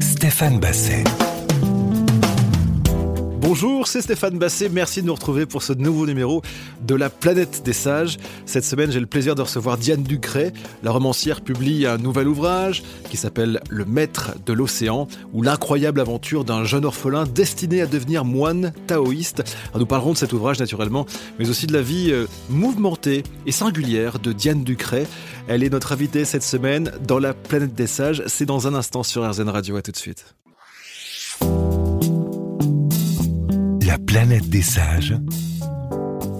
Stéphane 0.00 0.58
Basset. 0.58 1.04
Bonjour, 3.50 3.86
c'est 3.86 4.02
Stéphane 4.02 4.38
Basset. 4.38 4.68
Merci 4.68 5.00
de 5.00 5.06
nous 5.06 5.14
retrouver 5.14 5.46
pour 5.46 5.62
ce 5.62 5.72
nouveau 5.72 6.04
numéro 6.04 6.42
de 6.82 6.94
La 6.94 7.08
planète 7.08 7.62
des 7.64 7.72
sages. 7.72 8.18
Cette 8.44 8.62
semaine, 8.62 8.92
j'ai 8.92 9.00
le 9.00 9.06
plaisir 9.06 9.34
de 9.34 9.40
recevoir 9.40 9.78
Diane 9.78 10.02
Ducret. 10.02 10.52
La 10.82 10.90
romancière 10.90 11.40
publie 11.40 11.86
un 11.86 11.96
nouvel 11.96 12.28
ouvrage 12.28 12.82
qui 13.08 13.16
s'appelle 13.16 13.62
Le 13.70 13.86
maître 13.86 14.32
de 14.44 14.52
l'océan 14.52 15.08
ou 15.32 15.40
l'incroyable 15.40 15.98
aventure 15.98 16.44
d'un 16.44 16.64
jeune 16.64 16.84
orphelin 16.84 17.24
destiné 17.24 17.80
à 17.80 17.86
devenir 17.86 18.26
moine 18.26 18.74
taoïste. 18.86 19.42
nous 19.74 19.86
parlerons 19.86 20.12
de 20.12 20.18
cet 20.18 20.34
ouvrage 20.34 20.58
naturellement, 20.58 21.06
mais 21.38 21.48
aussi 21.48 21.66
de 21.66 21.72
la 21.72 21.80
vie 21.80 22.10
euh, 22.10 22.26
mouvementée 22.50 23.22
et 23.46 23.52
singulière 23.52 24.18
de 24.18 24.32
Diane 24.32 24.62
Ducret. 24.62 25.06
Elle 25.48 25.62
est 25.62 25.70
notre 25.70 25.92
invitée 25.92 26.26
cette 26.26 26.42
semaine 26.42 26.92
dans 27.06 27.18
La 27.18 27.32
planète 27.32 27.74
des 27.74 27.86
sages. 27.86 28.22
C'est 28.26 28.44
dans 28.44 28.66
un 28.66 28.74
instant 28.74 29.02
sur 29.02 29.26
RZN 29.26 29.48
Radio. 29.48 29.76
À 29.76 29.80
tout 29.80 29.92
de 29.92 29.96
suite. 29.96 30.34
La 33.88 33.96
planète 33.96 34.50
des 34.50 34.60
sages. 34.60 35.14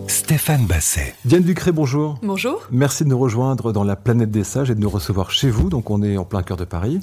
Stéphane 0.06 0.66
Basset. 0.66 1.14
Diane 1.24 1.42
Ducré, 1.42 1.72
bonjour. 1.72 2.18
Bonjour. 2.22 2.68
Merci 2.70 3.04
de 3.04 3.08
nous 3.08 3.18
rejoindre 3.18 3.72
dans 3.72 3.84
la 3.84 3.96
planète 3.96 4.30
des 4.30 4.44
sages 4.44 4.70
et 4.70 4.74
de 4.74 4.80
nous 4.80 4.90
recevoir 4.90 5.30
chez 5.30 5.48
vous. 5.48 5.70
Donc 5.70 5.88
on 5.88 6.02
est 6.02 6.18
en 6.18 6.26
plein 6.26 6.42
cœur 6.42 6.58
de 6.58 6.66
Paris. 6.66 7.00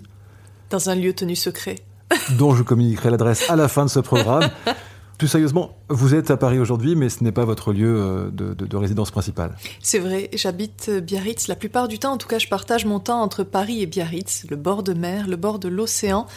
Dans 0.70 0.92
un 0.92 0.94
lieu 0.94 1.14
tenu 1.14 1.36
secret. 1.36 1.78
dont 2.38 2.54
je 2.54 2.62
communiquerai 2.62 3.10
l'adresse 3.10 3.50
à 3.50 3.56
la 3.56 3.68
fin 3.68 3.86
de 3.86 3.90
ce 3.90 4.00
programme. 4.00 4.52
Plus 5.18 5.28
sérieusement, 5.28 5.80
vous 5.90 6.14
êtes 6.14 6.30
à 6.30 6.38
Paris 6.38 6.60
aujourd'hui, 6.60 6.96
mais 6.96 7.10
ce 7.10 7.24
n'est 7.24 7.32
pas 7.32 7.46
votre 7.46 7.74
lieu 7.74 7.96
euh, 8.00 8.30
de, 8.30 8.54
de 8.54 8.78
résidence 8.78 9.10
principale. 9.10 9.56
C'est 9.82 9.98
vrai, 9.98 10.30
j'habite 10.36 10.90
euh, 10.90 11.02
Biarritz. 11.02 11.48
La 11.48 11.56
plupart 11.56 11.88
du 11.88 11.98
temps, 11.98 12.12
en 12.12 12.18
tout 12.18 12.28
cas, 12.28 12.38
je 12.38 12.50
partage 12.50 12.86
mon 12.86 13.00
temps 13.00 13.24
entre 13.24 13.44
Paris 13.44 13.82
et 13.82 13.88
Biarritz, 13.88 14.46
le 14.48 14.58
bord 14.58 14.84
de 14.84 14.94
mer, 14.94 15.28
le 15.28 15.38
bord 15.38 15.58
de 15.58 15.70
l'océan, 15.70 16.28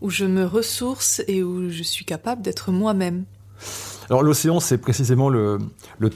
où 0.00 0.08
je 0.08 0.24
me 0.24 0.46
ressource 0.46 1.22
et 1.28 1.42
où 1.42 1.68
je 1.68 1.82
suis 1.82 2.06
capable 2.06 2.40
d'être 2.40 2.72
moi-même. 2.72 3.26
Alors 4.12 4.22
l'océan, 4.22 4.60
c'est 4.60 4.76
précisément 4.76 5.30
le, 5.30 5.58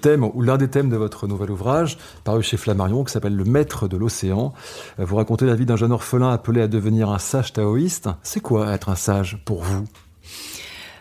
thème 0.01 0.25
ou 0.25 0.43
l'un 0.43 0.59
des 0.59 0.69
thèmes 0.69 0.91
de 0.91 0.97
votre 0.97 1.27
nouvel 1.27 1.51
ouvrage, 1.51 1.97
paru 2.25 2.43
chez 2.43 2.59
Flammarion, 2.59 3.05
qui 3.05 3.13
s'appelle 3.13 3.35
Le 3.35 3.45
Maître 3.45 3.89
de 3.89 3.97
l'océan. 3.97 4.53
Euh, 4.99 5.05
vous 5.07 5.17
racontez 5.17 5.47
la 5.47 5.55
vie 5.55 5.65
d'un 5.65 5.77
jeune 5.77 5.93
orphelin 5.93 6.31
appelé 6.31 6.61
à 6.61 6.69
devenir 6.69 7.11
un 7.11 7.19
sage 7.19 7.55
taoïste. 7.55 8.11
C'est 8.23 8.41
quoi 8.41 8.73
être 8.75 8.91
un 8.91 8.97
sage 8.97 9.39
pour 9.47 9.63
vous? 9.63 9.85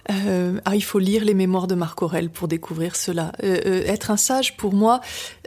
Euh, 0.10 0.60
ah, 0.64 0.76
il 0.76 0.84
faut 0.84 1.00
lire 1.00 1.26
les 1.26 1.34
mémoires 1.34 1.68
de 1.68 1.76
Marc 1.76 2.02
Aurel 2.02 2.30
pour 2.30 2.48
découvrir 2.48 2.96
cela. 2.96 3.34
Euh, 3.44 3.84
être 3.88 4.10
un 4.10 4.18
sage, 4.18 4.56
pour 4.56 4.74
moi, 4.74 5.02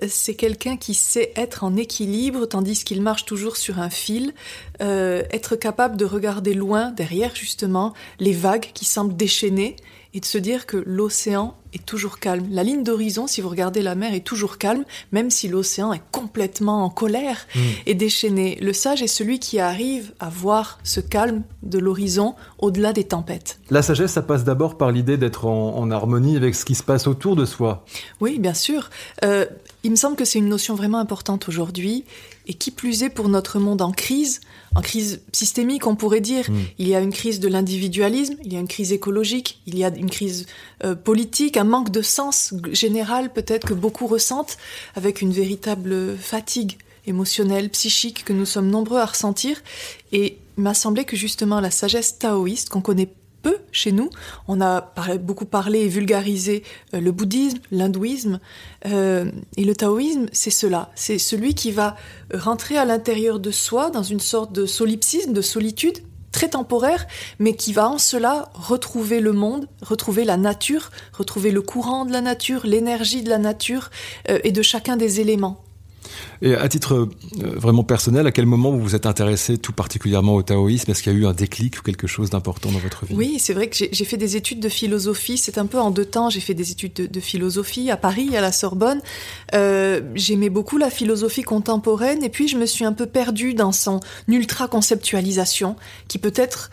c'est 0.06 0.34
quelqu'un 0.34 0.76
qui 0.76 0.92
sait 0.92 1.32
être 1.34 1.64
en 1.64 1.76
équilibre 1.76 2.44
tandis 2.44 2.84
qu'il 2.84 3.00
marche 3.00 3.24
toujours 3.24 3.56
sur 3.56 3.78
un 3.78 3.88
fil, 3.88 4.34
être 4.80 5.56
capable 5.56 5.96
de 5.96 6.04
regarder 6.04 6.52
loin, 6.52 6.90
derrière 6.90 7.34
justement, 7.34 7.94
les 8.18 8.32
vagues 8.32 8.70
qui 8.74 8.84
semblent 8.84 9.16
déchaînées 9.16 9.76
et 10.14 10.20
de 10.20 10.24
se 10.24 10.38
dire 10.38 10.66
que 10.66 10.76
l'océan 10.86 11.54
est 11.74 11.84
toujours 11.84 12.18
calme. 12.18 12.46
La 12.50 12.62
ligne 12.62 12.82
d'horizon, 12.82 13.26
si 13.26 13.40
vous 13.40 13.48
regardez 13.48 13.82
la 13.82 13.94
mer, 13.94 14.14
est 14.14 14.24
toujours 14.24 14.56
calme, 14.56 14.84
même 15.12 15.30
si 15.30 15.48
l'océan 15.48 15.92
est 15.92 16.02
complètement 16.12 16.84
en 16.84 16.90
colère 16.90 17.46
mm. 17.54 17.60
et 17.86 17.94
déchaîné. 17.94 18.58
Le 18.62 18.72
sage 18.72 19.02
est 19.02 19.08
celui 19.08 19.38
qui 19.38 19.60
arrive 19.60 20.12
à 20.18 20.30
voir 20.30 20.78
ce 20.82 21.00
calme 21.00 21.42
de 21.62 21.78
l'horizon 21.78 22.34
au-delà 22.58 22.92
des 22.92 23.04
tempêtes. 23.04 23.58
La 23.70 23.82
sagesse, 23.82 24.12
ça 24.12 24.22
passe 24.22 24.44
d'abord 24.44 24.78
par 24.78 24.92
l'idée 24.92 25.18
d'être 25.18 25.44
en, 25.44 25.90
harmonie 25.90 26.36
avec 26.36 26.54
ce 26.54 26.64
qui 26.64 26.74
se 26.74 26.82
passe 26.82 27.06
autour 27.06 27.36
de 27.36 27.44
soi. 27.44 27.84
Oui, 28.20 28.38
bien 28.38 28.54
sûr. 28.54 28.90
Euh, 29.24 29.46
il 29.84 29.90
me 29.90 29.96
semble 29.96 30.16
que 30.16 30.24
c'est 30.24 30.38
une 30.38 30.48
notion 30.48 30.74
vraiment 30.74 30.98
importante 30.98 31.48
aujourd'hui, 31.48 32.04
et 32.48 32.54
qui 32.54 32.70
plus 32.70 33.02
est 33.02 33.10
pour 33.10 33.28
notre 33.28 33.58
monde 33.58 33.82
en 33.82 33.92
crise, 33.92 34.40
en 34.74 34.80
crise 34.80 35.20
systémique, 35.32 35.86
on 35.86 35.96
pourrait 35.96 36.22
dire. 36.22 36.50
Mm. 36.50 36.56
Il 36.78 36.88
y 36.88 36.94
a 36.94 37.00
une 37.00 37.12
crise 37.12 37.40
de 37.40 37.48
l'individualisme, 37.48 38.36
il 38.42 38.52
y 38.52 38.56
a 38.56 38.60
une 38.60 38.68
crise 38.68 38.92
écologique, 38.92 39.60
il 39.66 39.78
y 39.78 39.84
a 39.84 39.88
une 39.94 40.10
crise 40.10 40.46
euh, 40.82 40.94
politique, 40.94 41.56
un 41.56 41.64
manque 41.64 41.90
de 41.90 42.02
sens 42.02 42.54
général 42.72 43.32
peut-être 43.32 43.68
que 43.68 43.74
beaucoup 43.74 44.06
ressentent, 44.06 44.56
avec 44.96 45.20
une 45.20 45.32
véritable 45.32 46.16
fatigue 46.16 46.78
émotionnelle, 47.06 47.70
psychique 47.70 48.24
que 48.24 48.32
nous 48.32 48.46
sommes 48.46 48.70
nombreux 48.70 48.98
à 48.98 49.06
ressentir. 49.06 49.60
Et 50.12 50.38
il 50.56 50.64
m'a 50.64 50.74
semblé 50.74 51.04
que 51.04 51.16
justement 51.16 51.60
la 51.60 51.70
sagesse 51.70 52.18
taoïste 52.18 52.68
qu'on 52.70 52.80
connaît 52.80 53.08
chez 53.72 53.92
nous. 53.92 54.10
On 54.46 54.60
a 54.60 54.92
beaucoup 55.20 55.44
parlé 55.44 55.80
et 55.80 55.88
vulgarisé 55.88 56.62
euh, 56.94 57.00
le 57.00 57.12
bouddhisme, 57.12 57.58
l'hindouisme, 57.70 58.40
euh, 58.86 59.30
et 59.56 59.64
le 59.64 59.74
taoïsme, 59.74 60.26
c'est 60.32 60.50
cela. 60.50 60.90
C'est 60.94 61.18
celui 61.18 61.54
qui 61.54 61.70
va 61.70 61.96
rentrer 62.32 62.76
à 62.76 62.84
l'intérieur 62.84 63.40
de 63.40 63.50
soi 63.50 63.90
dans 63.90 64.02
une 64.02 64.20
sorte 64.20 64.52
de 64.52 64.66
solipsisme, 64.66 65.32
de 65.32 65.42
solitude, 65.42 65.98
très 66.32 66.48
temporaire, 66.50 67.06
mais 67.38 67.54
qui 67.54 67.72
va 67.72 67.88
en 67.88 67.98
cela 67.98 68.50
retrouver 68.54 69.20
le 69.20 69.32
monde, 69.32 69.66
retrouver 69.82 70.24
la 70.24 70.36
nature, 70.36 70.90
retrouver 71.12 71.50
le 71.50 71.62
courant 71.62 72.04
de 72.04 72.12
la 72.12 72.20
nature, 72.20 72.66
l'énergie 72.66 73.22
de 73.22 73.30
la 73.30 73.38
nature 73.38 73.90
euh, 74.28 74.38
et 74.44 74.52
de 74.52 74.62
chacun 74.62 74.96
des 74.96 75.20
éléments. 75.20 75.64
Et 76.42 76.54
à 76.54 76.68
titre 76.68 76.94
euh, 76.94 77.08
vraiment 77.56 77.84
personnel, 77.84 78.26
à 78.26 78.32
quel 78.32 78.46
moment 78.46 78.70
vous 78.70 78.80
vous 78.80 78.94
êtes 78.94 79.06
intéressé 79.06 79.58
tout 79.58 79.72
particulièrement 79.72 80.34
au 80.34 80.42
taoïsme? 80.42 80.90
Est-ce 80.90 81.02
qu'il 81.02 81.12
y 81.12 81.16
a 81.16 81.18
eu 81.18 81.26
un 81.26 81.32
déclic 81.32 81.78
ou 81.78 81.82
quelque 81.82 82.06
chose 82.06 82.30
d'important 82.30 82.70
dans 82.70 82.78
votre 82.78 83.06
vie? 83.06 83.14
Oui, 83.14 83.36
c'est 83.38 83.54
vrai 83.54 83.68
que 83.68 83.76
j'ai 83.76 84.04
fait 84.04 84.16
des 84.16 84.36
études 84.36 84.60
de 84.60 84.68
philosophie. 84.68 85.38
C'est 85.38 85.58
un 85.58 85.66
peu 85.66 85.78
en 85.78 85.90
deux 85.90 86.04
temps. 86.04 86.30
J'ai 86.30 86.40
fait 86.40 86.54
des 86.54 86.70
études 86.70 86.94
de, 86.94 87.20
philosophie 87.20 87.90
à 87.90 87.96
Paris, 87.96 88.36
à 88.36 88.40
la 88.40 88.52
Sorbonne. 88.52 89.00
Euh, 89.54 90.00
J'aimais 90.14 90.50
beaucoup 90.50 90.78
la 90.78 90.90
philosophie 90.90 91.42
contemporaine 91.42 92.22
et 92.22 92.28
puis 92.28 92.48
je 92.48 92.56
me 92.56 92.66
suis 92.66 92.84
un 92.84 92.92
peu 92.92 93.06
perdue 93.06 93.54
dans 93.54 93.72
son 93.72 94.00
ultra-conceptualisation 94.28 95.76
qui 96.06 96.18
peut-être 96.18 96.70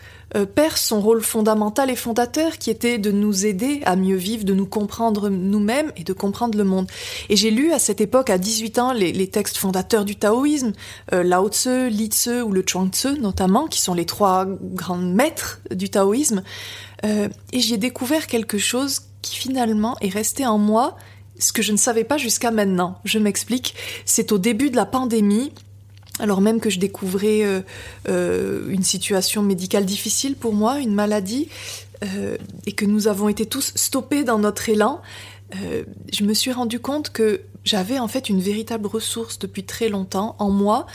perd 0.54 0.76
son 0.76 1.00
rôle 1.00 1.22
fondamental 1.22 1.90
et 1.90 1.96
fondateur 1.96 2.58
qui 2.58 2.70
était 2.70 2.98
de 2.98 3.10
nous 3.10 3.46
aider 3.46 3.80
à 3.84 3.96
mieux 3.96 4.16
vivre, 4.16 4.44
de 4.44 4.54
nous 4.54 4.66
comprendre 4.66 5.28
nous-mêmes 5.28 5.92
et 5.96 6.04
de 6.04 6.12
comprendre 6.12 6.58
le 6.58 6.64
monde. 6.64 6.90
Et 7.28 7.36
j'ai 7.36 7.50
lu 7.50 7.72
à 7.72 7.78
cette 7.78 8.00
époque, 8.00 8.28
à 8.28 8.38
18 8.38 8.78
ans, 8.78 8.92
les, 8.92 9.28
textes 9.28 9.56
fondateurs 9.56 10.04
du 10.04 10.16
taoïsme, 10.16 10.72
euh, 11.12 11.22
Lao 11.22 11.48
Tzu, 11.48 11.88
Li 11.88 12.06
Tzu 12.06 12.42
ou 12.42 12.52
le 12.52 12.62
Chuang 12.62 12.90
Tzu 12.90 13.20
notamment, 13.20 13.66
qui 13.66 13.80
sont 13.80 13.94
les 13.94 14.06
trois 14.06 14.46
grands 14.46 14.96
maîtres 14.96 15.60
du 15.70 15.88
taoïsme. 15.88 16.42
Euh, 17.04 17.28
et 17.52 17.60
j'y 17.60 17.74
ai 17.74 17.78
découvert 17.78 18.26
quelque 18.26 18.58
chose 18.58 19.02
qui 19.22 19.36
finalement 19.36 19.96
est 20.00 20.08
resté 20.08 20.46
en 20.46 20.58
moi, 20.58 20.96
ce 21.38 21.52
que 21.52 21.62
je 21.62 21.72
ne 21.72 21.76
savais 21.76 22.04
pas 22.04 22.16
jusqu'à 22.16 22.50
maintenant. 22.50 22.98
Je 23.04 23.18
m'explique. 23.18 23.74
C'est 24.04 24.32
au 24.32 24.38
début 24.38 24.70
de 24.70 24.76
la 24.76 24.86
pandémie, 24.86 25.52
alors 26.18 26.40
même 26.40 26.60
que 26.60 26.70
je 26.70 26.78
découvrais 26.78 27.44
euh, 27.44 27.60
euh, 28.08 28.68
une 28.70 28.82
situation 28.82 29.42
médicale 29.42 29.84
difficile 29.84 30.36
pour 30.36 30.54
moi, 30.54 30.80
une 30.80 30.94
maladie, 30.94 31.48
euh, 32.04 32.36
et 32.66 32.72
que 32.72 32.84
nous 32.84 33.08
avons 33.08 33.28
été 33.28 33.46
tous 33.46 33.72
stoppés 33.74 34.24
dans 34.24 34.38
notre 34.38 34.68
élan, 34.68 35.00
je 36.12 36.24
me 36.24 36.34
suis 36.34 36.50
rendu 36.50 36.80
compte 36.80 37.10
que 37.10 37.42
j'avais 37.62 38.00
en 38.00 38.08
fait 38.08 38.28
une 38.28 38.40
véritable 38.40 38.88
ressource 38.88 39.38
depuis 39.38 39.62
très 39.62 39.88
longtemps 39.88 40.34
en 40.40 40.50
moi, 40.50 40.86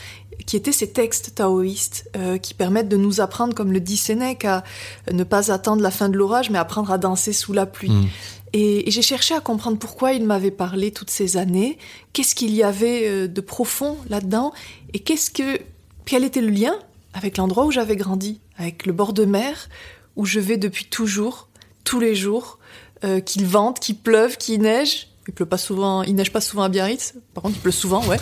qui 0.46 0.58
étaient 0.58 0.74
ces 0.74 0.92
textes 0.92 1.36
taoïstes 1.36 2.12
qui 2.42 2.54
permettent 2.54 2.90
de 2.90 2.98
nous 2.98 3.22
apprendre, 3.22 3.56
comme 3.56 3.72
le 3.72 3.80
dit 3.80 3.96
Sénèque, 3.96 4.44
à 4.44 4.66
ne 5.10 5.24
pas 5.24 5.54
attendre 5.54 5.81
la 5.81 5.90
fin 5.90 6.10
de 6.10 6.18
l'orage, 6.18 6.50
mais 6.50 6.60
apprendre 6.60 6.92
à 6.92 6.98
danser 6.98 7.31
sous 7.31 7.54
la 7.54 7.66
pluie. 7.66 7.92
Mmh. 7.92 8.08
Et, 8.53 8.89
j'ai 8.89 9.01
cherché 9.01 9.34
à 9.34 9.39
comprendre 9.39 9.78
pourquoi 9.78 10.13
il 10.13 10.25
m'avait 10.25 10.51
parlé 10.51 10.91
toutes 10.91 11.09
ces 11.09 11.38
années, 11.38 11.78
qu'est-ce 12.13 12.35
qu'il 12.35 12.53
y 12.53 12.63
avait 12.63 13.07
euh, 13.07 13.28
de 13.28 13.41
profond 13.41 13.97
là-dedans, 14.09 14.51
et 14.94 15.00
qu'est-ce 15.00 15.31
que, 15.31 15.59
quel 16.06 16.23
était 16.23 16.41
le 16.41 16.50
lien 16.50 16.75
avec 17.13 17.38
l'endroit 17.38 17.66
où 17.66 17.72
j'avais 17.72 17.95
grandi, 17.95 18.39
avec 18.57 18.85
le 18.85 18.94
bord 18.94 19.13
de 19.13 19.25
mer 19.25 19.69
où 20.16 20.25
je 20.25 20.39
vais 20.39 20.57
depuis 20.57 20.85
toujours, 20.85 21.47
tous 21.84 22.00
les 22.00 22.16
jours, 22.16 22.59
euh, 23.03 23.19
qu'il 23.19 23.45
vente, 23.45 23.79
qu'il 23.79 23.95
pleuve, 23.95 24.38
qu'il 24.38 24.62
neige. 24.62 25.07
Il 25.27 25.33
pleut 25.33 25.45
pas 25.45 25.57
souvent, 25.57 26.04
il 26.04 26.15
neige 26.15 26.31
pas 26.31 26.42
souvent 26.42 26.63
à 26.63 26.69
Biarritz. 26.69 27.13
Par 27.33 27.44
contre, 27.44 27.56
il 27.57 27.62
pleut 27.62 27.71
souvent, 27.71 28.06
ouais. 28.07 28.18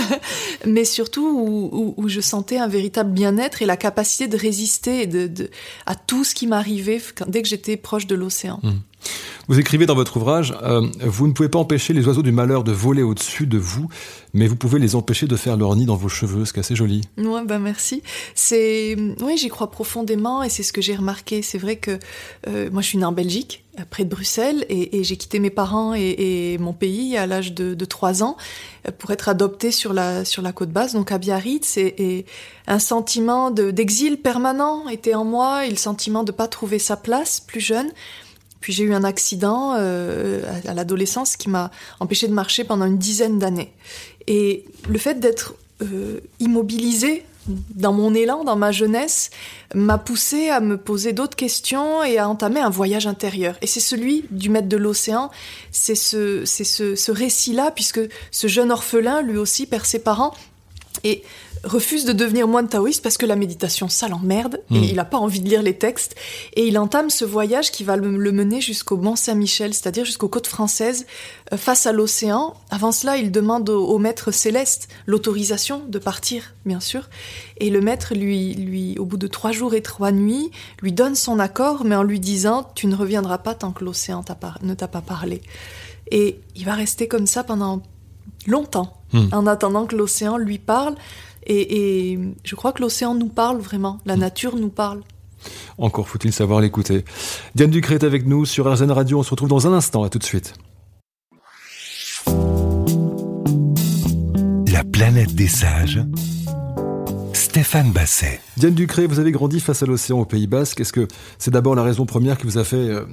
Mais 0.66 0.84
surtout 0.84 1.26
où, 1.26 1.94
où, 1.96 2.08
je 2.08 2.20
sentais 2.20 2.58
un 2.58 2.68
véritable 2.68 3.10
bien-être 3.12 3.60
et 3.60 3.66
la 3.66 3.76
capacité 3.76 4.28
de 4.28 4.36
résister 4.36 5.06
de, 5.06 5.26
de, 5.26 5.50
à 5.84 5.94
tout 5.94 6.24
ce 6.24 6.34
qui 6.34 6.46
m'arrivait 6.46 7.02
dès 7.26 7.42
que 7.42 7.48
j'étais 7.48 7.76
proche 7.76 8.06
de 8.06 8.14
l'océan. 8.14 8.60
Mmh. 8.62 8.70
Vous 9.48 9.58
écrivez 9.58 9.86
dans 9.86 9.94
votre 9.94 10.18
ouvrage, 10.18 10.54
euh, 10.62 10.86
vous 11.00 11.26
ne 11.26 11.32
pouvez 11.32 11.48
pas 11.48 11.58
empêcher 11.58 11.94
les 11.94 12.06
oiseaux 12.06 12.22
du 12.22 12.32
malheur 12.32 12.64
de 12.64 12.72
voler 12.72 13.02
au-dessus 13.02 13.46
de 13.46 13.56
vous, 13.56 13.88
mais 14.34 14.46
vous 14.46 14.56
pouvez 14.56 14.78
les 14.78 14.94
empêcher 14.94 15.26
de 15.26 15.36
faire 15.36 15.56
leur 15.56 15.74
nid 15.74 15.86
dans 15.86 15.96
vos 15.96 16.10
cheveux, 16.10 16.44
ce 16.44 16.52
qui 16.52 16.58
est 16.58 16.60
assez 16.60 16.76
joli. 16.76 17.00
Ouais, 17.16 17.42
bah 17.46 17.58
merci. 17.58 18.02
C'est, 18.34 18.94
oui, 19.22 19.38
j'y 19.38 19.48
crois 19.48 19.70
profondément 19.70 20.42
et 20.42 20.50
c'est 20.50 20.62
ce 20.62 20.72
que 20.74 20.82
j'ai 20.82 20.94
remarqué. 20.94 21.40
C'est 21.40 21.56
vrai 21.56 21.76
que 21.76 21.98
euh, 22.46 22.68
moi, 22.70 22.82
je 22.82 22.88
suis 22.88 22.98
née 22.98 23.06
en 23.06 23.12
Belgique, 23.12 23.64
près 23.88 24.04
de 24.04 24.10
Bruxelles, 24.10 24.66
et, 24.68 25.02
j'ai 25.02 25.16
quitté 25.16 25.38
mes 25.38 25.50
parents 25.50 25.94
et, 25.94 26.58
mon 26.60 26.74
pays 26.74 27.16
à 27.16 27.26
l'âge 27.26 27.54
de, 27.54 27.72
de 27.72 27.84
3 27.86 28.22
ans 28.22 28.36
euh, 28.86 28.92
pour 28.98 29.12
être 29.12 29.30
adoptée 29.30 29.70
sur 29.70 29.94
la 29.94 30.26
sur 30.26 30.42
la 30.42 30.52
côte 30.52 30.70
basse, 30.70 30.92
donc 30.92 31.10
à 31.10 31.16
Biarritz, 31.16 31.78
et, 31.78 32.26
un 32.66 32.78
sentiment 32.78 33.50
d'exil 33.50 34.18
permanent 34.18 34.90
était 34.90 35.14
en 35.14 35.24
moi, 35.24 35.64
et 35.64 35.70
le 35.70 35.76
sentiment 35.76 36.22
de 36.22 36.32
pas 36.32 36.48
trouver 36.48 36.78
sa 36.78 36.98
place 36.98 37.40
plus 37.40 37.60
jeune. 37.60 37.90
Puis 38.60 38.72
j'ai 38.72 38.84
eu 38.84 38.94
un 38.94 39.04
accident 39.04 39.74
euh, 39.76 40.42
à, 40.66 40.74
l'adolescence 40.74 41.36
qui 41.36 41.48
m'a 41.48 41.70
empêché 42.00 42.28
de 42.28 42.32
marcher 42.32 42.64
pendant 42.64 42.86
une 42.86 42.98
dizaine 42.98 43.38
d'années. 43.38 43.72
Et 44.26 44.64
le 44.88 44.98
fait 44.98 45.20
d'être 45.20 45.54
euh, 45.82 46.20
immobilisé 46.40 47.24
dans 47.74 47.92
mon 47.92 48.14
élan, 48.14 48.44
dans 48.44 48.56
ma 48.56 48.72
jeunesse, 48.72 49.30
m'a 49.74 49.96
poussé 49.96 50.48
à 50.48 50.60
me 50.60 50.76
poser 50.76 51.12
d'autres 51.12 51.36
questions 51.36 52.02
et 52.02 52.18
à 52.18 52.28
entamer 52.28 52.60
un 52.60 52.68
voyage 52.68 53.06
intérieur. 53.06 53.56
Et 53.62 53.66
c'est 53.66 53.80
celui 53.80 54.24
du 54.30 54.50
maître 54.50 54.68
de 54.68 54.76
l'océan. 54.76 55.30
C'est 55.70 55.94
ce, 55.94 56.44
c'est 56.44 56.64
ce, 56.64 56.94
ce 56.94 57.10
récit-là, 57.12 57.70
puisque 57.70 58.00
ce 58.30 58.46
jeune 58.48 58.70
orphelin, 58.70 59.22
lui 59.22 59.38
aussi, 59.38 59.66
perd 59.66 59.86
ses 59.86 60.00
parents. 60.00 60.34
Et 61.04 61.22
refuse 61.64 62.04
de 62.04 62.12
devenir 62.12 62.48
moine 62.48 62.68
taoïste 62.68 63.02
parce 63.02 63.16
que 63.16 63.26
la 63.26 63.36
méditation, 63.36 63.88
ça 63.88 64.08
l'emmerde, 64.08 64.60
et 64.70 64.78
hmm. 64.78 64.84
il 64.84 64.96
n'a 64.96 65.04
pas 65.04 65.18
envie 65.18 65.40
de 65.40 65.48
lire 65.48 65.62
les 65.62 65.76
textes. 65.76 66.14
Et 66.54 66.66
il 66.66 66.78
entame 66.78 67.10
ce 67.10 67.24
voyage 67.24 67.70
qui 67.70 67.84
va 67.84 67.96
le, 67.96 68.32
mener 68.32 68.60
jusqu'au 68.60 68.96
Mont 68.96 69.16
Saint-Michel, 69.16 69.74
c'est-à-dire 69.74 70.04
jusqu'aux 70.04 70.28
côtes 70.28 70.46
françaises, 70.46 71.06
euh, 71.52 71.56
face 71.56 71.86
à 71.86 71.92
l'océan. 71.92 72.54
Avant 72.70 72.92
cela, 72.92 73.16
il 73.16 73.30
demande 73.30 73.68
au, 73.70 73.98
maître 73.98 74.30
céleste 74.30 74.88
l'autorisation 75.06 75.82
de 75.88 75.98
partir, 75.98 76.54
bien 76.64 76.80
sûr. 76.80 77.08
Et 77.58 77.70
le 77.70 77.80
maître, 77.80 78.14
lui, 78.14 78.54
lui, 78.54 78.98
au 78.98 79.04
bout 79.04 79.16
de 79.16 79.26
trois 79.26 79.52
jours 79.52 79.74
et 79.74 79.82
trois 79.82 80.12
nuits, 80.12 80.50
lui 80.82 80.92
donne 80.92 81.14
son 81.14 81.38
accord, 81.38 81.84
mais 81.84 81.96
en 81.96 82.02
lui 82.02 82.20
disant 82.20 82.70
Tu 82.74 82.86
ne 82.86 82.94
reviendras 82.94 83.38
pas 83.38 83.54
tant 83.54 83.72
que 83.72 83.84
l'océan 83.84 84.24
ne 84.62 84.74
t'a 84.74 84.88
pas 84.88 85.00
parlé. 85.00 85.42
Et 86.10 86.40
il 86.56 86.64
va 86.64 86.74
rester 86.74 87.08
comme 87.08 87.26
ça 87.26 87.44
pendant 87.44 87.82
longtemps, 88.46 88.96
hmm. 89.12 89.28
en 89.32 89.46
attendant 89.46 89.86
que 89.86 89.96
l'océan 89.96 90.36
lui 90.36 90.58
parle. 90.58 90.94
Et, 91.46 92.18
je 92.44 92.54
crois 92.54 92.72
que 92.72 92.82
l'océan 92.82 93.14
nous 93.14 93.28
parle 93.28 93.58
vraiment, 93.58 93.98
la 94.06 94.16
hmm. 94.16 94.20
nature 94.20 94.56
nous 94.56 94.68
parle. 94.68 95.02
Encore 95.78 96.08
faut-il 96.08 96.32
savoir 96.32 96.60
l'écouter. 96.60 97.04
Diane 97.54 97.70
Ducré 97.70 97.94
est 97.94 98.04
avec 98.04 98.26
nous 98.26 98.44
sur 98.44 98.72
RZN 98.72 98.90
Radio. 98.90 99.20
On 99.20 99.22
se 99.22 99.30
retrouve 99.30 99.48
dans 99.48 99.66
un 99.66 99.72
instant. 99.72 100.02
À 100.02 100.08
tout 100.08 100.18
de 100.18 100.24
suite. 100.24 100.54
La 104.72 104.84
planète 104.84 105.34
des 105.34 105.48
sages. 105.48 106.00
Stéphane 107.32 107.92
Basset. 107.92 108.40
Diane 108.56 108.74
Ducré, 108.74 109.06
vous 109.06 109.20
avez 109.20 109.30
grandi 109.30 109.60
face 109.60 109.82
à 109.82 109.86
l'océan 109.86 110.20
au 110.20 110.24
Pays 110.24 110.46
Basque. 110.46 110.80
Est-ce 110.80 110.92
que 110.92 111.08
c'est 111.38 111.50
d'abord 111.50 111.74
la 111.74 111.82
raison 111.82 112.04
première 112.04 112.36
qui 112.36 112.44
vous 112.44 112.58
a 112.58 112.64
fait 112.64 112.76
euh, 112.76 113.04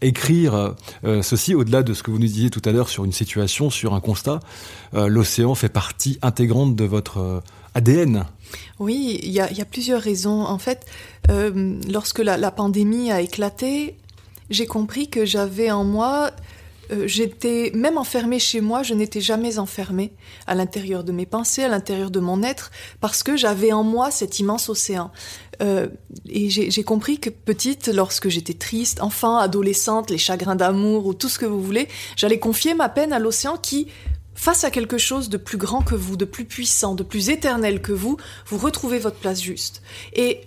écrire 0.00 0.74
euh, 1.04 1.22
ceci 1.22 1.54
au-delà 1.54 1.82
de 1.82 1.94
ce 1.94 2.02
que 2.02 2.10
vous 2.10 2.18
nous 2.18 2.26
disiez 2.26 2.50
tout 2.50 2.62
à 2.64 2.72
l'heure 2.72 2.88
sur 2.88 3.04
une 3.04 3.12
situation, 3.12 3.70
sur 3.70 3.94
un 3.94 4.00
constat 4.00 4.40
euh, 4.94 5.08
L'océan 5.08 5.54
fait 5.54 5.68
partie 5.68 6.18
intégrante 6.22 6.76
de 6.76 6.84
votre 6.84 7.42
ADN 7.78 8.24
Oui, 8.80 9.20
il 9.22 9.30
y, 9.30 9.40
a, 9.40 9.64
plusieurs 9.64 10.02
raisons. 10.02 10.42
En 10.44 10.58
fait, 10.58 10.84
euh, 11.30 11.78
lorsque 11.88 12.18
la, 12.18 12.50
pandémie 12.50 13.12
a 13.12 13.20
éclaté, 13.20 13.96
j'ai 14.50 14.66
compris 14.66 15.08
que 15.08 15.24
j'avais 15.24 15.70
en 15.70 15.84
moi 15.84 16.32
euh, 16.90 17.06
j'étais 17.06 17.70
même 17.74 17.98
enfermée 17.98 18.38
chez 18.38 18.62
moi, 18.62 18.82
je 18.82 18.94
n'étais 18.94 19.20
jamais 19.20 19.58
enfermée 19.58 20.12
à 20.46 20.54
l'intérieur 20.54 21.04
de 21.04 21.12
mes 21.12 21.26
pensées, 21.26 21.62
à 21.62 21.68
l'intérieur 21.68 22.10
de 22.10 22.18
mon 22.18 22.42
être, 22.42 22.70
parce 23.02 23.22
que 23.22 23.36
j'avais 23.36 23.72
en 23.72 23.84
moi 23.84 24.10
cet 24.10 24.38
immense 24.38 24.70
océan. 24.70 25.10
Euh, 25.60 25.88
et 26.30 26.48
j'ai 26.48 26.84
compris 26.84 27.18
que 27.18 27.28
petite, 27.28 27.88
lorsque 27.88 28.30
j'étais 28.30 28.54
triste, 28.54 29.02
enfant, 29.02 29.36
adolescente, 29.36 30.08
les 30.08 30.18
chagrins 30.18 30.56
d'amour 30.56 31.04
ou 31.06 31.12
tout 31.12 31.28
ce 31.28 31.38
que 31.38 31.46
vous 31.46 31.62
voulez, 31.62 31.88
j'allais 32.16 32.38
confier 32.38 32.72
ma 32.72 32.88
peine 32.88 33.12
à 33.12 33.18
l'océan 33.18 33.58
qui 33.58 33.88
face 34.38 34.62
à 34.62 34.70
quelque 34.70 34.98
chose 34.98 35.28
de 35.28 35.36
plus 35.36 35.58
grand 35.58 35.82
que 35.82 35.96
vous, 35.96 36.16
de 36.16 36.24
plus 36.24 36.44
puissant, 36.44 36.94
de 36.94 37.02
plus 37.02 37.28
éternel 37.28 37.82
que 37.82 37.90
vous, 37.90 38.18
vous 38.46 38.56
retrouvez 38.56 39.00
votre 39.00 39.16
place 39.16 39.42
juste. 39.42 39.82
Et 40.14 40.42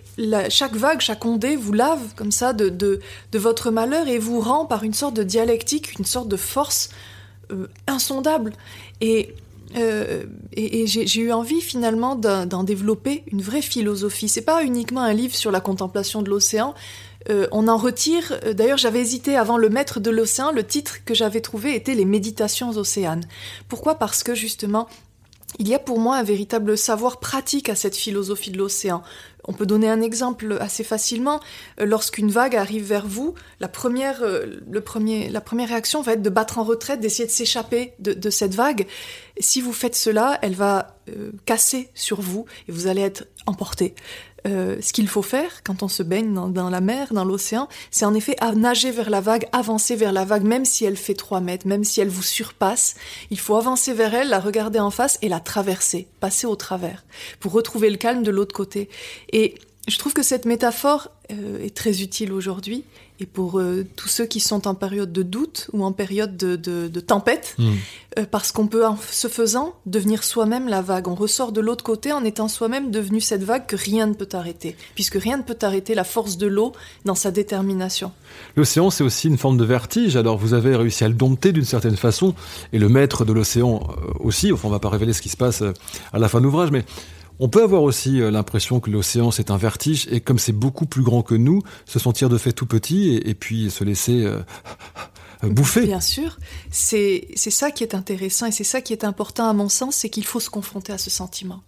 chaque 0.48 0.74
vague, 0.74 1.00
chaque 1.00 1.22
ondée 1.26 1.56
vous 1.56 1.74
lave 1.74 2.00
comme 2.16 2.32
ça 2.32 2.54
de, 2.54 3.00
votre 3.34 3.70
malheur 3.70 4.08
et 4.08 4.18
vous 4.18 4.40
rend 4.40 4.64
par 4.64 4.82
une 4.82 4.94
sorte 4.94 5.14
de 5.14 5.22
dialectique, 5.22 5.98
une 5.98 6.06
sorte 6.06 6.28
de 6.28 6.38
force 6.38 6.88
euh, 7.52 7.66
insondable. 7.86 8.54
Et, 9.02 9.34
euh, 9.76 10.24
et, 10.54 10.86
j'ai 10.86 11.20
eu 11.20 11.30
envie 11.30 11.60
finalement 11.60 12.16
d'en 12.16 12.64
développer 12.64 13.24
une 13.30 13.42
vraie 13.42 13.60
philosophie. 13.60 14.30
C'est 14.30 14.40
pas 14.40 14.64
uniquement 14.64 15.02
un 15.02 15.12
livre 15.12 15.34
sur 15.34 15.50
la 15.50 15.60
contemplation 15.60 16.22
de 16.22 16.30
l'océan, 16.30 16.74
euh, 17.30 17.46
on 17.52 17.68
en 17.68 17.76
retire, 17.76 18.38
euh, 18.44 18.52
d'ailleurs 18.52 18.78
j'avais 18.78 19.00
hésité 19.00 19.36
avant 19.36 19.56
le 19.56 19.68
maître 19.68 20.00
de 20.00 20.10
l'océan, 20.10 20.52
le 20.52 20.64
titre 20.64 21.04
que 21.04 21.14
j'avais 21.14 21.40
trouvé 21.40 21.74
était 21.74 21.94
les 21.94 22.04
méditations 22.04 22.70
océanes. 22.70 23.24
Pourquoi? 23.68 23.96
Parce 23.96 24.22
que 24.22 24.34
justement, 24.34 24.88
il 25.58 25.68
y 25.68 25.74
a 25.74 25.78
pour 25.78 25.98
moi 25.98 26.16
un 26.16 26.22
véritable 26.22 26.78
savoir 26.78 27.20
pratique 27.20 27.68
à 27.68 27.74
cette 27.74 27.96
philosophie 27.96 28.50
de 28.50 28.58
l'océan. 28.58 29.02
On 29.44 29.52
peut 29.52 29.66
donner 29.66 29.90
un 29.90 30.00
exemple 30.00 30.56
assez 30.60 30.82
facilement. 30.82 31.40
Euh, 31.80 31.84
lorsqu'une 31.84 32.30
vague 32.30 32.56
arrive 32.56 32.84
vers 32.84 33.06
vous, 33.06 33.34
la 33.60 33.68
première, 33.68 34.22
le 34.24 34.80
premier, 34.80 35.28
la 35.28 35.40
première 35.40 35.68
réaction 35.68 36.00
va 36.00 36.14
être 36.14 36.22
de 36.22 36.30
battre 36.30 36.58
en 36.58 36.64
retraite, 36.64 37.00
d'essayer 37.00 37.26
de 37.26 37.32
s'échapper 37.32 37.92
de, 37.98 38.30
cette 38.30 38.54
vague. 38.54 38.86
Si 39.38 39.60
vous 39.60 39.72
faites 39.72 39.96
cela, 39.96 40.38
elle 40.42 40.54
va 40.54 40.96
casser 41.44 41.90
sur 41.94 42.20
vous 42.20 42.46
et 42.68 42.72
vous 42.72 42.86
allez 42.86 43.02
être 43.02 43.26
emporté. 43.46 43.94
Euh, 44.46 44.76
ce 44.80 44.92
qu'il 44.92 45.06
faut 45.08 45.22
faire 45.22 45.62
quand 45.62 45.82
on 45.82 45.88
se 45.88 46.02
baigne 46.02 46.34
dans, 46.34 46.70
la 46.70 46.80
mer, 46.80 47.12
dans 47.12 47.24
l'océan, 47.24 47.68
c'est 47.90 48.04
en 48.04 48.14
effet 48.14 48.36
nager 48.56 48.90
vers 48.90 49.10
la 49.10 49.20
vague, 49.20 49.46
avancer 49.52 49.94
vers 49.94 50.12
la 50.12 50.24
vague, 50.24 50.42
même 50.42 50.64
si 50.64 50.84
elle 50.84 50.96
fait 50.96 51.14
3 51.14 51.40
mètres, 51.40 51.66
même 51.66 51.84
si 51.84 52.00
elle 52.00 52.08
vous 52.08 52.22
surpasse. 52.22 52.96
Il 53.30 53.38
faut 53.38 53.56
avancer 53.56 53.92
vers 53.92 54.14
elle, 54.14 54.28
la 54.28 54.40
regarder 54.40 54.80
en 54.80 54.90
face 54.90 55.18
et 55.22 55.28
la 55.28 55.40
traverser, 55.40 56.08
passer 56.20 56.46
au 56.46 56.56
travers, 56.56 57.04
pour 57.38 57.52
retrouver 57.52 57.90
le 57.90 57.96
calme 57.96 58.22
de 58.22 58.30
l'autre 58.30 58.54
côté. 58.54 58.88
Et 59.32 59.54
je 59.88 59.98
trouve 59.98 60.12
que 60.12 60.22
cette 60.22 60.44
métaphore 60.44 61.10
euh, 61.32 61.64
est 61.64 61.74
très 61.74 62.02
utile 62.02 62.32
aujourd'hui 62.32 62.84
et 63.22 63.26
pour 63.26 63.58
euh, 63.58 63.86
tous 63.96 64.08
ceux 64.08 64.26
qui 64.26 64.40
sont 64.40 64.66
en 64.66 64.74
période 64.74 65.12
de 65.12 65.22
doute 65.22 65.68
ou 65.72 65.84
en 65.84 65.92
période 65.92 66.36
de, 66.36 67.00
tempête, 67.00 67.54
hmm. 67.58 67.70
euh, 68.18 68.24
parce 68.28 68.52
qu'on 68.52 68.66
peut 68.66 68.84
en 68.84 68.96
se 68.96 69.28
faisant 69.28 69.74
devenir 69.86 70.24
soi-même 70.24 70.68
la 70.68 70.82
vague. 70.82 71.08
On 71.08 71.14
ressort 71.14 71.52
de 71.52 71.60
l'autre 71.60 71.84
côté 71.84 72.12
en 72.12 72.24
étant 72.24 72.48
soi-même 72.48 72.90
devenu 72.90 73.20
cette 73.20 73.44
vague 73.44 73.66
que 73.66 73.76
rien 73.76 74.06
ne 74.06 74.14
peut 74.14 74.28
arrêter, 74.32 74.76
puisque 74.94 75.14
rien 75.14 75.36
ne 75.36 75.42
peut 75.42 75.56
arrêter 75.62 75.94
la 75.94 76.04
force 76.04 76.36
de 76.36 76.46
l'eau 76.48 76.72
dans 77.04 77.14
sa 77.14 77.30
détermination. 77.30 78.12
L'océan, 78.56 78.90
c'est 78.90 79.04
aussi 79.04 79.28
une 79.28 79.38
forme 79.38 79.56
de 79.56 79.64
vertige, 79.64 80.16
alors 80.16 80.36
vous 80.36 80.54
avez 80.54 80.74
réussi 80.74 81.04
à 81.04 81.08
le 81.08 81.14
dompter 81.14 81.52
d'une 81.52 81.64
certaine 81.64 81.96
façon, 81.96 82.34
et 82.72 82.78
le 82.78 82.88
maître 82.88 83.24
de 83.24 83.32
l'océan 83.32 83.86
aussi, 84.20 84.52
enfin 84.52 84.68
on 84.68 84.70
va 84.70 84.80
pas 84.80 84.88
révéler 84.88 85.12
ce 85.12 85.22
qui 85.22 85.28
se 85.28 85.36
passe 85.36 85.62
à 86.12 86.18
la 86.18 86.28
fin 86.28 86.40
de 86.40 86.44
l'ouvrage, 86.44 86.70
mais 86.72 86.84
on 87.42 87.48
peut 87.48 87.64
avoir 87.64 87.82
aussi 87.82 88.20
euh, 88.20 88.30
l'impression 88.30 88.78
que 88.78 88.88
l'océan 88.88 89.32
c'est 89.32 89.50
un 89.50 89.56
vertige 89.56 90.06
et 90.12 90.20
comme 90.20 90.38
c'est 90.38 90.52
beaucoup 90.52 90.86
plus 90.86 91.02
grand 91.02 91.22
que 91.22 91.34
nous, 91.34 91.60
se 91.86 91.98
sentir 91.98 92.28
de 92.28 92.38
fait 92.38 92.52
tout 92.52 92.66
petit 92.66 93.16
et, 93.16 93.34
puis 93.34 93.68
se 93.68 93.82
laisser 93.82 94.24
euh, 94.24 94.38
bouffer. 95.42 95.84
Bien 95.84 96.00
sûr, 96.00 96.38
c'est 96.70 97.26
ça 97.36 97.72
qui 97.72 97.82
est 97.82 97.96
intéressant 97.96 98.46
et 98.46 98.52
c'est 98.52 98.62
ça 98.62 98.80
qui 98.80 98.92
est 98.92 99.02
important 99.02 99.48
à 99.48 99.54
mon 99.54 99.68
sens, 99.68 99.96
c'est 99.96 100.08
qu'il 100.08 100.24
faut 100.24 100.38
se 100.38 100.50
confronter 100.50 100.92
à 100.92 100.98
ce 100.98 101.10
sentiment. 101.10 101.62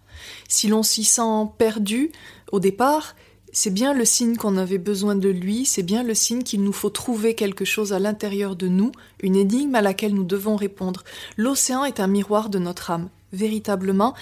Si 0.47 0.69
l'on 0.69 0.81
s'y 0.81 1.03
sent 1.03 1.49
perdu 1.57 2.13
au 2.53 2.61
départ, 2.61 3.13
c'est 3.51 3.73
bien 3.73 3.93
le 3.93 4.05
signe 4.05 4.37
qu'on 4.37 4.55
avait 4.55 4.77
besoin 4.77 5.15
de 5.15 5.27
lui, 5.29 5.65
c'est 5.65 5.83
bien 5.83 6.03
le 6.03 6.13
signe 6.13 6.43
qu'il 6.43 6.63
nous 6.63 6.73
faut 6.73 6.89
trouver 6.89 7.35
quelque 7.35 7.65
chose 7.65 7.91
à 7.91 7.99
l'intérieur 7.99 8.55
de 8.55 8.69
nous, 8.69 8.93
une 9.21 9.35
énigme 9.35 9.75
à 9.75 9.81
laquelle 9.81 10.13
nous 10.13 10.23
devons 10.23 10.55
répondre. 10.55 11.03
L'océan 11.35 11.83
est 11.83 11.99
un 11.99 12.07
miroir 12.07 12.49
de 12.49 12.59
notre 12.59 12.91
âme. 12.91 13.09
Véritablement, 13.33 14.13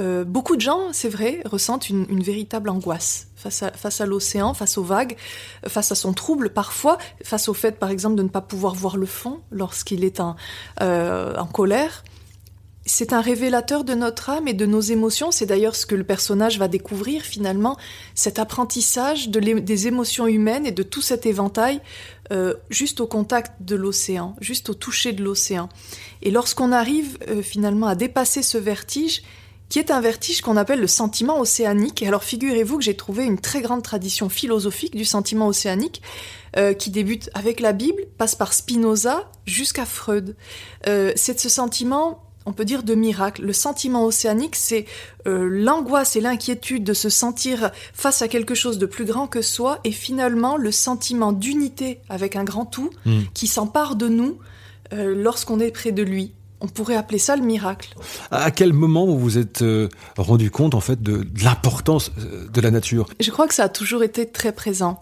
euh, 0.00 0.24
beaucoup 0.24 0.56
de 0.56 0.60
gens, 0.60 0.92
c'est 0.92 1.08
vrai, 1.08 1.42
ressentent 1.44 1.90
une, 1.90 2.22
véritable 2.22 2.70
angoisse 2.70 3.28
face 3.36 4.00
à, 4.00 4.06
l'océan, 4.06 4.54
face 4.54 4.76
aux 4.78 4.82
vagues, 4.82 5.16
face 5.66 5.92
à 5.92 5.94
son 5.94 6.12
trouble 6.12 6.50
parfois, 6.50 6.98
face 7.24 7.48
au 7.48 7.54
fait 7.54 7.78
par 7.78 7.88
exemple 7.88 8.16
de 8.16 8.22
ne 8.22 8.28
pas 8.28 8.42
pouvoir 8.42 8.74
voir 8.74 8.98
le 8.98 9.06
fond 9.06 9.40
lorsqu'il 9.50 10.04
est 10.04 10.20
en, 10.20 10.36
euh, 10.82 11.34
colère. 11.52 12.04
C'est 12.86 13.12
un 13.12 13.20
révélateur 13.20 13.84
de 13.84 13.94
notre 13.94 14.30
âme 14.30 14.48
et 14.48 14.52
de 14.52 14.66
nos 14.66 14.80
émotions. 14.80 15.30
C'est 15.30 15.46
d'ailleurs 15.46 15.76
ce 15.76 15.86
que 15.86 15.94
le 15.94 16.04
personnage 16.04 16.58
va 16.58 16.66
découvrir 16.66 17.22
finalement, 17.22 17.76
cet 18.14 18.38
apprentissage 18.38 19.28
de 19.28 19.40
des 19.40 19.86
émotions 19.86 20.26
humaines 20.26 20.66
et 20.66 20.72
de 20.72 20.82
tout 20.82 21.02
cet 21.02 21.24
éventail 21.24 21.80
euh, 22.32 22.54
juste 22.68 23.00
au 23.00 23.06
contact 23.06 23.62
de 23.62 23.76
l'océan, 23.76 24.34
juste 24.40 24.70
au 24.70 24.74
toucher 24.74 25.12
de 25.12 25.22
l'océan. 25.22 25.68
Et 26.22 26.30
lorsqu'on 26.30 26.72
arrive 26.72 27.18
finalement 27.42 27.86
à 27.86 27.94
dépasser 27.94 28.42
ce 28.42 28.58
vertige, 28.58 29.22
qui 29.70 29.78
est 29.78 29.90
un 29.90 30.00
vertige 30.02 30.42
qu'on 30.42 30.58
appelle 30.58 30.80
le 30.80 30.86
sentiment 30.86 31.40
océanique. 31.40 32.02
Et 32.02 32.08
alors 32.08 32.24
figurez-vous 32.24 32.78
que 32.78 32.84
j'ai 32.84 32.96
trouvé 32.96 33.24
une 33.24 33.38
très 33.38 33.62
grande 33.62 33.82
tradition 33.82 34.28
philosophique 34.28 34.94
du 34.94 35.06
sentiment 35.06 35.46
océanique 35.46 36.02
euh, 36.56 36.74
qui 36.74 36.90
débute 36.90 37.30
avec 37.32 37.60
la 37.60 37.72
Bible, 37.72 38.02
passe 38.18 38.34
par 38.34 38.52
Spinoza 38.52 39.30
jusqu'à 39.46 39.86
Freud. 39.86 40.36
Euh, 40.86 41.12
c'est 41.16 41.40
ce 41.40 41.48
sentiment 41.48 42.26
on 42.46 42.52
peut 42.52 42.64
dire 42.64 42.82
de 42.82 42.94
miracle. 42.94 43.44
Le 43.44 43.52
sentiment 43.52 44.06
océanique, 44.06 44.56
c'est 44.56 44.86
euh, 45.26 45.46
l'angoisse 45.48 46.16
et 46.16 46.22
l'inquiétude 46.22 46.82
de 46.82 46.94
se 46.94 47.10
sentir 47.10 47.70
face 47.92 48.22
à 48.22 48.28
quelque 48.28 48.54
chose 48.54 48.78
de 48.78 48.86
plus 48.86 49.04
grand 49.04 49.26
que 49.26 49.42
soi, 49.42 49.78
et 49.84 49.92
finalement 49.92 50.56
le 50.56 50.72
sentiment 50.72 51.32
d'unité 51.32 52.00
avec 52.08 52.36
un 52.36 52.42
grand 52.42 52.64
tout 52.64 52.90
hmm. 53.04 53.20
qui 53.34 53.46
s'empare 53.46 53.94
de 53.94 54.08
nous 54.08 54.38
lorsqu'on 54.92 55.60
est 55.60 55.70
près 55.70 55.92
de 55.92 56.02
lui. 56.02 56.32
On 56.60 56.68
pourrait 56.68 56.96
appeler 56.96 57.18
ça 57.18 57.36
le 57.36 57.42
miracle. 57.42 57.94
À 58.30 58.50
quel 58.50 58.72
moment 58.72 59.06
vous 59.06 59.18
vous 59.18 59.38
êtes 59.38 59.62
euh, 59.62 59.88
rendu 60.16 60.50
compte 60.50 60.74
en 60.74 60.80
fait 60.80 61.02
de, 61.02 61.26
l'importance 61.42 62.12
euh, 62.18 62.48
de 62.48 62.60
la 62.60 62.70
nature? 62.70 63.08
Je 63.18 63.30
crois 63.30 63.48
que 63.48 63.54
ça 63.54 63.64
a 63.64 63.68
toujours 63.68 64.02
été 64.02 64.26
très 64.26 64.52
présent. 64.52 65.00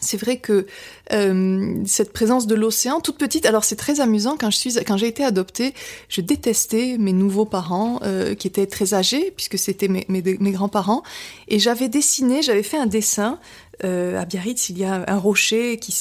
c'est 0.00 0.18
vrai 0.18 0.36
que 0.36 0.66
euh, 1.12 1.82
cette 1.86 2.12
présence 2.12 2.46
de 2.46 2.54
l'océan, 2.54 3.00
toute 3.00 3.16
petite, 3.16 3.46
alors 3.46 3.64
c'est 3.64 3.76
très 3.76 4.00
amusant 4.00 4.36
quand 4.38 4.50
je 4.50 4.58
suis, 4.58 4.74
quand 4.86 4.96
j'ai 4.96 5.08
été 5.08 5.24
adoptée, 5.24 5.74
je 6.08 6.20
détestais 6.20 6.96
mes 6.98 7.12
nouveaux 7.12 7.46
parents 7.46 8.00
euh, 8.02 8.34
qui 8.34 8.46
étaient 8.46 8.66
très 8.66 8.94
âgés 8.94 9.32
puisque 9.34 9.58
c'était 9.58 9.88
mes, 9.88 10.04
mes, 10.08 10.22
mes 10.22 10.52
grands-parents, 10.52 11.02
et 11.48 11.58
j'avais 11.58 11.88
dessiné, 11.88 12.42
j'avais 12.42 12.62
fait 12.62 12.78
un 12.78 12.86
dessin 12.86 13.38
euh, 13.82 14.20
à 14.20 14.24
Biarritz, 14.24 14.68
il 14.68 14.78
y 14.78 14.84
a 14.84 15.04
un 15.06 15.18
rocher 15.18 15.78
qui, 15.78 15.92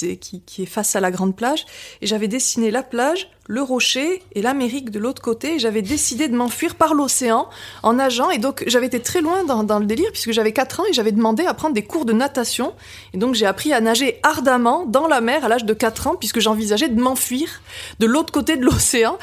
est, 0.59 0.65
face 0.65 0.95
à 0.95 0.99
la 0.99 1.11
grande 1.11 1.35
plage. 1.35 1.65
Et 2.01 2.07
j'avais 2.07 2.27
dessiné 2.27 2.71
la 2.71 2.83
plage, 2.83 3.29
le 3.47 3.61
rocher 3.61 4.21
et 4.33 4.41
l'Amérique 4.41 4.91
de 4.91 4.99
l'autre 4.99 5.21
côté. 5.21 5.59
J'avais 5.59 5.81
décidé 5.81 6.27
de 6.27 6.35
m'enfuir 6.35 6.75
par 6.75 6.93
l'océan 6.93 7.47
en 7.81 7.93
nageant. 7.93 8.29
Et 8.29 8.37
donc 8.37 8.63
j'avais 8.67 8.85
été 8.87 8.99
très 9.01 9.21
loin 9.21 9.43
dans, 9.43 9.63
dans 9.63 9.79
le 9.79 9.85
délire 9.85 10.11
puisque 10.11 10.31
j'avais 10.31 10.53
4 10.53 10.81
ans 10.81 10.83
et 10.89 10.93
j'avais 10.93 11.11
demandé 11.11 11.45
à 11.45 11.53
prendre 11.53 11.73
des 11.73 11.83
cours 11.83 12.05
de 12.05 12.13
natation. 12.13 12.73
Et 13.13 13.17
donc 13.17 13.35
j'ai 13.35 13.45
appris 13.45 13.73
à 13.73 13.81
nager 13.81 14.19
ardemment 14.23 14.85
dans 14.85 15.07
la 15.07 15.21
mer 15.21 15.45
à 15.45 15.47
l'âge 15.47 15.65
de 15.65 15.73
4 15.73 16.07
ans 16.07 16.15
puisque 16.15 16.39
j'envisageais 16.39 16.89
de 16.89 17.01
m'enfuir 17.01 17.61
de 17.99 18.05
l'autre 18.05 18.31
côté 18.31 18.57
de 18.57 18.65
l'océan. 18.65 19.17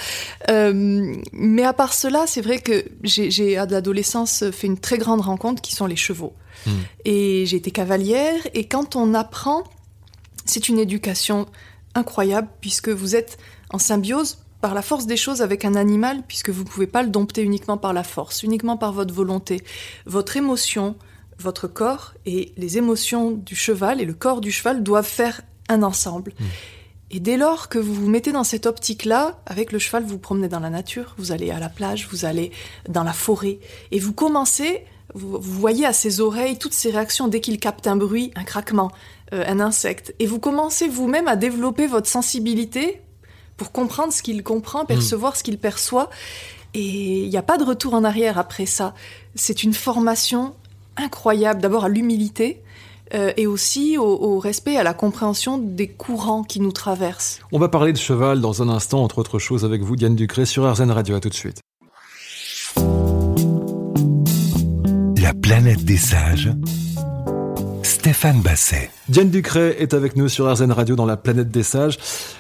Euh, 0.49 1.15
mais 1.33 1.65
à 1.65 1.73
part 1.73 1.95
cela, 1.95 2.27
c'est 2.27 2.41
vrai 2.41 2.59
que 2.59 2.85
j'ai 3.05 3.57
à 3.57 3.67
l'adolescence 3.67 4.45
fait 4.51 4.67
une 4.67 4.79
très 4.79 4.99
grande 4.99 5.21
rencontre 5.21 5.63
qui 5.63 5.75
sont 5.75 5.87
les 5.87 5.97
chevaux. 5.97 6.33
Hmm. 6.67 6.71
Et 7.05 7.47
j'ai 7.47 7.57
été 7.57 7.71
cavalière. 7.71 8.41
Et 8.55 8.67
quand 8.67 8.97
on 8.97 9.15
apprend, 9.15 9.65
c'est 10.45 10.69
une 10.69 10.79
éducation 10.79 11.47
incroyable 11.95 12.49
puisque 12.61 12.89
vous 12.89 13.17
êtes 13.17 13.39
en 13.71 13.79
symbiose 13.79 14.39
par 14.61 14.75
la 14.75 14.83
force 14.83 15.07
des 15.07 15.17
choses 15.17 15.41
avec 15.41 15.65
un 15.65 15.75
animal, 15.75 16.23
puisque 16.29 16.51
vous 16.51 16.65
ne 16.65 16.69
pouvez 16.69 16.87
pas 16.87 17.03
le 17.03 17.09
dompter 17.09 17.43
uniquement 17.43 17.79
par 17.79 17.93
la 17.93 18.05
force, 18.05 18.43
uniquement 18.43 18.77
par 18.77 18.93
votre 18.93 19.15
volonté. 19.15 19.63
Votre 20.05 20.37
émotion, 20.37 20.97
votre 21.39 21.67
corps 21.67 22.15
et 22.27 22.53
les 22.57 22.77
émotions 22.77 23.31
du 23.31 23.57
cheval 23.57 24.01
et 24.01 24.05
le 24.05 24.13
corps 24.13 24.41
du 24.41 24.53
cheval 24.53 24.83
doivent 24.83 25.07
faire 25.07 25.41
un 25.69 25.83
ensemble. 25.83 26.33
Hmm. 26.39 26.45
Et 27.13 27.19
dès 27.19 27.37
lors 27.37 27.69
que 27.69 27.79
vous 27.79 27.93
vous 27.93 28.09
mettez 28.09 28.31
dans 28.31 28.45
cette 28.45 28.67
optique-là, 28.67 29.41
avec 29.47 29.73
le 29.73 29.81
cheval, 29.81 30.05
vous 30.05 30.11
vous 30.11 30.19
promenez 30.19 30.49
dans 30.49 30.61
la 30.61 30.71
nature, 30.71 31.15
vous 31.19 31.33
allez 31.33 31.51
à 31.51 31.59
la 31.59 31.69
plage, 31.69 32.07
vous 32.11 32.25
allez 32.25 32.53
dans 32.89 33.03
la 33.03 33.13
forêt, 33.13 33.59
et 33.91 33.99
vous 33.99 34.13
commencez 34.13 34.85
vous, 35.15 35.41
voyez 35.41 35.87
à 35.87 35.93
ses 35.93 36.21
oreilles 36.21 36.59
toutes 36.59 36.75
ces 36.75 36.91
réactions 36.91 37.29
dès 37.29 37.41
qu'il 37.41 37.59
capte 37.59 37.87
un 37.87 37.97
bruit, 37.97 38.31
un 38.37 38.45
craquement, 38.45 38.91
euh, 39.33 39.45
un 39.47 39.61
insecte. 39.61 40.15
Et 40.19 40.27
vous 40.27 40.39
commencez 40.39 40.89
vous-même 40.89 41.29
à 41.29 41.37
développer 41.37 41.87
votre 41.87 42.09
sensibilité 42.09 43.01
pour 43.57 43.73
comprendre 43.73 44.13
ce 44.13 44.23
qu'il 44.23 44.43
comprend, 44.43 44.85
percevoir 44.85 45.37
ce 45.37 45.43
qu'il 45.43 45.59
perçoit. 45.59 46.11
Et 46.75 47.25
il 47.25 47.29
n'y 47.29 47.37
a 47.37 47.43
pas 47.43 47.59
de 47.59 47.65
retour 47.65 47.95
en 47.95 48.05
arrière 48.05 48.39
après 48.39 48.67
ça. 48.67 48.95
C'est 49.35 49.63
une 49.63 49.75
formation 49.75 50.55
incroyable, 50.97 51.61
d'abord 51.61 51.85
à 51.85 51.89
l'humilité, 51.89 52.63
euh, 53.13 53.33
et 53.37 53.47
aussi 53.47 53.99
au, 53.99 54.05
au, 54.05 54.39
respect, 54.39 54.77
à 54.77 54.83
la 54.83 54.95
compréhension 54.95 55.59
des 55.59 55.89
courants 55.89 56.45
qui 56.45 56.61
nous 56.61 56.73
traversent. 56.73 57.41
On 57.53 57.59
va 57.59 57.69
parler 57.69 57.93
de 57.93 57.99
cheval 57.99 58.41
dans 58.41 58.63
un 58.63 58.69
instant, 58.69 59.03
entre 59.03 59.19
autres 59.19 59.39
choses, 59.39 59.65
avec 59.65 59.83
vous, 59.83 59.97
Diane 59.97 60.15
Ducré, 60.15 60.47
sur 60.47 60.71
RZN 60.71 60.91
Radio. 60.91 61.17
À 61.17 61.21
tout 61.21 61.29
de 61.29 61.35
suite. 61.35 61.61
La 65.31 65.35
planète 65.35 65.85
des 65.85 65.97
sages. 65.97 66.51
Stéphane 67.85 68.41
Basset. 68.41 68.91
Diane 69.09 69.31
Ducret 69.31 69.77
est 69.79 69.95
avec 69.95 70.17
nous 70.17 70.29
sur 70.29 70.53
RZN 70.53 70.73
Radio 70.73 70.97
dans 70.97 71.07
la 71.07 71.17
planète 71.17 71.53
des 71.53 71.63
sages. 71.63 71.99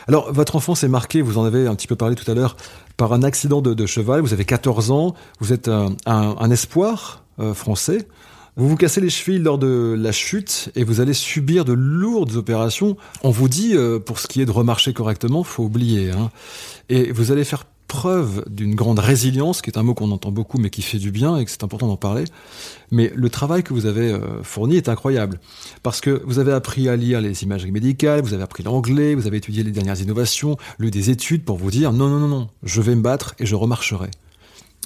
Alors, 0.08 0.32
votre 0.32 0.56
enfance 0.56 0.82
est 0.82 0.88
marquée, 0.88 1.22
vous 1.22 1.38
en 1.38 1.44
avez 1.44 1.68
un 1.68 1.76
petit 1.76 1.86
peu 1.86 1.94
parlé 1.94 2.16
tout 2.16 2.28
à 2.28 2.34
l'heure, 2.34 2.56
par 2.96 3.12
un 3.12 3.22
accident 3.22 3.62
de, 3.62 3.86
cheval. 3.86 4.22
Vous 4.22 4.32
avez 4.32 4.44
14 4.44 4.90
ans, 4.90 5.14
vous 5.38 5.52
êtes 5.52 5.68
un, 5.68 6.50
espoir 6.50 7.22
euh, 7.38 7.54
français. 7.54 8.08
Vous 8.56 8.68
vous 8.68 8.76
cassez 8.76 9.00
les 9.00 9.08
chevilles 9.08 9.38
lors 9.38 9.58
de 9.58 9.94
la 9.96 10.10
chute 10.10 10.72
et 10.74 10.82
vous 10.82 11.00
allez 11.00 11.14
subir 11.14 11.64
de 11.64 11.72
lourdes 11.72 12.34
opérations. 12.34 12.96
On 13.22 13.30
vous 13.30 13.48
dit, 13.48 13.76
euh, 13.76 14.00
pour 14.00 14.18
ce 14.18 14.26
qui 14.26 14.42
est 14.42 14.46
de 14.46 14.50
remarcher 14.50 14.92
correctement, 14.94 15.44
faut 15.44 15.62
oublier. 15.62 16.10
Hein. 16.10 16.32
Et 16.88 17.12
vous 17.12 17.30
allez 17.30 17.44
faire 17.44 17.66
preuve 17.90 18.44
d'une 18.48 18.76
grande 18.76 19.00
résilience, 19.00 19.62
qui 19.62 19.68
est 19.68 19.76
un 19.76 19.82
mot 19.82 19.94
qu'on 19.94 20.12
entend 20.12 20.30
beaucoup 20.30 20.58
mais 20.58 20.70
qui 20.70 20.80
fait 20.80 20.98
du 20.98 21.10
bien 21.10 21.36
et 21.36 21.44
que 21.44 21.50
c'est 21.50 21.64
important 21.64 21.88
d'en 21.88 21.96
parler. 21.96 22.22
Mais 22.92 23.12
le 23.16 23.28
travail 23.28 23.64
que 23.64 23.74
vous 23.74 23.86
avez 23.86 24.12
euh, 24.12 24.44
fourni 24.44 24.76
est 24.76 24.88
incroyable 24.88 25.40
parce 25.82 26.00
que 26.00 26.22
vous 26.24 26.38
avez 26.38 26.52
appris 26.52 26.88
à 26.88 26.94
lire 26.94 27.20
les 27.20 27.42
imageries 27.42 27.72
médicales, 27.72 28.22
vous 28.22 28.32
avez 28.32 28.44
appris 28.44 28.62
l'anglais, 28.62 29.16
vous 29.16 29.26
avez 29.26 29.38
étudié 29.38 29.64
les 29.64 29.72
dernières 29.72 30.00
innovations, 30.00 30.56
lu 30.78 30.92
des 30.92 31.10
études 31.10 31.44
pour 31.44 31.56
vous 31.56 31.72
dire 31.72 31.92
non, 31.92 32.08
non, 32.08 32.20
non, 32.20 32.28
non, 32.28 32.48
je 32.62 32.80
vais 32.80 32.94
me 32.94 33.02
battre 33.02 33.34
et 33.40 33.46
je 33.46 33.56
remarcherai. 33.56 34.10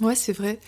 Ouais, 0.01 0.15
c'est 0.15 0.33
vrai. 0.33 0.59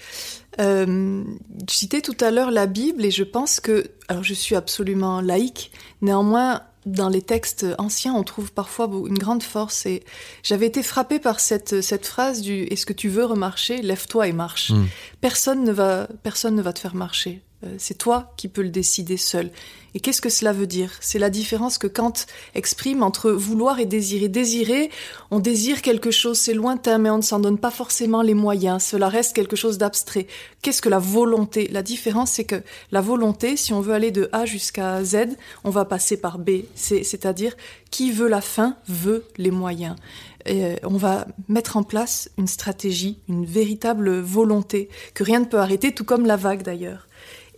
Euh, 0.60 1.24
citais 1.68 2.02
tout 2.02 2.16
à 2.20 2.30
l'heure 2.30 2.50
la 2.50 2.66
Bible 2.66 3.02
et 3.02 3.10
je 3.10 3.24
pense 3.24 3.60
que, 3.60 3.90
alors 4.08 4.24
je 4.24 4.34
suis 4.34 4.54
absolument 4.54 5.22
laïque, 5.22 5.72
néanmoins 6.02 6.60
dans 6.86 7.08
les 7.08 7.20
textes 7.20 7.66
anciens, 7.78 8.14
on 8.14 8.22
trouve 8.22 8.52
parfois 8.52 8.88
une 9.06 9.18
grande 9.18 9.42
force. 9.42 9.84
Et 9.86 10.02
j'avais 10.42 10.66
été 10.66 10.82
frappée 10.82 11.18
par 11.18 11.40
cette, 11.40 11.82
cette 11.82 12.06
phrase 12.06 12.40
du 12.40 12.62
Est-ce 12.64 12.86
que 12.86 12.92
tu 12.92 13.08
veux 13.08 13.24
remarcher? 13.24 13.82
Lève-toi 13.82 14.28
et 14.28 14.32
marche. 14.32 14.70
Hmm. 14.70 14.86
Personne, 15.20 15.64
ne 15.64 15.72
va, 15.72 16.08
personne 16.22 16.54
ne 16.54 16.62
va 16.62 16.72
te 16.72 16.78
faire 16.78 16.94
marcher. 16.94 17.42
Euh, 17.64 17.74
c'est 17.78 17.96
toi 17.96 18.32
qui 18.36 18.48
peux 18.48 18.62
le 18.62 18.68
décider 18.68 19.16
seul. 19.16 19.50
Et 19.94 20.00
qu'est-ce 20.00 20.20
que 20.20 20.28
cela 20.28 20.52
veut 20.52 20.66
dire? 20.66 20.92
C'est 21.00 21.18
la 21.18 21.30
différence 21.30 21.78
que 21.78 21.86
Kant 21.86 22.12
exprime 22.54 23.02
entre 23.02 23.30
vouloir 23.30 23.80
et 23.80 23.86
désirer. 23.86 24.28
Désirer, 24.28 24.90
on 25.30 25.38
désire 25.38 25.80
quelque 25.80 26.10
chose, 26.10 26.38
c'est 26.38 26.52
lointain, 26.52 26.98
mais 26.98 27.08
on 27.08 27.16
ne 27.16 27.22
s'en 27.22 27.38
donne 27.38 27.56
pas 27.56 27.70
forcément 27.70 28.20
les 28.20 28.34
moyens. 28.34 28.82
Cela 28.82 29.08
reste 29.08 29.34
quelque 29.34 29.56
chose 29.56 29.78
d'abstrait. 29.78 30.26
Qu'est-ce 30.60 30.82
que 30.82 30.90
la 30.90 30.98
volonté? 30.98 31.68
La 31.68 31.82
différence, 31.82 32.32
c'est 32.32 32.44
que 32.44 32.62
la 32.92 33.00
volonté, 33.00 33.56
si 33.56 33.72
on 33.72 33.80
veut 33.80 33.94
aller 33.94 34.10
de 34.10 34.28
A 34.32 34.44
jusqu'à 34.44 35.02
Z, 35.02 35.28
on 35.64 35.70
va 35.70 35.86
passer 35.86 36.18
par 36.18 36.38
B. 36.38 36.64
C'est-à-dire, 36.74 37.56
qui 37.90 38.12
veut 38.12 38.28
la 38.28 38.42
fin 38.42 38.76
veut 38.86 39.24
les 39.38 39.50
moyens. 39.50 39.96
Et 40.44 40.76
on 40.84 40.96
va 40.96 41.26
mettre 41.48 41.76
en 41.76 41.82
place 41.82 42.30
une 42.36 42.46
stratégie, 42.46 43.18
une 43.28 43.46
véritable 43.46 44.20
volonté 44.20 44.90
que 45.14 45.24
rien 45.24 45.40
ne 45.40 45.46
peut 45.46 45.58
arrêter, 45.58 45.92
tout 45.92 46.04
comme 46.04 46.26
la 46.26 46.36
vague 46.36 46.62
d'ailleurs. 46.62 47.05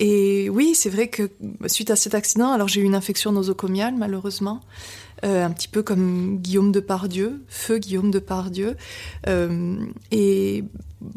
Et 0.00 0.49
oui, 0.49 0.75
c'est 0.75 0.90
vrai 0.90 1.09
que 1.09 1.31
suite 1.67 1.90
à 1.90 1.97
cet 1.97 2.14
accident, 2.14 2.52
alors 2.52 2.69
j'ai 2.69 2.81
eu 2.81 2.85
une 2.85 2.95
infection 2.95 3.33
nosocomiale 3.33 3.95
malheureusement, 3.97 4.61
euh, 5.25 5.45
un 5.45 5.50
petit 5.50 5.67
peu 5.67 5.83
comme 5.83 6.38
Guillaume 6.38 6.71
de 6.71 6.78
Pardieu, 6.78 7.43
feu 7.49 7.78
Guillaume 7.78 8.12
de 8.12 8.21
Pardieu. 8.21 8.76
Euh, 9.26 9.76
et 10.12 10.62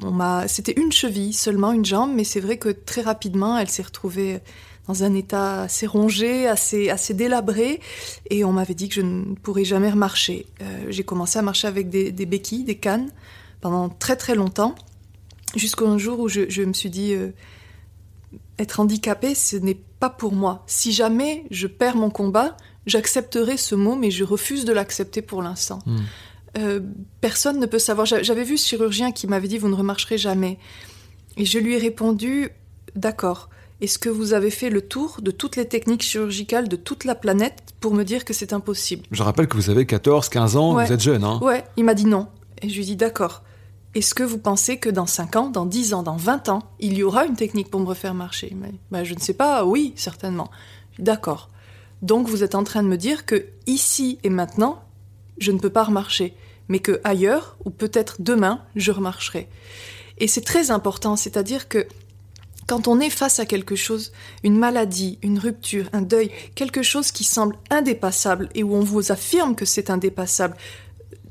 on 0.02 0.12
m'a, 0.12 0.48
c'était 0.48 0.74
une 0.74 0.92
cheville 0.92 1.34
seulement, 1.34 1.72
une 1.72 1.86
jambe, 1.86 2.12
mais 2.16 2.24
c'est 2.24 2.40
vrai 2.40 2.58
que 2.58 2.70
très 2.70 3.02
rapidement, 3.02 3.58
elle 3.58 3.70
s'est 3.70 3.84
retrouvée 3.84 4.40
dans 4.88 5.04
un 5.04 5.14
état 5.14 5.62
assez 5.64 5.86
rongé, 5.86 6.48
assez, 6.48 6.90
assez 6.90 7.14
délabré, 7.14 7.80
et 8.32 8.44
on 8.44 8.52
m'avait 8.52 8.74
dit 8.74 8.90
que 8.90 8.96
je 8.96 9.02
ne 9.02 9.36
pourrais 9.36 9.64
jamais 9.64 9.92
remarcher. 9.92 10.48
Euh, 10.62 10.86
j'ai 10.90 11.04
commencé 11.04 11.38
à 11.38 11.44
marcher 11.44 11.68
avec 11.68 11.90
des, 11.90 12.12
béquilles, 12.26 12.64
des 12.64 12.78
cannes, 12.78 13.12
pendant 13.62 13.90
très 13.90 14.16
très 14.16 14.34
longtemps, 14.34 14.74
jusqu'au 15.56 15.96
jour 16.00 16.20
où 16.20 16.28
je, 16.28 16.64
me 16.64 16.74
suis 16.74 16.90
dit 16.90 17.16
être 18.62 18.80
handicapé, 18.80 19.36
ce 19.36 19.58
n'est 19.58 19.82
pas 20.00 20.10
pour 20.10 20.34
moi. 20.34 20.64
Si 20.68 20.92
jamais 20.92 21.46
je 21.52 21.68
perds 21.68 21.96
mon 21.96 22.10
combat, 22.10 22.58
j'accepterai 22.86 23.58
ce 23.58 23.76
mot, 23.76 23.96
mais 23.96 24.12
je 24.12 24.24
refuse 24.24 24.66
de 24.66 24.74
l'accepter 24.74 25.22
pour 25.22 25.42
l'instant. 25.42 25.80
Hmm. 25.86 25.98
Euh, 26.58 26.80
personne 27.22 27.60
ne 27.60 27.66
peut 27.66 27.80
savoir. 27.80 28.06
J'avais 28.06 28.44
vu 28.44 28.58
ce 28.58 28.68
chirurgien 28.68 29.12
qui 29.12 29.28
m'avait 29.28 29.48
dit 29.48 29.58
vous 29.58 29.70
ne 29.70 29.76
remarcherez 29.76 30.18
jamais. 30.18 30.58
Et 31.38 31.46
je 31.46 31.60
lui 31.60 31.76
ai 31.76 31.78
répondu 31.78 32.50
d'accord. 32.96 33.50
Est-ce 33.80 33.98
que 33.98 34.10
vous 34.10 34.34
avez 34.34 34.52
fait 34.52 34.70
le 34.70 34.82
tour 34.82 35.18
de 35.22 35.32
toutes 35.32 35.56
les 35.56 35.68
techniques 35.68 36.04
chirurgicales 36.04 36.68
de 36.68 36.76
toute 36.76 37.04
la 37.04 37.16
planète 37.16 37.64
pour 37.80 37.94
me 37.94 38.04
dire 38.04 38.26
que 38.26 38.34
c'est 38.34 38.54
impossible? 38.54 39.04
Je 39.12 39.24
rappelle 39.24 39.48
que 39.48 39.56
vous 39.56 39.70
avez 39.70 39.86
14, 39.86 40.30
15 40.30 40.56
ans, 40.56 40.74
vous 40.74 40.92
êtes 40.92 41.00
jeune. 41.00 41.24
Hein 41.24 41.40
ouais, 41.42 41.64
il 41.78 41.86
m'a 41.86 41.96
dit 41.96 42.06
non. 42.06 42.28
Et 42.62 42.70
je 42.70 42.76
lui 42.76 42.84
ai 42.84 42.86
dit 42.86 42.96
d'accord. 42.96 43.44
Est-ce 43.94 44.14
que 44.14 44.24
vous 44.24 44.38
pensez 44.38 44.78
que 44.78 44.90
dans 44.90 45.06
5 45.06 45.36
ans, 45.36 45.50
dans 45.50 45.66
10 45.66 45.94
ans, 45.94 46.04
dans 46.04 46.16
20 46.16 46.50
ans, 46.50 46.64
il 46.80 46.98
y 46.98 47.04
aura 47.04 47.26
une 47.26 47.36
technique 47.36 47.70
pour 47.70 47.82
me 47.82 47.86
refaire 47.86 48.14
marcher? 48.14 48.56
Mais 48.92 49.04
Je 49.04 49.14
ne 49.14 49.20
sais 49.20 49.34
pas, 49.34 49.66
oui, 49.66 49.94
certainement. 49.98 50.50
D'accord. 50.98 51.50
Donc 52.02 52.28
vous 52.28 52.44
êtes 52.44 52.56
en 52.56 52.64
train 52.64 52.84
de 52.84 52.88
me 52.88 52.98
dire 52.98 53.26
que 53.26 53.48
ici 53.68 54.18
et 54.24 54.30
maintenant, 54.30 54.84
je 55.38 55.52
ne 55.52 55.60
peux 55.60 55.70
pas 55.70 55.84
remarcher, 55.84 56.36
mais 56.68 56.80
que 56.80 57.02
ailleurs, 57.04 57.58
ou 57.66 57.70
peut-être 57.70 58.22
demain, 58.22 58.64
je 58.76 58.92
remarcherai. 58.92 59.50
Et 60.18 60.28
c'est 60.28 60.42
très 60.42 60.72
important, 60.72 61.16
c'est-à-dire 61.16 61.68
que 61.68 61.88
quand 62.68 62.88
on 62.88 63.00
est 63.00 63.10
face 63.10 63.40
à 63.40 63.46
quelque 63.46 63.76
chose, 63.76 64.14
une 64.44 64.58
maladie, 64.58 65.20
une 65.24 65.40
rupture, 65.40 65.90
un 65.94 66.02
deuil, 66.02 66.32
quelque 66.56 66.84
chose 66.84 67.12
qui 67.12 67.24
semble 67.24 67.58
indépassable 67.70 68.50
et 68.56 68.64
où 68.64 68.74
on 68.76 68.84
vous 68.84 69.12
affirme 69.12 69.56
que 69.56 69.66
c'est 69.66 69.90
indépassable, 69.90 70.56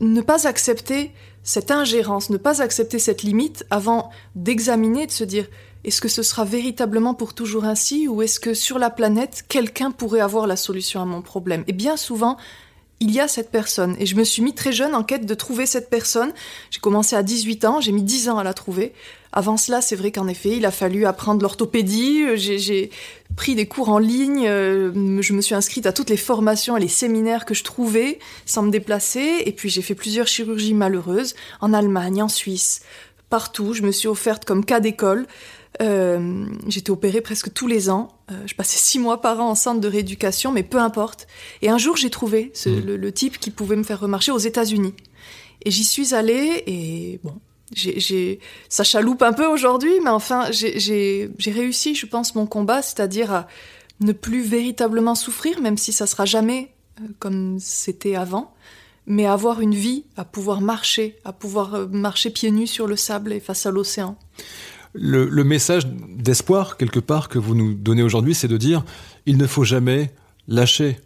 ne 0.00 0.20
pas 0.20 0.46
accepter 0.46 1.12
cette 1.42 1.70
ingérence, 1.70 2.30
ne 2.30 2.36
pas 2.36 2.62
accepter 2.62 2.98
cette 2.98 3.22
limite 3.22 3.64
avant 3.70 4.10
d'examiner, 4.34 5.06
de 5.06 5.12
se 5.12 5.24
dire 5.24 5.46
est-ce 5.84 6.00
que 6.00 6.08
ce 6.08 6.22
sera 6.22 6.44
véritablement 6.44 7.14
pour 7.14 7.32
toujours 7.32 7.64
ainsi 7.64 8.06
ou 8.06 8.20
est-ce 8.22 8.38
que 8.38 8.52
sur 8.52 8.78
la 8.78 8.90
planète, 8.90 9.44
quelqu'un 9.48 9.90
pourrait 9.90 10.20
avoir 10.20 10.46
la 10.46 10.56
solution 10.56 11.00
à 11.00 11.06
mon 11.06 11.22
problème? 11.22 11.64
Et 11.68 11.72
bien 11.72 11.96
souvent, 11.96 12.36
il 13.00 13.10
y 13.10 13.20
a 13.20 13.28
cette 13.28 13.50
personne. 13.50 13.96
Et 13.98 14.04
je 14.04 14.14
me 14.14 14.24
suis 14.24 14.42
mis 14.42 14.54
très 14.54 14.72
jeune 14.72 14.94
en 14.94 15.02
quête 15.02 15.24
de 15.24 15.34
trouver 15.34 15.64
cette 15.64 15.88
personne. 15.88 16.32
J'ai 16.70 16.80
commencé 16.80 17.16
à 17.16 17.22
18 17.22 17.64
ans, 17.64 17.80
j'ai 17.80 17.92
mis 17.92 18.02
10 18.02 18.28
ans 18.28 18.38
à 18.38 18.44
la 18.44 18.52
trouver. 18.52 18.92
Avant 19.32 19.56
cela, 19.56 19.80
c'est 19.80 19.96
vrai 19.96 20.10
qu'en 20.10 20.26
effet, 20.26 20.56
il 20.56 20.66
a 20.66 20.70
fallu 20.70 21.06
apprendre 21.06 21.42
l'orthopédie. 21.42 22.36
J'ai 22.36 22.90
pris 23.36 23.54
des 23.54 23.66
cours 23.66 23.88
en 23.88 23.98
ligne. 23.98 24.46
Euh, 24.46 25.22
je 25.22 25.32
me 25.32 25.40
suis 25.40 25.54
inscrite 25.54 25.86
à 25.86 25.92
toutes 25.92 26.10
les 26.10 26.16
formations 26.16 26.76
et 26.76 26.80
les 26.80 26.88
séminaires 26.88 27.44
que 27.44 27.54
je 27.54 27.62
trouvais 27.62 28.18
sans 28.44 28.62
me 28.62 28.70
déplacer. 28.70 29.42
Et 29.46 29.52
puis 29.52 29.68
j'ai 29.68 29.82
fait 29.82 29.94
plusieurs 29.94 30.26
chirurgies 30.26 30.74
malheureuses 30.74 31.34
en 31.60 31.72
Allemagne, 31.72 32.22
en 32.22 32.28
Suisse, 32.28 32.82
partout. 33.28 33.72
Je 33.72 33.82
me 33.82 33.92
suis 33.92 34.08
offerte 34.08 34.44
comme 34.44 34.64
cas 34.64 34.80
d'école. 34.80 35.26
Euh, 35.80 36.46
j'étais 36.66 36.90
opérée 36.90 37.20
presque 37.20 37.52
tous 37.52 37.68
les 37.68 37.88
ans. 37.88 38.08
Euh, 38.30 38.34
je 38.46 38.54
passais 38.54 38.78
six 38.78 38.98
mois 38.98 39.20
par 39.20 39.40
an 39.40 39.50
en 39.50 39.54
centre 39.54 39.80
de 39.80 39.88
rééducation, 39.88 40.50
mais 40.50 40.64
peu 40.64 40.78
importe. 40.78 41.28
Et 41.62 41.70
un 41.70 41.78
jour, 41.78 41.96
j'ai 41.96 42.10
trouvé 42.10 42.52
mmh. 42.66 42.80
le, 42.80 43.12
type 43.12 43.38
qui 43.38 43.50
pouvait 43.50 43.76
me 43.76 43.84
faire 43.84 44.00
remarcher 44.00 44.32
aux 44.32 44.38
États-Unis. 44.38 44.94
Et 45.64 45.70
j'y 45.70 45.84
suis 45.84 46.14
allée, 46.14 46.64
et 46.66 47.20
bon, 47.22 47.34
j'ai, 47.72 48.40
ça 48.68 48.84
chaloupe 48.84 49.22
un 49.22 49.32
peu 49.32 49.46
aujourd'hui, 49.46 49.92
mais 50.02 50.10
enfin, 50.10 50.48
j'ai 50.50 51.30
réussi, 51.46 51.94
je 51.94 52.06
pense, 52.06 52.34
mon 52.34 52.46
combat, 52.46 52.82
c'est-à-dire 52.82 53.32
à 53.32 53.46
ne 54.00 54.12
plus 54.12 54.42
véritablement 54.42 55.14
souffrir, 55.14 55.60
même 55.60 55.76
si 55.76 55.92
ça 55.92 56.06
sera 56.06 56.24
jamais 56.24 56.72
euh, 57.00 57.04
comme 57.18 57.58
c'était 57.60 58.16
avant, 58.16 58.54
mais 59.06 59.26
avoir 59.26 59.60
une 59.60 59.74
vie, 59.74 60.04
à 60.16 60.24
pouvoir 60.24 60.60
marcher, 60.60 61.16
à 61.24 61.32
pouvoir 61.32 61.88
marcher 61.90 62.30
pieds 62.30 62.50
nus 62.50 62.66
sur 62.66 62.86
le 62.86 62.96
sable 62.96 63.32
et 63.32 63.40
face 63.40 63.66
à 63.66 63.70
l'océan. 63.70 64.16
Le, 64.92 65.44
message 65.44 65.86
d'espoir, 65.86 66.76
quelque 66.76 66.98
part, 66.98 67.28
que 67.28 67.38
vous 67.38 67.54
nous 67.54 67.74
donnez 67.74 68.02
aujourd'hui, 68.02 68.34
c'est 68.34 68.48
de 68.48 68.56
dire 68.56 68.84
il 69.26 69.36
ne 69.36 69.46
faut 69.46 69.64
jamais 69.64 70.12
lâcher. 70.48 70.98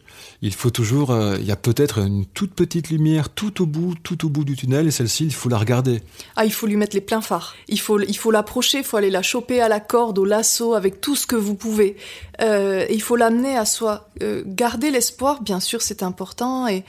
Il 0.42 0.54
faut 0.54 0.70
toujours, 0.70 1.10
euh, 1.10 1.36
il 1.38 1.46
y 1.46 1.52
a 1.52 1.56
peut-être 1.56 1.98
une 1.98 2.26
toute 2.26 2.54
petite 2.54 2.90
lumière 2.90 3.28
tout 3.28 3.62
au 3.62 3.66
bout, 3.66 3.94
tout 4.02 4.26
au 4.26 4.28
bout 4.28 4.44
du 4.44 4.56
tunnel, 4.56 4.86
et 4.86 4.90
celle-ci, 4.90 5.24
il 5.24 5.34
faut 5.34 5.48
la 5.48 5.58
regarder. 5.58 6.02
Ah, 6.36 6.44
il 6.44 6.52
faut 6.52 6.66
lui 6.66 6.76
mettre 6.76 6.94
les 6.94 7.00
pleins 7.00 7.20
phares. 7.20 7.54
Il 7.68 7.80
faut, 7.80 8.00
il 8.00 8.16
faut 8.16 8.30
l'approcher, 8.30 8.78
il 8.78 8.84
faut 8.84 8.96
aller 8.96 9.10
la 9.10 9.22
choper 9.22 9.60
à 9.60 9.68
la 9.68 9.80
corde, 9.80 10.18
au 10.18 10.24
lasso, 10.24 10.74
avec 10.74 11.00
tout 11.00 11.16
ce 11.16 11.26
que 11.26 11.36
vous 11.36 11.54
pouvez. 11.54 11.96
Euh, 12.40 12.86
il 12.90 13.02
faut 13.02 13.16
l'amener 13.16 13.56
à 13.56 13.64
soi. 13.64 14.08
Euh, 14.22 14.42
garder 14.46 14.90
l'espoir, 14.90 15.42
bien 15.42 15.60
sûr, 15.60 15.82
c'est 15.82 16.02
important, 16.02 16.66
et, 16.68 16.84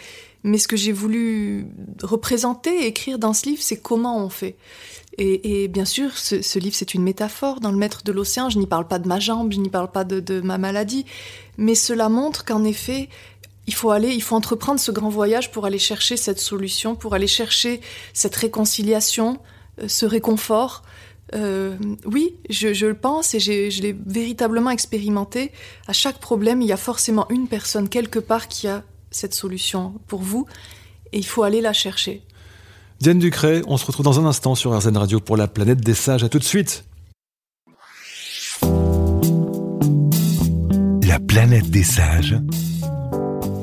mais 0.45 0.59
ce 0.59 0.67
que 0.67 0.77
j'ai 0.77 0.91
voulu 0.91 1.65
représenter 2.03 2.85
écrire 2.85 3.17
dans 3.17 3.33
ce 3.33 3.47
livre, 3.47 3.63
c'est 3.63 3.77
comment 3.77 4.23
on 4.23 4.29
fait. 4.29 4.55
Et, 5.17 5.67
bien 5.69 5.85
sûr, 5.85 6.17
ce, 6.17 6.59
livre, 6.59 6.75
c'est 6.75 6.93
une 6.93 7.01
métaphore. 7.01 7.61
Dans 7.61 7.71
le 7.71 7.77
Maître 7.77 8.03
de 8.03 8.11
l'océan, 8.11 8.49
je 8.49 8.59
n'y 8.59 8.67
parle 8.67 8.87
pas 8.87 8.99
de 8.99 9.07
ma 9.07 9.19
jambe, 9.19 9.51
je 9.53 9.59
n'y 9.59 9.69
parle 9.69 9.91
pas 9.91 10.03
de, 10.03 10.41
ma 10.41 10.59
maladie, 10.59 11.05
mais 11.57 11.73
cela 11.73 12.09
montre 12.09 12.45
qu'en 12.45 12.63
effet, 12.63 13.09
il 13.65 13.73
faut 13.73 13.89
aller, 13.89 14.09
il 14.09 14.21
faut 14.21 14.35
entreprendre 14.35 14.79
ce 14.79 14.91
grand 14.91 15.09
voyage 15.09 15.51
pour 15.51 15.65
aller 15.65 15.79
chercher 15.79 16.15
cette 16.15 16.39
solution, 16.39 16.95
pour 16.95 17.15
aller 17.15 17.27
chercher 17.27 17.81
cette 18.13 18.35
réconciliation, 18.35 19.39
euh, 19.81 19.87
ce 19.87 20.05
réconfort. 20.05 20.83
Euh, 21.33 21.75
oui, 22.05 22.35
je, 22.51 22.85
le 22.85 22.93
pense 22.93 23.33
et 23.33 23.39
je 23.39 23.81
l'ai 23.81 23.97
véritablement 24.05 24.69
expérimenté. 24.69 25.51
À 25.87 25.93
chaque 25.93 26.19
problème, 26.19 26.61
il 26.61 26.67
y 26.67 26.73
a 26.73 26.77
forcément 26.77 27.25
une 27.31 27.47
personne 27.47 27.89
quelque 27.89 28.19
part 28.19 28.47
qui 28.47 28.67
a 28.67 28.83
cette 29.15 29.34
solution 29.34 29.93
pour 30.07 30.22
vous 30.22 30.45
et 31.12 31.17
il 31.17 31.25
faut 31.25 31.43
aller 31.43 31.62
la 31.62 31.74
chercher. 31.74 32.22
Diane 33.00 33.19
Ducret, 33.19 33.62
on 33.67 33.77
se 33.77 33.86
retrouve 33.86 34.05
dans 34.05 34.19
un 34.19 34.25
instant 34.25 34.55
sur 34.55 34.77
RZN 34.77 34.98
Radio 34.98 35.19
pour 35.19 35.38
la 35.38 35.48
planète 35.48 35.81
des 35.81 35.93
sages. 35.93 36.24
À 36.24 36.29
tout 36.29 36.39
de 36.39 36.43
suite. 36.43 36.86
La 41.07 41.19
planète 41.19 41.69
des 41.69 41.84
sages. 41.84 42.36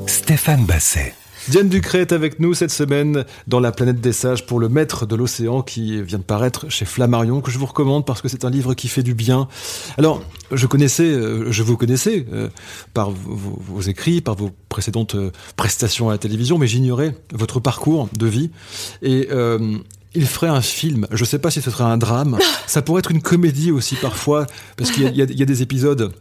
Stéphane 0.07 0.65
Basset. 0.65 1.13
Diane 1.49 1.67
Ducré 1.67 1.99
est 1.99 2.13
avec 2.13 2.39
nous 2.39 2.53
cette 2.53 2.71
semaine 2.71 3.25
dans 3.47 3.59
La 3.59 3.73
planète 3.73 3.99
des 3.99 4.13
sages 4.13 4.45
pour 4.45 4.61
le 4.61 4.69
maître 4.69 5.05
de 5.05 5.15
l'océan 5.15 5.61
qui 5.61 6.01
vient 6.01 6.17
de 6.17 6.23
paraître 6.23 6.69
chez 6.69 6.85
Flammarion, 6.85 7.41
que 7.41 7.51
je 7.51 7.57
vous 7.57 7.65
recommande 7.65 8.05
parce 8.05 8.21
que 8.21 8.29
c'est 8.29 8.45
un 8.45 8.49
livre 8.49 8.73
qui 8.75 8.87
fait 8.87 9.03
du 9.03 9.13
bien. 9.13 9.49
Alors, 9.97 10.23
je 10.53 10.67
connaissais, 10.67 11.03
euh, 11.03 11.51
je 11.51 11.61
vous 11.61 11.75
connaissais 11.75 12.25
euh, 12.31 12.47
par 12.93 13.11
vos, 13.11 13.81
écrits, 13.81 14.21
par 14.21 14.35
vos 14.35 14.51
précédentes 14.69 15.15
euh, 15.15 15.31
prestations 15.57 16.09
à 16.09 16.13
la 16.13 16.17
télévision, 16.17 16.57
mais 16.57 16.67
j'ignorais 16.67 17.17
votre 17.33 17.59
parcours 17.59 18.07
de 18.17 18.25
vie. 18.25 18.51
Et 19.01 19.27
il 20.15 20.27
ferait 20.27 20.47
un 20.47 20.61
film. 20.61 21.07
Je 21.11 21.23
ne 21.23 21.27
sais 21.27 21.39
pas 21.39 21.51
si 21.51 21.61
ce 21.61 21.71
serait 21.71 21.83
un 21.83 21.97
drame. 21.97 22.37
Ça 22.67 22.81
pourrait 22.81 22.99
être 22.99 23.11
une 23.11 23.21
comédie 23.21 23.71
aussi 23.71 23.95
parfois, 23.95 24.47
parce 24.77 24.91
qu'il 24.91 25.09
y, 25.09 25.17
y, 25.17 25.41
a 25.41 25.45
des 25.45 25.61
épisodes 25.61 26.13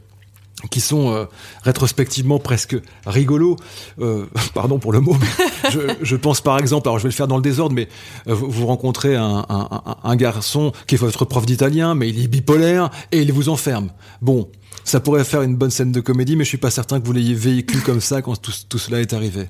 qui 0.70 0.80
sont 0.80 1.12
euh, 1.12 1.24
rétrospectivement 1.62 2.38
presque 2.38 2.76
rigolos. 3.06 3.56
Euh, 4.00 4.26
pardon 4.54 4.78
pour 4.78 4.92
le 4.92 5.00
mot, 5.00 5.16
mais 5.20 5.70
je, 5.70 5.80
je, 6.02 6.16
pense 6.16 6.40
par 6.40 6.58
exemple, 6.58 6.88
alors 6.88 6.98
je 6.98 7.04
vais 7.04 7.08
le 7.08 7.14
faire 7.14 7.28
dans 7.28 7.36
le 7.36 7.42
désordre, 7.42 7.74
mais 7.74 7.88
euh, 8.28 8.34
vous, 8.34 8.66
rencontrez 8.66 9.16
un, 9.16 9.44
un, 9.48 9.82
un, 10.02 10.16
garçon 10.16 10.72
qui 10.86 10.94
est 10.94 10.98
votre 10.98 11.24
prof 11.24 11.46
d'italien, 11.46 11.94
mais 11.94 12.08
il 12.08 12.22
est 12.22 12.28
bipolaire 12.28 12.90
et 13.10 13.20
il 13.20 13.32
vous 13.32 13.48
enferme. 13.48 13.90
Bon, 14.20 14.48
ça 14.84 15.00
pourrait 15.00 15.24
faire 15.24 15.42
une 15.42 15.56
bonne 15.56 15.70
scène 15.70 15.92
de 15.92 16.00
comédie, 16.00 16.36
mais 16.36 16.44
je 16.44 16.50
suis 16.50 16.58
pas 16.58 16.70
certain 16.70 17.00
que 17.00 17.06
vous 17.06 17.12
l'ayez 17.12 17.34
vécu 17.34 17.78
comme 17.78 18.00
ça 18.00 18.22
quand 18.22 18.40
tout, 18.40 18.52
tout 18.68 18.78
cela 18.78 19.00
est 19.00 19.12
arrivé. 19.12 19.48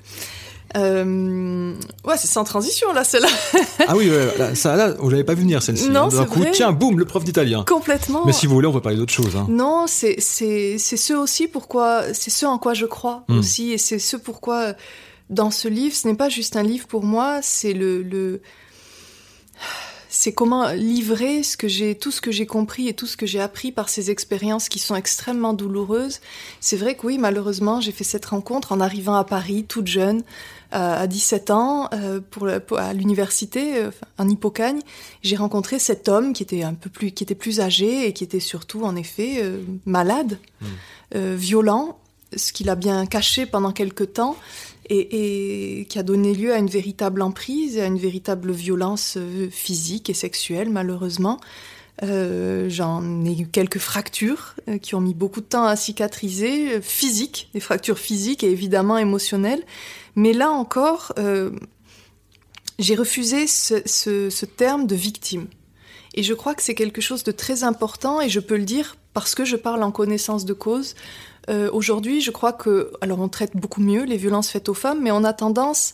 Euh... 0.75 1.73
Ouais, 2.05 2.17
c'est 2.17 2.27
sans 2.27 2.43
transition 2.43 2.91
là, 2.93 3.03
celle-là. 3.03 3.27
ah 3.87 3.95
oui, 3.95 4.09
ouais, 4.09 4.55
ça 4.55 4.75
là, 4.75 4.93
vous 4.97 5.09
l'avez 5.09 5.23
pas 5.23 5.33
vu 5.33 5.41
venir 5.41 5.61
celle-ci. 5.61 5.89
Non, 5.89 6.07
D'un 6.07 6.25
coup, 6.25 6.43
tiens, 6.51 6.71
boum, 6.71 6.99
le 6.99 7.05
prof 7.05 7.23
d'italien. 7.23 7.63
Complètement. 7.67 8.25
Mais 8.25 8.33
si 8.33 8.47
vous 8.47 8.53
voulez, 8.53 8.67
on 8.67 8.73
peut 8.73 8.81
parler 8.81 8.97
d'autre 8.97 9.13
chose. 9.13 9.35
Hein. 9.35 9.45
Non, 9.49 9.85
c'est 9.87 10.15
c'est 10.19 10.77
c'est 10.77 10.97
ce 10.97 11.13
aussi 11.13 11.47
pourquoi 11.47 12.13
c'est 12.13 12.31
ce 12.31 12.45
en 12.45 12.57
quoi 12.57 12.73
je 12.73 12.85
crois 12.85 13.23
hmm. 13.27 13.39
aussi, 13.39 13.71
et 13.71 13.77
c'est 13.77 13.99
ce 13.99 14.17
pourquoi 14.17 14.73
dans 15.29 15.51
ce 15.51 15.67
livre, 15.67 15.95
ce 15.95 16.07
n'est 16.07 16.15
pas 16.15 16.29
juste 16.29 16.55
un 16.55 16.63
livre 16.63 16.87
pour 16.87 17.03
moi, 17.03 17.39
c'est 17.41 17.73
le 17.73 18.01
le 18.01 18.41
c'est 20.13 20.31
comment 20.31 20.71
livrer 20.73 21.41
ce 21.41 21.57
que 21.57 21.67
j'ai, 21.67 21.95
tout 21.95 22.11
ce 22.11 22.21
que 22.21 22.31
j'ai 22.31 22.45
compris 22.45 22.87
et 22.87 22.93
tout 22.93 23.07
ce 23.07 23.17
que 23.17 23.25
j'ai 23.25 23.39
appris 23.39 23.71
par 23.71 23.89
ces 23.89 24.11
expériences 24.11 24.69
qui 24.69 24.77
sont 24.77 24.95
extrêmement 24.95 25.53
douloureuses. 25.53 26.19
C'est 26.59 26.77
vrai 26.77 26.95
que 26.95 27.07
oui, 27.07 27.17
malheureusement, 27.17 27.81
j'ai 27.81 27.91
fait 27.91 28.03
cette 28.03 28.25
rencontre 28.25 28.73
en 28.73 28.79
arrivant 28.79 29.15
à 29.15 29.23
Paris, 29.23 29.65
toute 29.67 29.87
jeune, 29.87 30.19
euh, 30.19 30.23
à 30.73 31.07
17 31.07 31.51
ans, 31.51 31.89
euh, 31.93 32.19
pour, 32.19 32.47
à 32.77 32.93
l'université, 32.93 33.77
euh, 33.77 33.91
en 34.17 34.27
Hippocagne. 34.27 34.79
J'ai 35.21 35.35
rencontré 35.35 35.79
cet 35.79 36.09
homme 36.09 36.33
qui 36.33 36.43
était 36.43 36.63
un 36.63 36.73
peu 36.73 36.89
plus, 36.89 37.11
qui 37.11 37.23
était 37.23 37.35
plus 37.35 37.59
âgé 37.59 38.07
et 38.07 38.13
qui 38.13 38.23
était 38.23 38.39
surtout, 38.39 38.83
en 38.83 38.95
effet, 38.95 39.43
malade, 39.85 40.39
mmh. 40.61 41.17
violent, 41.35 41.97
ce 42.35 42.53
qu'il 42.53 42.69
a 42.69 42.75
bien 42.75 43.05
caché 43.05 43.45
pendant 43.45 43.71
quelque 43.71 44.03
temps 44.03 44.35
et, 44.89 45.85
qui 45.89 45.99
a 45.99 46.03
donné 46.03 46.33
lieu 46.33 46.53
à 46.53 46.57
une 46.57 46.67
véritable 46.67 47.21
emprise 47.21 47.77
et 47.77 47.81
à 47.81 47.85
une 47.85 47.97
véritable 47.97 48.51
violence 48.51 49.15
euh, 49.17 49.49
physique 49.49 50.09
et 50.09 50.13
sexuelle, 50.13 50.69
malheureusement. 50.69 51.39
Euh, 52.01 52.69
j'en 52.69 53.23
ai 53.23 53.39
eu 53.39 53.47
quelques 53.47 53.77
fractures 53.77 54.55
euh, 54.67 54.79
qui 54.79 54.95
ont 54.95 55.01
mis 55.01 55.13
beaucoup 55.13 55.41
de 55.41 55.45
temps 55.45 55.65
à 55.65 55.75
cicatriser, 55.75 56.81
physiques, 56.81 57.49
des 57.53 57.59
fractures 57.59 57.99
physiques 57.99 58.43
et 58.43 58.49
évidemment 58.49 58.97
émotionnelles. 58.97 59.63
Mais 60.15 60.33
là 60.33 60.49
encore, 60.49 61.13
j'ai 62.79 62.95
refusé 62.95 63.47
ce, 63.47 64.45
terme 64.45 64.87
de 64.87 64.95
victime. 64.95 65.47
Et 66.15 66.23
je 66.23 66.33
crois 66.33 66.53
que 66.53 66.61
c'est 66.61 66.75
quelque 66.75 67.01
chose 67.01 67.23
de 67.23 67.31
très 67.31 67.63
important 67.63 68.21
et 68.21 68.29
je 68.29 68.39
peux 68.39 68.57
le 68.57 68.65
dire 68.65 68.97
parce 69.13 69.35
que 69.35 69.45
je 69.45 69.55
parle 69.55 69.83
en 69.83 69.91
connaissance 69.91 70.45
de 70.45 70.53
cause. 70.53 70.95
Euh, 71.49 71.69
aujourd'hui, 71.71 72.21
je 72.21 72.31
crois 72.31 72.53
que, 72.53 72.91
alors 73.01 73.19
on 73.19 73.27
traite 73.27 73.55
beaucoup 73.55 73.81
mieux 73.81 74.03
les 74.03 74.17
violences 74.17 74.49
faites 74.49 74.69
aux 74.69 74.73
femmes, 74.73 75.01
mais 75.01 75.11
on 75.11 75.23
a 75.23 75.33
tendance 75.33 75.93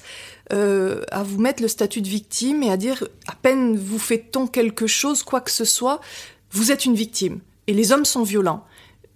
euh, 0.54 1.04
à 1.12 1.24
vous 1.24 1.40
mettre 1.40 1.62
le 1.62 1.68
statut 1.68 2.02
de 2.02 2.08
victime 2.08 2.64
et 2.64 2.72
à 2.72 2.78
dire 2.78 3.08
à 3.28 3.36
peine 3.36 3.76
vous 3.76 4.00
fait-on 4.00 4.48
quelque 4.48 4.88
chose, 4.88 5.24
quoi 5.24 5.42
que 5.42 5.52
ce 5.52 5.66
soit, 5.66 6.02
vous 6.52 6.72
êtes 6.72 6.86
une 6.86 6.96
victime. 6.96 7.40
Et 7.68 7.74
les 7.74 7.92
hommes 7.92 8.06
sont 8.06 8.24
violents. 8.24 8.66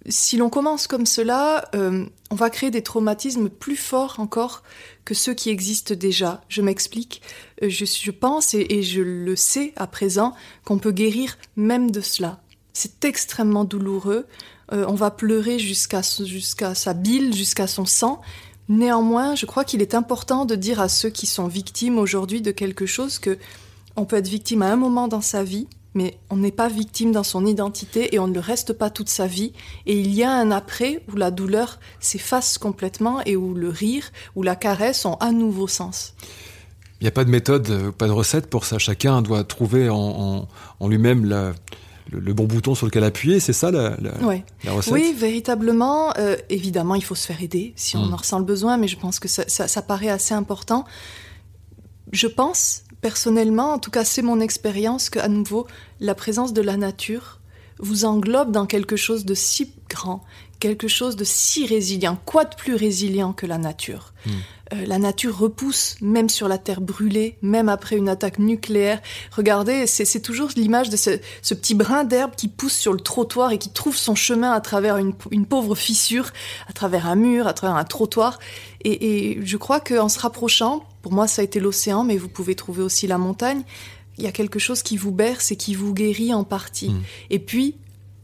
Si 0.06 0.36
l'on 0.36 0.50
commence 0.50 0.86
comme 0.86 1.06
cela, 1.06 1.68
euh, 1.74 2.04
on 2.30 2.34
va 2.34 2.50
créer 2.50 2.70
des 2.70 2.82
traumatismes 2.82 3.48
plus 3.48 3.76
forts 3.76 4.16
encore 4.18 4.62
que 5.04 5.14
ceux 5.14 5.32
qui 5.32 5.48
existent 5.48 5.94
déjà. 5.94 6.42
Je 6.48 6.60
m'explique. 6.60 7.22
Je, 7.62 8.10
pense 8.10 8.52
et 8.54 8.82
je 8.82 9.00
le 9.00 9.34
sais 9.34 9.72
à 9.76 9.86
présent 9.86 10.34
qu'on 10.64 10.78
peut 10.78 10.92
guérir 10.92 11.38
même 11.56 11.90
de 11.90 12.02
cela. 12.02 12.42
C'est 12.74 13.04
extrêmement 13.04 13.64
douloureux. 13.64 14.26
Euh, 14.72 14.84
on 14.88 14.94
va 14.94 15.10
pleurer 15.10 15.58
jusqu'à 15.58 16.02
sa 16.02 16.94
bile, 16.94 17.34
jusqu'à 17.34 17.66
son 17.66 17.86
sang. 17.86 18.20
Néanmoins, 18.68 19.34
je 19.34 19.46
crois 19.46 19.64
qu'il 19.64 19.82
est 19.82 19.94
important 19.94 20.46
de 20.46 20.54
dire 20.54 20.80
à 20.80 20.88
ceux 20.88 21.10
qui 21.10 21.26
sont 21.26 21.48
victimes 21.48 21.98
aujourd'hui 21.98 22.40
de 22.40 22.50
quelque 22.50 22.86
chose 22.86 23.18
que 23.18 23.38
on 23.96 24.06
peut 24.06 24.16
être 24.16 24.28
victime 24.28 24.62
à 24.62 24.72
un 24.72 24.76
moment 24.76 25.06
dans 25.06 25.20
sa 25.20 25.44
vie, 25.44 25.68
mais 25.94 26.18
on 26.30 26.36
n'est 26.36 26.50
pas 26.50 26.68
victime 26.68 27.12
dans 27.12 27.22
son 27.22 27.46
identité 27.46 28.14
et 28.14 28.18
on 28.18 28.26
ne 28.26 28.34
le 28.34 28.40
reste 28.40 28.72
pas 28.72 28.90
toute 28.90 29.08
sa 29.08 29.26
vie. 29.26 29.52
Et 29.86 30.00
il 30.00 30.12
y 30.12 30.24
a 30.24 30.32
un 30.32 30.50
après 30.50 31.02
où 31.12 31.16
la 31.16 31.30
douleur 31.30 31.78
s'efface 32.00 32.58
complètement 32.58 33.20
et 33.24 33.36
où 33.36 33.54
le 33.54 33.68
rire 33.68 34.10
ou 34.34 34.42
la 34.42 34.56
caresse 34.56 35.04
ont 35.04 35.16
un 35.20 35.32
nouveau 35.32 35.68
sens. 35.68 36.14
Il 37.00 37.04
n'y 37.04 37.08
a 37.08 37.12
pas 37.12 37.24
de 37.24 37.30
méthode, 37.30 37.90
pas 37.92 38.06
de 38.06 38.12
recette 38.12 38.48
pour 38.48 38.64
ça. 38.64 38.78
Chacun 38.78 39.20
doit 39.22 39.44
trouver 39.44 39.88
en 39.90 40.48
lui-même 40.88 41.26
la, 41.26 41.52
le, 42.20 42.34
bon 42.34 42.44
bouton 42.44 42.74
sur 42.74 42.86
lequel 42.86 43.04
appuyer. 43.04 43.40
C'est 43.40 43.52
ça 43.52 43.70
la, 43.70 43.96
la, 44.00 44.72
recette? 44.72 44.92
Oui, 44.92 45.14
véritablement. 45.16 46.12
Euh, 46.18 46.36
évidemment, 46.50 46.94
il 46.94 47.04
faut 47.04 47.14
se 47.14 47.26
faire 47.26 47.42
aider 47.42 47.72
si 47.76 47.96
on 47.96 48.06
hmm. 48.06 48.14
en 48.14 48.16
ressent 48.16 48.38
le 48.38 48.44
besoin, 48.44 48.76
mais 48.76 48.88
je 48.88 48.98
pense 48.98 49.18
que 49.18 49.28
ça, 49.28 49.44
ça, 49.46 49.68
ça 49.68 49.82
paraît 49.82 50.08
assez 50.08 50.34
important. 50.34 50.84
Je 52.12 52.26
pense 52.26 52.84
personnellement, 53.04 53.74
en 53.74 53.78
tout 53.78 53.90
cas 53.90 54.02
c'est 54.02 54.22
mon 54.22 54.40
expérience, 54.40 55.10
qu'à 55.10 55.28
nouveau, 55.28 55.66
la 56.00 56.14
présence 56.14 56.54
de 56.54 56.62
la 56.62 56.78
nature 56.78 57.40
vous 57.78 58.06
englobe 58.06 58.50
dans 58.50 58.64
quelque 58.64 58.96
chose 58.96 59.26
de 59.26 59.34
si 59.34 59.74
grand, 59.90 60.22
quelque 60.58 60.88
chose 60.88 61.16
de 61.16 61.24
si 61.24 61.66
résilient. 61.66 62.18
Quoi 62.24 62.44
de 62.44 62.54
plus 62.54 62.74
résilient 62.74 63.32
que 63.32 63.46
la 63.46 63.58
nature 63.58 64.12
hmm. 64.26 64.30
euh, 64.74 64.86
La 64.86 64.98
nature 64.98 65.36
repousse, 65.36 65.96
même 66.00 66.28
sur 66.28 66.48
la 66.48 66.58
terre 66.58 66.80
brûlée, 66.80 67.38
même 67.42 67.68
après 67.68 67.96
une 67.96 68.08
attaque 68.08 68.38
nucléaire. 68.38 69.00
Regardez, 69.32 69.86
c'est 69.86 70.20
toujours 70.20 70.50
l'image 70.56 70.90
de 70.90 70.96
ce, 70.96 71.10
petit 71.54 71.74
brin 71.74 72.04
d'herbe 72.04 72.34
qui 72.36 72.48
pousse 72.48 72.74
sur 72.74 72.92
le 72.92 73.00
trottoir 73.00 73.52
et 73.52 73.58
qui 73.58 73.70
trouve 73.70 73.96
son 73.96 74.14
chemin 74.14 74.52
à 74.52 74.60
travers 74.60 74.96
une, 74.96 75.14
pauvre 75.46 75.74
fissure, 75.74 76.30
à 76.68 76.72
travers 76.72 77.06
un 77.06 77.16
mur, 77.16 77.46
à 77.46 77.52
travers 77.52 77.76
un 77.76 77.84
trottoir. 77.84 78.38
Et, 78.82 79.32
et 79.32 79.40
je 79.44 79.56
crois 79.56 79.80
qu'en 79.80 80.08
se 80.08 80.18
rapprochant, 80.18 80.84
pour 81.02 81.12
moi 81.12 81.26
ça 81.26 81.42
a 81.42 81.44
été 81.44 81.60
l'océan, 81.60 82.04
mais 82.04 82.16
vous 82.16 82.28
pouvez 82.28 82.54
trouver 82.54 82.82
aussi 82.82 83.06
la 83.06 83.18
montagne, 83.18 83.62
il 84.18 84.24
y 84.24 84.26
a 84.26 84.32
quelque 84.32 84.58
chose 84.58 84.82
qui 84.82 84.96
vous 84.96 85.10
berce 85.10 85.50
et 85.52 85.56
qui 85.56 85.74
vous 85.74 85.92
guérit 85.92 86.32
en 86.32 86.44
partie. 86.44 86.90
Hmm. 86.90 87.02
Et 87.30 87.38
puis, 87.38 87.76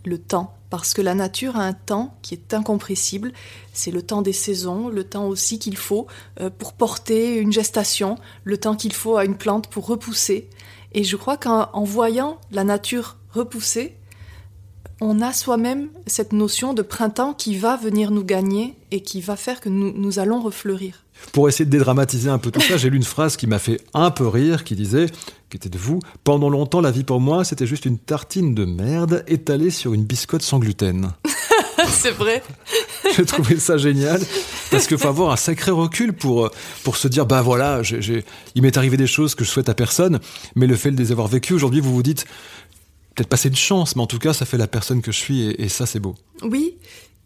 le 0.05 0.19
temps, 0.19 0.55
parce 0.71 0.95
que 0.95 1.03
la 1.03 1.15
nature 1.15 1.57
a 1.57 1.65
un 1.65 1.73
temps 1.73 2.17
qui 2.23 2.35
est 2.35 2.55
incompressible. 2.55 3.33
C'est 3.73 3.91
le 3.91 4.03
temps 4.03 4.23
des 4.23 4.33
saisons, 4.33 4.89
le 4.89 5.05
temps 5.05 5.27
aussi 5.27 5.59
qu'il 5.59 5.77
faut 5.77 6.07
euh, 6.41 6.51
pour 6.51 6.73
porter 6.73 7.37
une 7.37 7.53
gestation, 7.53 8.17
le 8.45 8.57
temps 8.57 8.77
qu'il 8.77 8.93
faut 8.93 9.17
à 9.17 9.25
une 9.25 9.37
plante 9.37 9.69
pour 9.69 9.87
repousser. 9.87 10.49
Et 10.93 11.05
je 11.05 11.17
crois 11.17 11.37
qu'en 11.37 11.85
voyant 11.85 12.39
la 12.51 12.65
nature 12.65 13.17
repousser, 13.33 13.97
on 15.01 15.21
a 15.21 15.33
soi-même 15.33 15.89
cette 16.07 16.33
notion 16.33 16.75
de 16.75 16.83
printemps 16.83 17.33
qui 17.33 17.57
va 17.57 17.77
venir 17.77 18.11
nous 18.11 18.25
gagner 18.25 18.77
et 18.91 19.03
qui 19.03 19.21
va 19.21 19.37
faire 19.37 19.61
que 19.61 19.69
nous, 19.69 19.93
nous 19.93 20.19
allons 20.19 20.41
refleurir. 20.41 21.05
Pour 21.33 21.49
essayer 21.49 21.65
de 21.65 21.71
dédramatiser 21.71 22.31
un 22.31 22.39
peu 22.39 22.51
tout 22.51 22.61
ça, 22.61 22.77
j'ai 22.77 22.91
lu 22.91 22.97
une 22.97 23.05
phrase 23.05 23.37
qui 23.37 23.47
m'a 23.47 23.59
fait 23.59 23.81
un 23.95 24.11
peu 24.11 24.27
rire, 24.27 24.65
qui 24.65 24.75
disait, 24.75 25.07
qui 25.49 25.57
était 25.57 25.69
de 25.69 25.79
vous, 25.79 26.01
Pendant 26.25 26.49
longtemps, 26.49 26.81
la 26.81 26.91
vie 26.91 27.05
pour 27.05 27.21
moi, 27.21 27.45
c'était 27.45 27.67
juste 27.67 27.85
une 27.85 27.99
tartine 27.99 28.55
de 28.55 28.65
merde 28.65 29.25
étalée 29.27 29.71
sur 29.71 29.95
une 29.95 30.05
biscotte 30.05 30.43
sans 30.43 30.59
gluten. 30.59 31.13
C'est 31.89 32.11
vrai. 32.11 32.43
j'ai 33.17 33.25
trouvé 33.25 33.59
ça 33.59 33.77
génial, 33.77 34.21
parce 34.71 34.87
qu'il 34.87 34.99
faut 34.99 35.09
avoir 35.09 35.33
un 35.33 35.37
sacré 35.37 35.71
recul 35.71 36.13
pour, 36.13 36.51
pour 36.85 36.97
se 36.97 37.09
dire, 37.09 37.27
bah 37.27 37.43
voilà, 37.43 37.83
il 38.55 38.63
m'est 38.63 38.77
arrivé 38.77 38.97
des 38.97 39.07
choses 39.07 39.35
que 39.35 39.45
je 39.45 39.51
souhaite 39.51 39.69
à 39.69 39.75
personne, 39.75 40.21
mais 40.55 40.67
le 40.67 40.77
fait 40.77 40.91
de 40.91 40.97
les 40.97 41.11
avoir 41.11 41.27
vécues, 41.27 41.55
aujourd'hui, 41.55 41.81
vous 41.81 41.93
vous 41.93 42.03
dites, 42.03 42.27
peut-être 43.15 43.29
passer 43.29 43.49
une 43.49 43.57
chance, 43.57 43.97
mais 43.97 44.03
en 44.03 44.07
tout 44.07 44.19
cas, 44.19 44.33
ça 44.33 44.47
fait 44.47 44.59
la 44.59 44.69
personne 44.69 45.03
que 45.03 45.11
je 45.11 45.19
suis, 45.19 45.43
et, 45.43 45.63
et 45.65 45.69
ça, 45.69 45.87
c'est 45.87 46.01
beau. 46.01 46.15
Oui, 46.43 46.77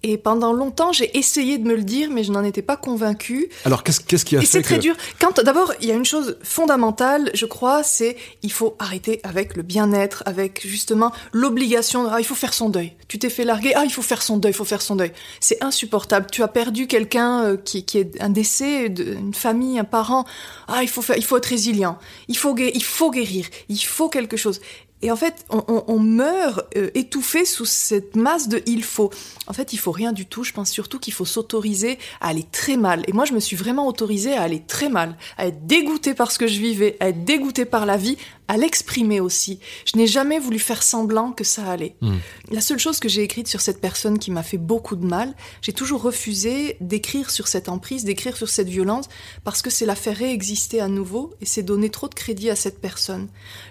et 0.07 0.19
pendant 0.19 0.53
longtemps, 0.53 0.93
j'ai 0.93 1.17
essayé 1.17 1.57
de 1.57 1.67
me 1.67 1.75
le 1.75 1.83
dire, 1.83 2.11
mais 2.11 2.25
je 2.25 2.31
n'en 2.31 2.45
étais 2.45 2.61
pas 2.61 2.77
convaincue. 2.77 3.49
Alors, 3.65 3.83
qu'est-ce 3.83 4.01
qu'est-ce 4.01 4.27
qui 4.27 4.37
a 4.37 4.43
et 4.43 4.45
c'est 4.45 4.61
très 4.61 4.79
dur. 4.79 4.95
Quand 5.19 5.41
d'abord, 5.41 5.73
il 5.81 5.89
y 5.89 5.93
a 5.93 5.95
une 5.95 6.05
chose 6.05 6.37
fondamentale, 6.43 7.31
je 7.33 7.47
crois, 7.47 7.83
c'est 7.83 8.15
il 8.43 8.53
faut 8.53 8.77
arrêter 8.79 9.21
avec 9.23 9.57
le 9.57 9.63
bien-être, 9.63 10.23
avec 10.27 10.61
justement 10.67 11.11
l'obligation. 11.33 12.07
Ah, 12.11 12.21
il 12.21 12.25
faut 12.25 12.35
faire 12.35 12.53
son 12.53 12.69
deuil. 12.69 12.93
Tu 13.09 13.19
t'es 13.19 13.31
fait 13.31 13.47
larguer. 13.47 13.73
Ah, 13.75 13.85
il 13.85 13.91
faut 13.91 14.03
faire 14.03 14.21
son 14.21 14.37
deuil. 14.37 14.53
Il 14.53 14.55
faut 14.55 14.67
faire 14.67 14.83
son 14.83 14.95
deuil. 14.95 15.13
C'est 15.41 15.65
insupportable. 15.65 16.27
Tu 16.31 16.43
as 16.43 16.49
perdu 16.49 16.87
quelqu'un 16.87 17.43
euh, 17.45 17.57
qui, 17.57 17.87
qui 17.87 17.97
est 17.97 18.21
un 18.21 18.29
décès, 18.29 18.89
une 18.89 19.33
famille, 19.33 19.79
un 19.79 19.85
parent. 19.85 20.27
Ah, 20.69 20.83
il 20.83 20.89
faut 20.89 21.01
faire. 21.01 21.17
Il 21.17 21.25
faut 21.25 21.39
être 21.39 21.47
résilient. 21.47 21.99
Il 22.29 22.37
faut 22.37 22.55
il 22.59 22.85
faut 22.85 23.11
guérir. 23.11 23.47
Il 23.71 23.79
faut 23.79 24.11
quelque 24.11 24.37
chose. 24.37 24.61
Et 25.05 25.11
en 25.11 25.17
fait, 25.17 25.45
on, 25.51 25.99
meurt 25.99 26.63
euh, 26.79 26.89
étouffé 26.95 27.45
sous 27.45 27.67
cette 27.67 28.17
masse 28.17 28.49
de 28.49 28.63
il 28.65 28.83
faut. 28.83 29.11
En 29.47 29.53
fait, 29.53 29.75
il 29.75 29.77
faut 29.77 29.93
rien 29.93 30.13
du 30.13 30.25
tout. 30.25 30.45
Je 30.45 30.53
pense 30.55 30.71
surtout 30.71 30.99
qu'il 30.99 31.13
faut 31.13 31.27
s'autoriser 31.27 31.99
à 32.23 32.29
aller 32.29 32.47
très 32.51 32.79
mal. 32.79 33.03
Et 33.07 33.13
moi, 33.13 33.27
je 33.27 33.35
me 33.35 33.39
suis 33.39 33.55
vraiment 33.55 33.87
autorisée 33.87 34.33
à 34.33 34.41
aller 34.41 34.63
très 34.67 34.89
mal, 34.89 35.19
à 35.37 35.47
être 35.47 35.67
dégoûtée 35.67 36.15
par 36.15 36.33
ce 36.33 36.39
que 36.39 36.47
je 36.47 36.59
vivais, 36.59 36.97
à 37.01 37.11
être 37.11 37.23
dégoûtée 37.23 37.67
par 37.67 37.85
la 37.85 37.99
vie, 37.99 38.17
à 38.49 38.57
l'exprimer 38.57 39.21
aussi. 39.21 39.59
Je 39.87 39.97
n'ai 39.97 40.07
jamais 40.07 40.39
voulu 40.39 40.59
faire 40.59 40.83
semblant 40.83 41.33
que 41.33 41.45
ça 41.45 41.71
allait. 41.71 41.97
Hmm. 42.01 42.17
La 42.51 42.61
seule 42.61 42.79
chose 42.79 43.01
que 43.01 43.09
j'ai 43.09 43.23
écrite 43.23 43.49
sur 43.49 43.61
cette 43.61 43.81
personne 43.81 44.19
qui 44.19 44.31
m'a 44.31 44.43
fait 44.43 44.59
beaucoup 44.59 44.97
de 44.97 45.07
mal, 45.07 45.35
j'ai 45.63 45.73
toujours 45.73 46.03
refusé 46.03 46.77
d'écrire 46.81 47.31
sur 47.31 47.49
cette 47.49 47.69
emprise, 47.69 48.05
d'écrire 48.05 48.37
sur 48.37 48.49
cette 48.49 48.69
violence, 48.69 49.09
parce 49.45 49.63
que 49.63 49.71
c'est 49.71 49.87
la 49.87 49.95
faire 49.95 50.17
réexister 50.17 50.81
à 50.81 50.89
nouveau 50.89 51.35
et 51.41 51.47
c'est 51.47 51.63
donner 51.63 51.91
trop 51.91 52.09
de 52.09 52.15
crédit 52.15 52.51
à 52.51 52.57
cette 52.57 52.81
personne. 52.81 53.29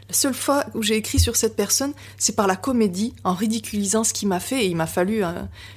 La 0.09 0.15
seule 0.15 0.33
fois 0.33 0.65
où 0.73 0.81
j'ai 0.81 0.95
écrit 0.95 1.19
sur 1.19 1.35
cette 1.35 1.55
personne, 1.55 1.93
c'est 2.17 2.35
par 2.35 2.47
la 2.47 2.55
comédie, 2.55 3.13
en 3.23 3.33
ridiculisant 3.33 4.03
ce 4.03 4.13
qu'il 4.13 4.27
m'a 4.27 4.39
fait, 4.39 4.65
et 4.65 4.67
il 4.67 4.75
m'a 4.75 4.87
fallu 4.87 5.23
euh, 5.23 5.31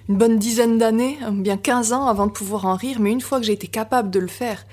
une 0.08 0.16
bonne 0.16 0.38
dizaine 0.38 0.78
d'années, 0.78 1.18
bien 1.32 1.56
15 1.56 1.92
ans 1.92 2.06
avant 2.06 2.26
de 2.26 2.32
pouvoir 2.32 2.66
en 2.66 2.76
rire, 2.76 2.98
mais 3.00 3.12
une 3.12 3.20
fois 3.20 3.38
que 3.40 3.46
j'ai 3.46 3.52
été 3.52 3.68
capable 3.68 4.10
de 4.10 4.18
le 4.18 4.26
faire, 4.26 4.64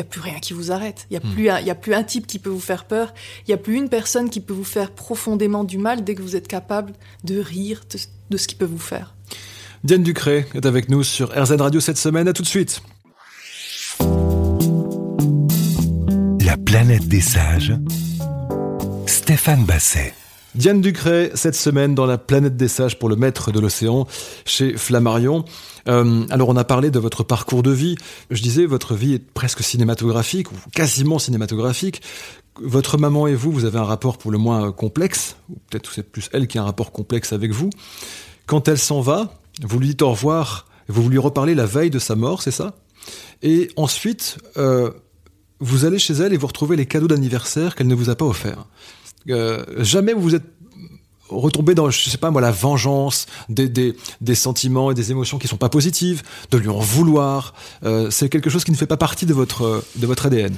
il 0.00 0.04
n'y 0.04 0.08
a 0.08 0.10
plus 0.10 0.20
rien 0.22 0.38
qui 0.38 0.54
vous 0.54 0.72
arrête. 0.72 1.06
Il 1.10 1.12
n'y 1.12 1.16
a, 1.18 1.26
hmm. 1.26 1.34
plus 1.34 1.48
un, 1.50 1.66
a 1.66 1.74
plus 1.74 1.94
un 1.94 2.02
type 2.02 2.26
qui 2.26 2.38
peut 2.38 2.48
vous 2.48 2.60
faire 2.60 2.86
peur. 2.86 3.12
Il 3.46 3.50
n'y 3.50 3.54
a 3.54 3.58
plus 3.58 3.74
une 3.76 3.90
personne 3.90 4.30
qui 4.30 4.40
peut 4.40 4.54
vous 4.54 4.64
faire 4.64 4.92
profondément 4.92 5.62
du 5.62 5.76
mal 5.76 6.04
dès 6.04 6.14
que 6.14 6.22
vous 6.22 6.36
êtes 6.36 6.48
capable 6.48 6.94
de 7.24 7.38
rire 7.38 7.82
de, 8.30 8.36
ce 8.38 8.48
qu'il 8.48 8.56
peut 8.56 8.64
vous 8.64 8.78
faire. 8.78 9.14
Diane 9.84 10.02
Ducré 10.02 10.46
est 10.54 10.64
avec 10.64 10.88
nous 10.88 11.02
sur 11.02 11.30
RZN 11.38 11.60
Radio 11.60 11.80
cette 11.80 11.98
semaine. 11.98 12.28
À 12.28 12.32
tout 12.32 12.42
de 12.42 12.46
suite. 12.46 12.80
La 16.40 16.56
planète 16.56 17.06
des 17.06 17.20
sages. 17.20 17.74
Stéphane 19.06 19.64
Basset. 19.64 20.14
Diane 20.54 20.80
Ducret, 20.80 21.30
cette 21.34 21.54
semaine 21.54 21.94
dans 21.94 22.06
la 22.06 22.18
planète 22.18 22.56
des 22.56 22.68
sages 22.68 22.98
pour 22.98 23.08
le 23.08 23.16
maître 23.16 23.52
de 23.52 23.60
l'océan 23.60 24.06
chez 24.46 24.76
Flammarion. 24.76 25.44
Euh, 25.88 26.26
alors 26.30 26.48
on 26.48 26.56
a 26.56 26.64
parlé 26.64 26.90
de 26.90 26.98
votre 26.98 27.22
parcours 27.22 27.62
de 27.62 27.70
vie. 27.70 27.96
Je 28.30 28.42
disais, 28.42 28.66
votre 28.66 28.94
vie 28.94 29.14
est 29.14 29.32
presque 29.32 29.62
cinématographique, 29.62 30.52
ou 30.52 30.56
quasiment 30.74 31.18
cinématographique. 31.18 32.02
Votre 32.60 32.98
maman 32.98 33.26
et 33.26 33.34
vous, 33.34 33.52
vous 33.52 33.64
avez 33.64 33.78
un 33.78 33.84
rapport 33.84 34.18
pour 34.18 34.30
le 34.30 34.38
moins 34.38 34.72
complexe, 34.72 35.36
ou 35.48 35.56
peut-être 35.70 35.92
c'est 35.92 36.02
plus 36.02 36.28
elle 36.32 36.46
qui 36.46 36.58
a 36.58 36.62
un 36.62 36.66
rapport 36.66 36.92
complexe 36.92 37.32
avec 37.32 37.52
vous. 37.52 37.70
Quand 38.46 38.68
elle 38.68 38.78
s'en 38.78 39.00
va, 39.00 39.40
vous 39.62 39.78
lui 39.78 39.88
dites 39.88 40.02
au 40.02 40.10
revoir, 40.10 40.66
vous 40.88 41.08
lui 41.08 41.18
reparlez 41.18 41.54
la 41.54 41.66
veille 41.66 41.90
de 41.90 41.98
sa 41.98 42.16
mort, 42.16 42.42
c'est 42.42 42.50
ça? 42.50 42.74
Et 43.42 43.70
ensuite, 43.76 44.38
euh, 44.56 44.90
vous 45.60 45.84
allez 45.84 45.98
chez 45.98 46.14
elle 46.14 46.32
et 46.32 46.36
vous 46.36 46.46
retrouvez 46.46 46.76
les 46.76 46.86
cadeaux 46.86 47.08
d'anniversaire 47.08 47.74
qu'elle 47.74 47.86
ne 47.86 47.94
vous 47.94 48.10
a 48.10 48.16
pas 48.16 48.24
offerts. 48.24 48.66
Euh, 49.28 49.64
jamais 49.78 50.12
vous 50.12 50.22
vous 50.22 50.34
êtes 50.34 50.46
retombé 51.30 51.74
dans, 51.74 51.90
je 51.90 52.10
sais 52.10 52.18
pas 52.18 52.30
moi, 52.30 52.40
la 52.40 52.50
vengeance, 52.50 53.26
des, 53.48 53.68
des, 53.68 53.96
des 54.20 54.34
sentiments 54.34 54.90
et 54.90 54.94
des 54.94 55.10
émotions 55.10 55.38
qui 55.38 55.48
sont 55.48 55.56
pas 55.56 55.68
positives, 55.68 56.22
de 56.50 56.58
lui 56.58 56.68
en 56.68 56.78
vouloir. 56.78 57.54
Euh, 57.84 58.10
c'est 58.10 58.28
quelque 58.28 58.50
chose 58.50 58.64
qui 58.64 58.70
ne 58.70 58.76
fait 58.76 58.86
pas 58.86 58.96
partie 58.96 59.26
de 59.26 59.34
votre, 59.34 59.84
de 59.96 60.06
votre 60.06 60.26
ADN. 60.26 60.54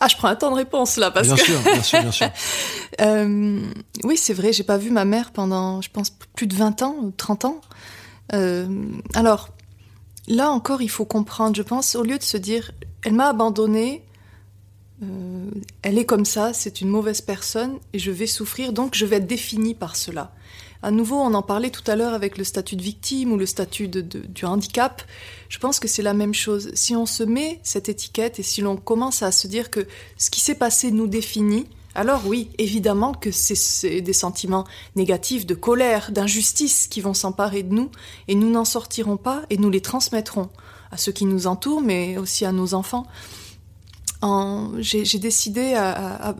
Ah, 0.00 0.06
je 0.06 0.16
prends 0.16 0.28
un 0.28 0.36
temps 0.36 0.50
de 0.50 0.56
réponse 0.56 0.96
là 0.96 1.10
parce 1.10 1.26
bien 1.26 1.36
que. 1.36 1.42
Sûr, 1.42 1.60
bien 1.60 1.82
sûr, 1.82 2.00
bien 2.00 2.12
sûr. 2.12 2.30
euh, 3.00 3.60
oui, 4.04 4.16
c'est 4.16 4.34
vrai. 4.34 4.52
J'ai 4.52 4.62
pas 4.62 4.78
vu 4.78 4.90
ma 4.90 5.04
mère 5.04 5.32
pendant, 5.32 5.82
je 5.82 5.90
pense, 5.90 6.10
plus 6.10 6.46
de 6.46 6.54
20 6.54 6.82
ans 6.82 6.94
ou 7.02 7.10
30 7.10 7.46
ans. 7.46 7.60
Euh, 8.32 8.68
alors, 9.14 9.48
là 10.28 10.50
encore, 10.50 10.82
il 10.82 10.90
faut 10.90 11.04
comprendre. 11.04 11.56
Je 11.56 11.62
pense, 11.62 11.96
au 11.96 12.04
lieu 12.04 12.16
de 12.16 12.22
se 12.22 12.36
dire, 12.36 12.70
elle 13.04 13.14
m'a 13.14 13.28
abandonnée, 13.28 14.04
euh, 15.02 15.50
elle 15.82 15.98
est 15.98 16.04
comme 16.04 16.24
ça, 16.24 16.52
c'est 16.52 16.80
une 16.80 16.88
mauvaise 16.88 17.20
personne 17.20 17.78
et 17.92 17.98
je 17.98 18.10
vais 18.10 18.26
souffrir, 18.26 18.72
donc 18.72 18.94
je 18.94 19.06
vais 19.06 19.16
être 19.16 19.26
définie 19.26 19.74
par 19.74 19.96
cela. 19.96 20.32
À 20.82 20.90
nouveau, 20.92 21.16
on 21.16 21.34
en 21.34 21.42
parlait 21.42 21.70
tout 21.70 21.88
à 21.88 21.96
l'heure 21.96 22.14
avec 22.14 22.38
le 22.38 22.44
statut 22.44 22.76
de 22.76 22.82
victime 22.82 23.32
ou 23.32 23.36
le 23.36 23.46
statut 23.46 23.88
de, 23.88 24.00
du 24.00 24.44
handicap. 24.44 25.02
Je 25.48 25.58
pense 25.58 25.80
que 25.80 25.88
c'est 25.88 26.02
la 26.02 26.14
même 26.14 26.34
chose. 26.34 26.70
Si 26.74 26.94
on 26.94 27.06
se 27.06 27.24
met 27.24 27.58
cette 27.64 27.88
étiquette 27.88 28.38
et 28.38 28.44
si 28.44 28.60
l'on 28.60 28.76
commence 28.76 29.22
à 29.22 29.32
se 29.32 29.48
dire 29.48 29.70
que 29.70 29.86
ce 30.16 30.30
qui 30.30 30.40
s'est 30.40 30.54
passé 30.54 30.92
nous 30.92 31.08
définit, 31.08 31.66
alors 31.96 32.22
oui, 32.26 32.50
évidemment 32.58 33.12
que 33.12 33.32
c'est 33.32 34.00
des 34.00 34.12
sentiments 34.12 34.64
négatifs, 34.94 35.46
de 35.46 35.54
colère, 35.54 36.12
d'injustice 36.12 36.86
qui 36.86 37.00
vont 37.00 37.14
s'emparer 37.14 37.64
de 37.64 37.74
nous 37.74 37.90
et 38.28 38.36
nous 38.36 38.50
n'en 38.50 38.64
sortirons 38.64 39.16
pas 39.16 39.42
et 39.50 39.56
nous 39.56 39.70
les 39.70 39.80
transmettrons 39.80 40.48
à 40.92 40.96
ceux 40.96 41.12
qui 41.12 41.24
nous 41.24 41.48
entourent, 41.48 41.82
mais 41.82 42.16
aussi 42.18 42.44
à 42.44 42.52
nos 42.52 42.74
enfants 42.74 43.06
j'ai 44.78 45.18
décidé 45.18 45.74
à, 45.74 46.34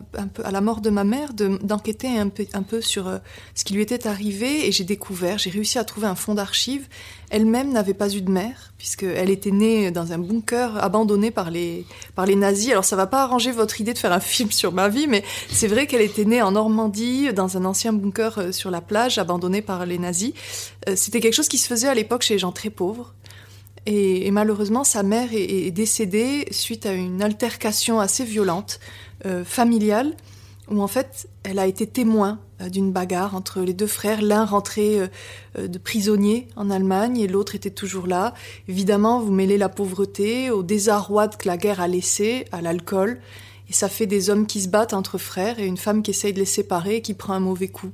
la 0.51 0.61
mort 0.61 0.81
de 0.81 0.89
ma 0.89 1.03
mère 1.03 1.33
d'enquêter 1.33 2.09
un, 2.17 2.29
peu, 2.29 2.81
sur 2.81 3.07
euh, 3.07 3.17
ce 3.55 3.63
qui 3.63 3.73
lui 3.73 3.81
était 3.81 4.05
arrivé 4.05 4.67
et 4.67 4.71
j'ai 4.71 4.83
découvert, 4.83 5.37
j'ai 5.37 5.49
réussi 5.49 5.79
à 5.79 5.85
trouver 5.85 6.07
un 6.07 6.15
fonds 6.15 6.33
d'archives. 6.33 6.87
Elle-même 7.29 7.71
n'avait 7.71 7.93
pas 7.93 8.09
eu 8.13 8.21
de 8.21 8.29
mère 8.29 8.73
puisqu'elle 8.77 9.29
était 9.29 9.51
née 9.51 9.91
dans 9.91 10.11
un 10.11 10.17
bunker 10.17 10.83
abandonné 10.83 11.31
par 11.31 11.51
les, 11.51 11.85
par 12.15 12.25
les 12.25 12.35
nazis. 12.35 12.71
Alors 12.71 12.85
ça 12.85 12.95
va 12.95 13.07
pas 13.07 13.23
arranger 13.23 13.51
votre 13.51 13.79
idée 13.79 13.93
de 13.93 13.97
faire 13.97 14.13
un 14.13 14.19
film 14.19 14.51
sur 14.51 14.73
ma 14.73 14.89
vie, 14.89 15.07
mais 15.07 15.23
c'est 15.49 15.67
vrai 15.67 15.87
qu'elle 15.87 16.01
était 16.01 16.25
née 16.25 16.41
en 16.41 16.51
Normandie 16.51 17.31
dans 17.33 17.55
un 17.55 17.63
ancien 17.63 17.93
bunker 17.93 18.39
euh, 18.39 18.51
sur 18.51 18.71
la 18.71 18.81
plage 18.81 19.17
abandonné 19.17 19.61
par 19.61 19.85
les 19.85 19.99
nazis. 19.99 20.33
Euh, 20.89 20.95
c'était 20.97 21.21
quelque 21.21 21.35
chose 21.35 21.49
qui 21.49 21.57
se 21.57 21.67
faisait 21.67 21.87
à 21.87 21.93
l'époque 21.93 22.23
chez 22.23 22.33
les 22.33 22.39
gens 22.39 22.51
très 22.51 22.69
pauvres. 22.69 23.13
Et, 23.85 24.29
malheureusement, 24.31 24.83
sa 24.83 25.03
mère 25.03 25.29
est, 25.31 25.71
décédée 25.71 26.47
suite 26.51 26.85
à 26.85 26.93
une 26.93 27.21
altercation 27.21 27.99
assez 27.99 28.23
violente, 28.23 28.79
euh, 29.25 29.43
familiale, 29.43 30.15
où 30.69 30.81
en 30.81 30.87
fait 30.87 31.27
elle 31.43 31.57
a 31.57 31.65
été 31.65 31.87
témoin 31.87 32.39
euh, 32.61 32.69
d'une 32.69 32.91
bagarre 32.91 33.35
entre 33.35 33.61
les 33.61 33.73
deux 33.73 33.87
frères, 33.87 34.21
l'un 34.21 34.45
rentré 34.45 34.99
de 35.57 35.77
prisonnier 35.79 36.47
en 36.55 36.69
Allemagne 36.69 37.17
et 37.17 37.27
l'autre 37.27 37.55
était 37.55 37.71
toujours 37.71 38.07
là. 38.07 38.33
Évidemment, 38.67 39.19
vous 39.19 39.31
mêlez 39.31 39.57
la 39.57 39.69
pauvreté 39.69 40.51
au 40.51 40.61
désarroi 40.61 41.27
que 41.27 41.47
la 41.47 41.57
guerre 41.57 41.81
a 41.81 41.87
laissé, 41.87 42.45
à 42.51 42.61
l'alcool, 42.61 43.19
et 43.69 43.73
ça 43.73 43.89
fait 43.89 44.07
des 44.07 44.29
hommes 44.29 44.47
qui 44.47 44.61
se 44.61 44.67
battent 44.67 44.93
entre 44.93 45.17
frères 45.17 45.59
et 45.59 45.65
une 45.65 45.77
femme 45.77 46.01
qui 46.01 46.11
essaye 46.11 46.33
de 46.33 46.39
les 46.39 46.45
séparer 46.45 46.97
et 46.97 47.01
qui 47.01 47.13
prend 47.13 47.33
un 47.33 47.39
mauvais 47.39 47.67
coup 47.67 47.91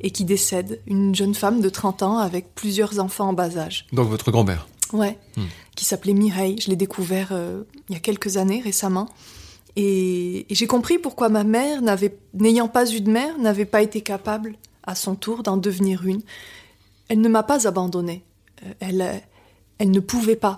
et 0.00 0.10
qui 0.10 0.24
décède, 0.24 0.80
une 0.86 1.14
jeune 1.14 1.34
femme 1.34 1.60
de 1.60 1.68
30 1.68 2.02
ans 2.02 2.18
avec 2.18 2.54
plusieurs 2.54 3.00
enfants 3.00 3.28
en 3.28 3.32
bas 3.32 3.56
âge. 3.56 3.86
Donc 3.92 4.08
votre 4.08 4.30
grand-mère 4.30 4.68
Ouais, 4.94 5.18
hmm. 5.36 5.42
qui 5.74 5.84
s'appelait 5.84 6.14
Mireille. 6.14 6.56
Je 6.60 6.70
l'ai 6.70 6.76
découvert 6.76 7.30
euh, 7.32 7.64
il 7.88 7.94
y 7.94 7.96
a 7.96 8.00
quelques 8.00 8.36
années 8.36 8.60
récemment. 8.60 9.08
Et, 9.76 10.46
j'ai 10.50 10.68
compris 10.68 10.98
pourquoi 10.98 11.28
ma 11.28 11.42
mère, 11.42 11.80
n'ayant 12.32 12.68
pas 12.68 12.88
eu 12.90 13.00
de 13.00 13.10
mère, 13.10 13.36
n'avait 13.38 13.64
pas 13.64 13.82
été 13.82 14.00
capable 14.00 14.54
à 14.84 14.94
son 14.94 15.16
tour 15.16 15.42
d'en 15.42 15.56
devenir 15.56 16.06
une. 16.06 16.22
Elle 17.08 17.20
ne 17.20 17.28
m'a 17.28 17.42
pas 17.42 17.66
abandonnée. 17.66 18.22
Euh, 18.64 18.72
elle, 18.78 19.22
elle 19.78 19.90
ne 19.90 20.00
pouvait 20.00 20.36
pas 20.36 20.56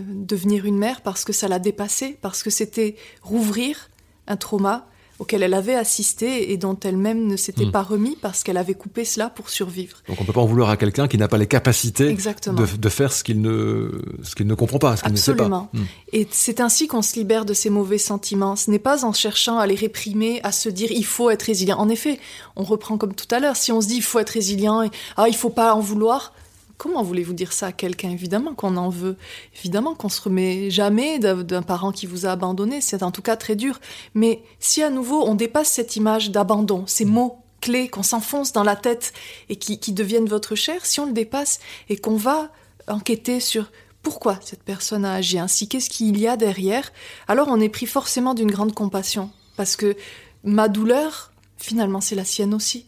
euh, 0.00 0.02
devenir 0.06 0.64
une 0.64 0.78
mère 0.78 1.02
parce 1.02 1.24
que 1.24 1.34
ça 1.34 1.46
l'a 1.46 1.58
dépassée, 1.58 2.16
parce 2.22 2.42
que 2.42 2.50
c'était 2.50 2.96
rouvrir 3.20 3.90
un 4.26 4.36
trauma 4.36 4.88
auquel 5.18 5.42
elle 5.42 5.54
avait 5.54 5.74
assisté 5.74 6.52
et 6.52 6.56
dont 6.56 6.78
elle-même 6.82 7.26
ne 7.26 7.36
s'était 7.36 7.66
hmm. 7.66 7.72
pas 7.72 7.82
remis 7.82 8.16
parce 8.20 8.44
qu'elle 8.44 8.56
avait 8.56 8.74
coupé 8.74 9.04
cela 9.04 9.28
pour 9.28 9.50
survivre. 9.50 9.96
Donc 10.08 10.18
on 10.18 10.22
ne 10.22 10.26
peut 10.26 10.32
pas 10.32 10.40
en 10.40 10.46
vouloir 10.46 10.70
à 10.70 10.76
quelqu'un 10.76 11.08
qui 11.08 11.18
n'a 11.18 11.28
pas 11.28 11.38
les 11.38 11.46
capacités 11.46 12.14
de, 12.14 12.76
de, 12.76 12.88
faire 12.88 13.12
ce 13.12 13.24
qu'il 13.24 13.40
ne, 13.40 14.00
ce 14.22 14.34
qu'il 14.34 14.46
ne 14.46 14.54
comprend 14.54 14.78
pas, 14.78 14.96
ce 14.96 15.02
qu'il 15.02 15.12
ne 15.12 15.16
sait 15.16 15.34
pas. 15.34 15.44
Absolument. 15.44 15.68
Hmm. 15.72 15.84
Et 16.12 16.28
c'est 16.30 16.60
ainsi 16.60 16.86
qu'on 16.86 17.02
se 17.02 17.16
libère 17.16 17.44
de 17.44 17.54
ces 17.54 17.70
mauvais 17.70 17.98
sentiments. 17.98 18.54
Ce 18.54 18.70
n'est 18.70 18.78
pas 18.78 19.04
en 19.04 19.12
cherchant 19.12 19.58
à 19.58 19.66
les 19.66 19.74
réprimer, 19.74 20.40
à 20.44 20.52
se 20.52 20.68
dire 20.68 20.92
il 20.92 21.04
faut 21.04 21.30
être 21.30 21.42
résilient. 21.42 21.78
En 21.78 21.88
effet, 21.88 22.20
on 22.54 22.62
reprend 22.62 22.96
comme 22.96 23.14
tout 23.14 23.32
à 23.32 23.40
l'heure, 23.40 23.56
si 23.56 23.72
on 23.72 23.80
se 23.80 23.88
dit 23.88 23.96
il 23.96 24.02
faut 24.02 24.20
être 24.20 24.30
résilient, 24.30 24.82
et, 24.82 24.90
ah 25.16 25.26
il 25.28 25.34
faut 25.34 25.50
pas 25.50 25.74
en 25.74 25.80
vouloir, 25.80 26.32
Comment 26.78 27.02
voulez-vous 27.02 27.32
dire 27.32 27.52
ça 27.52 27.66
à 27.66 27.72
quelqu'un? 27.72 28.10
Évidemment 28.10 28.54
qu'on 28.54 28.76
en 28.76 28.88
veut. 28.88 29.16
Évidemment 29.56 29.96
qu'on 29.96 30.08
se 30.08 30.22
remet 30.22 30.70
jamais 30.70 31.18
d'un 31.18 31.62
parent 31.62 31.90
qui 31.90 32.06
vous 32.06 32.24
a 32.24 32.30
abandonné. 32.30 32.80
C'est 32.80 33.02
en 33.02 33.10
tout 33.10 33.20
cas 33.20 33.36
très 33.36 33.56
dur. 33.56 33.80
Mais 34.14 34.42
si 34.60 34.82
à 34.84 34.88
nouveau 34.88 35.26
on 35.26 35.34
dépasse 35.34 35.70
cette 35.70 35.96
image 35.96 36.30
d'abandon, 36.30 36.84
ces 36.86 37.04
mots 37.04 37.38
clés 37.60 37.88
qu'on 37.88 38.04
s'enfonce 38.04 38.52
dans 38.52 38.62
la 38.62 38.76
tête 38.76 39.12
et 39.48 39.56
qui, 39.56 39.92
deviennent 39.92 40.28
votre 40.28 40.54
chair, 40.54 40.86
si 40.86 41.00
on 41.00 41.06
le 41.06 41.12
dépasse 41.12 41.58
et 41.88 41.96
qu'on 41.96 42.16
va 42.16 42.52
enquêter 42.86 43.40
sur 43.40 43.72
pourquoi 44.02 44.38
cette 44.40 44.62
personne 44.62 45.04
a 45.04 45.14
agi 45.14 45.40
ainsi, 45.40 45.68
qu'est-ce 45.68 45.90
qu'il 45.90 46.18
y 46.20 46.28
a 46.28 46.36
derrière, 46.36 46.92
alors 47.26 47.48
on 47.50 47.60
est 47.60 47.68
pris 47.68 47.86
forcément 47.86 48.34
d'une 48.34 48.50
grande 48.50 48.72
compassion. 48.72 49.30
Parce 49.56 49.74
que 49.74 49.96
ma 50.44 50.68
douleur, 50.68 51.32
finalement, 51.56 52.00
c'est 52.00 52.14
la 52.14 52.24
sienne 52.24 52.54
aussi. 52.54 52.86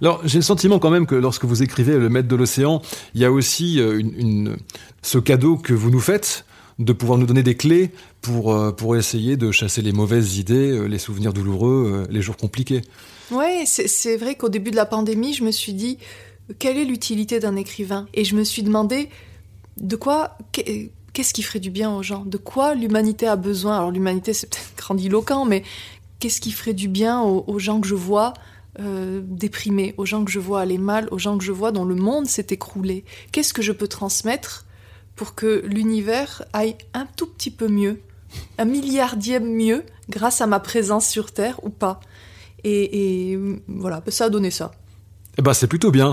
Alors, 0.00 0.20
j'ai 0.24 0.38
le 0.38 0.42
sentiment 0.42 0.78
quand 0.78 0.90
même 0.90 1.06
que 1.06 1.14
lorsque 1.14 1.44
vous 1.44 1.62
écrivez 1.62 1.96
Le 1.96 2.08
Maître 2.08 2.28
de 2.28 2.36
l'Océan, 2.36 2.82
il 3.14 3.20
y 3.20 3.24
a 3.24 3.32
aussi 3.32 3.80
euh, 3.80 4.02
ce 5.02 5.18
cadeau 5.18 5.56
que 5.56 5.72
vous 5.72 5.90
nous 5.90 6.00
faites 6.00 6.44
de 6.78 6.92
pouvoir 6.92 7.18
nous 7.18 7.24
donner 7.24 7.42
des 7.42 7.56
clés 7.56 7.90
pour, 8.20 8.52
euh, 8.52 8.70
pour 8.72 8.96
essayer 8.96 9.38
de 9.38 9.50
chasser 9.50 9.80
les 9.80 9.92
mauvaises 9.92 10.36
idées, 10.36 10.72
euh, 10.72 10.84
les 10.84 10.98
souvenirs 10.98 11.32
douloureux, 11.32 12.06
les 12.10 12.20
jours 12.20 12.36
compliqués. 12.36 12.82
Oui, 13.30 13.66
c'est 13.66 14.16
vrai 14.16 14.34
qu'au 14.34 14.50
début 14.50 14.70
de 14.70 14.76
la 14.76 14.86
pandémie, 14.86 15.32
je 15.32 15.42
me 15.42 15.50
suis 15.50 15.72
dit, 15.72 15.98
quelle 16.58 16.76
est 16.76 16.84
l'utilité 16.84 17.40
d'un 17.40 17.56
écrivain? 17.56 18.06
Et 18.12 18.24
je 18.24 18.36
me 18.36 18.44
suis 18.44 18.62
demandé, 18.62 19.08
de 19.80 19.96
quoi, 19.96 20.36
qu'est-ce 20.52 21.32
qui 21.32 21.42
ferait 21.42 21.60
du 21.60 21.70
bien 21.70 21.90
aux 21.90 22.02
gens? 22.02 22.24
De 22.24 22.36
quoi 22.36 22.74
l'humanité 22.74 23.26
a 23.26 23.36
besoin? 23.36 23.78
Alors 23.78 23.90
l'humanité, 23.90 24.34
c'est 24.34 24.48
peut-être 24.48 24.72
grandiloquent, 24.76 25.46
mais 25.46 25.64
qu'est-ce 26.18 26.40
qui 26.42 26.52
ferait 26.52 26.74
du 26.74 26.88
bien 26.88 27.22
aux 27.22 27.58
gens 27.58 27.80
que 27.80 27.88
je 27.88 27.94
vois? 27.94 28.34
Euh, 28.78 29.22
déprimés, 29.24 29.94
aux 29.96 30.04
gens 30.04 30.24
que 30.24 30.30
je 30.30 30.38
vois 30.38 30.60
aller 30.60 30.76
mal, 30.76 31.08
aux 31.10 31.18
gens 31.18 31.38
que 31.38 31.44
je 31.44 31.52
vois 31.52 31.72
dont 31.72 31.84
le 31.84 31.94
monde 31.94 32.26
s'est 32.26 32.48
écroulé. 32.50 33.04
Qu'est-ce 33.32 33.54
que 33.54 33.62
je 33.62 33.72
peux 33.72 33.88
transmettre 33.88 34.66
pour 35.14 35.34
que 35.34 35.64
l'univers 35.66 36.42
aille 36.52 36.76
un 36.92 37.06
tout 37.16 37.26
petit 37.26 37.50
peu 37.50 37.68
mieux, 37.68 38.00
un 38.58 38.66
milliardième 38.66 39.50
mieux, 39.50 39.82
grâce 40.10 40.42
à 40.42 40.46
ma 40.46 40.60
présence 40.60 41.08
sur 41.08 41.32
Terre 41.32 41.58
ou 41.64 41.70
pas? 41.70 42.00
Et, 42.64 43.38
voilà, 43.68 44.02
ça 44.08 44.24
a 44.26 44.28
donné 44.28 44.50
ça. 44.50 44.72
Eh 45.38 45.42
ben, 45.42 45.54
c'est 45.54 45.68
plutôt 45.68 45.90
bien, 45.90 46.12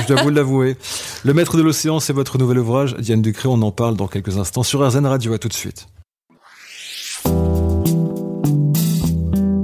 je 0.00 0.06
dois 0.06 0.22
vous 0.22 0.30
l'avouer. 0.30 0.76
Le 1.24 1.34
Maître 1.34 1.56
de 1.56 1.62
l'Océan, 1.62 2.00
c'est 2.00 2.12
votre 2.12 2.38
nouvel 2.38 2.58
ouvrage. 2.58 2.96
Diane 2.96 3.22
Ducré, 3.22 3.48
on 3.48 3.60
en 3.62 3.72
parle 3.72 3.96
dans 3.96 4.08
quelques 4.08 4.36
instants 4.38 4.62
sur 4.62 4.86
RZN 4.86 5.06
Radio. 5.06 5.32
À 5.32 5.38
tout 5.38 5.48
de 5.48 5.52
suite. 5.52 5.86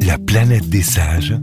La 0.07 0.19
planète 0.19 0.69
des 0.69 0.83
sages 0.83 1.37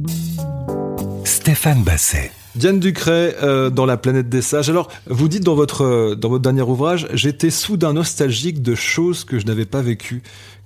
Stéphane 1.44 1.84
Basset. 1.84 2.32
Diane 2.56 2.80
Ducret 2.80 3.36
euh, 3.44 3.70
dans 3.70 3.86
La 3.86 3.98
planète 3.98 4.30
des 4.30 4.42
sages. 4.42 4.70
Alors, 4.70 4.88
vous 5.08 5.28
dites 5.28 5.44
dans 5.44 5.56
votre, 5.56 5.84
euh, 5.84 6.16
dans 6.16 6.30
votre 6.30 6.42
dernier 6.42 6.62
ouvrage, 6.62 7.10
j'étais 7.12 7.50
soudain 7.50 7.92
nostalgique 7.92 8.62
de 8.62 8.76
choses 8.76 9.26
que 9.26 9.40
je 9.40 9.46
n'avais 9.46 9.66
pas 9.66 9.82
vécues. 9.82 10.24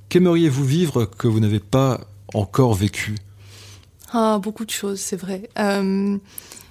Qu'aimeriez-vous 0.10 0.64
vivre 0.64 1.06
que 1.06 1.28
vous 1.28 1.40
n'avez 1.40 1.60
pas 1.60 2.02
encore 2.36 2.76
vécu 2.76 3.16
Ah, 4.14 4.40
beaucoup 4.40 4.66
de 4.66 4.70
choses, 4.70 5.00
c'est 5.00 5.16
vrai. 5.16 5.50
Euh, 5.58 6.16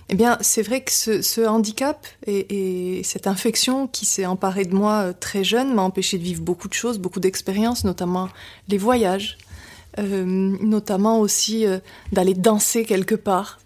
eh 0.09 0.15
bien, 0.15 0.39
c'est 0.41 0.63
vrai 0.63 0.85
que 0.85 0.93
ce, 0.93 1.45
handicap 1.45 2.07
et, 2.29 2.99
et, 2.99 3.03
cette 3.03 3.27
infection 3.27 3.89
qui 3.89 4.07
s'est 4.07 4.27
emparée 4.27 4.67
de 4.67 4.75
moi 4.77 5.15
très 5.15 5.43
jeune 5.43 5.75
m'a 5.75 5.83
empêché 5.83 6.17
de 6.17 6.23
vivre 6.23 6.43
beaucoup 6.43 6.69
de 6.69 6.75
choses, 6.75 7.01
beaucoup 7.01 7.19
d'expériences, 7.19 7.83
notamment 7.83 8.29
les 8.69 8.79
voyages, 8.79 9.37
notamment 9.99 11.19
aussi 11.19 11.67
d'aller 12.13 12.35
danser 12.35 12.85
quelque 12.85 13.17
part. 13.17 13.59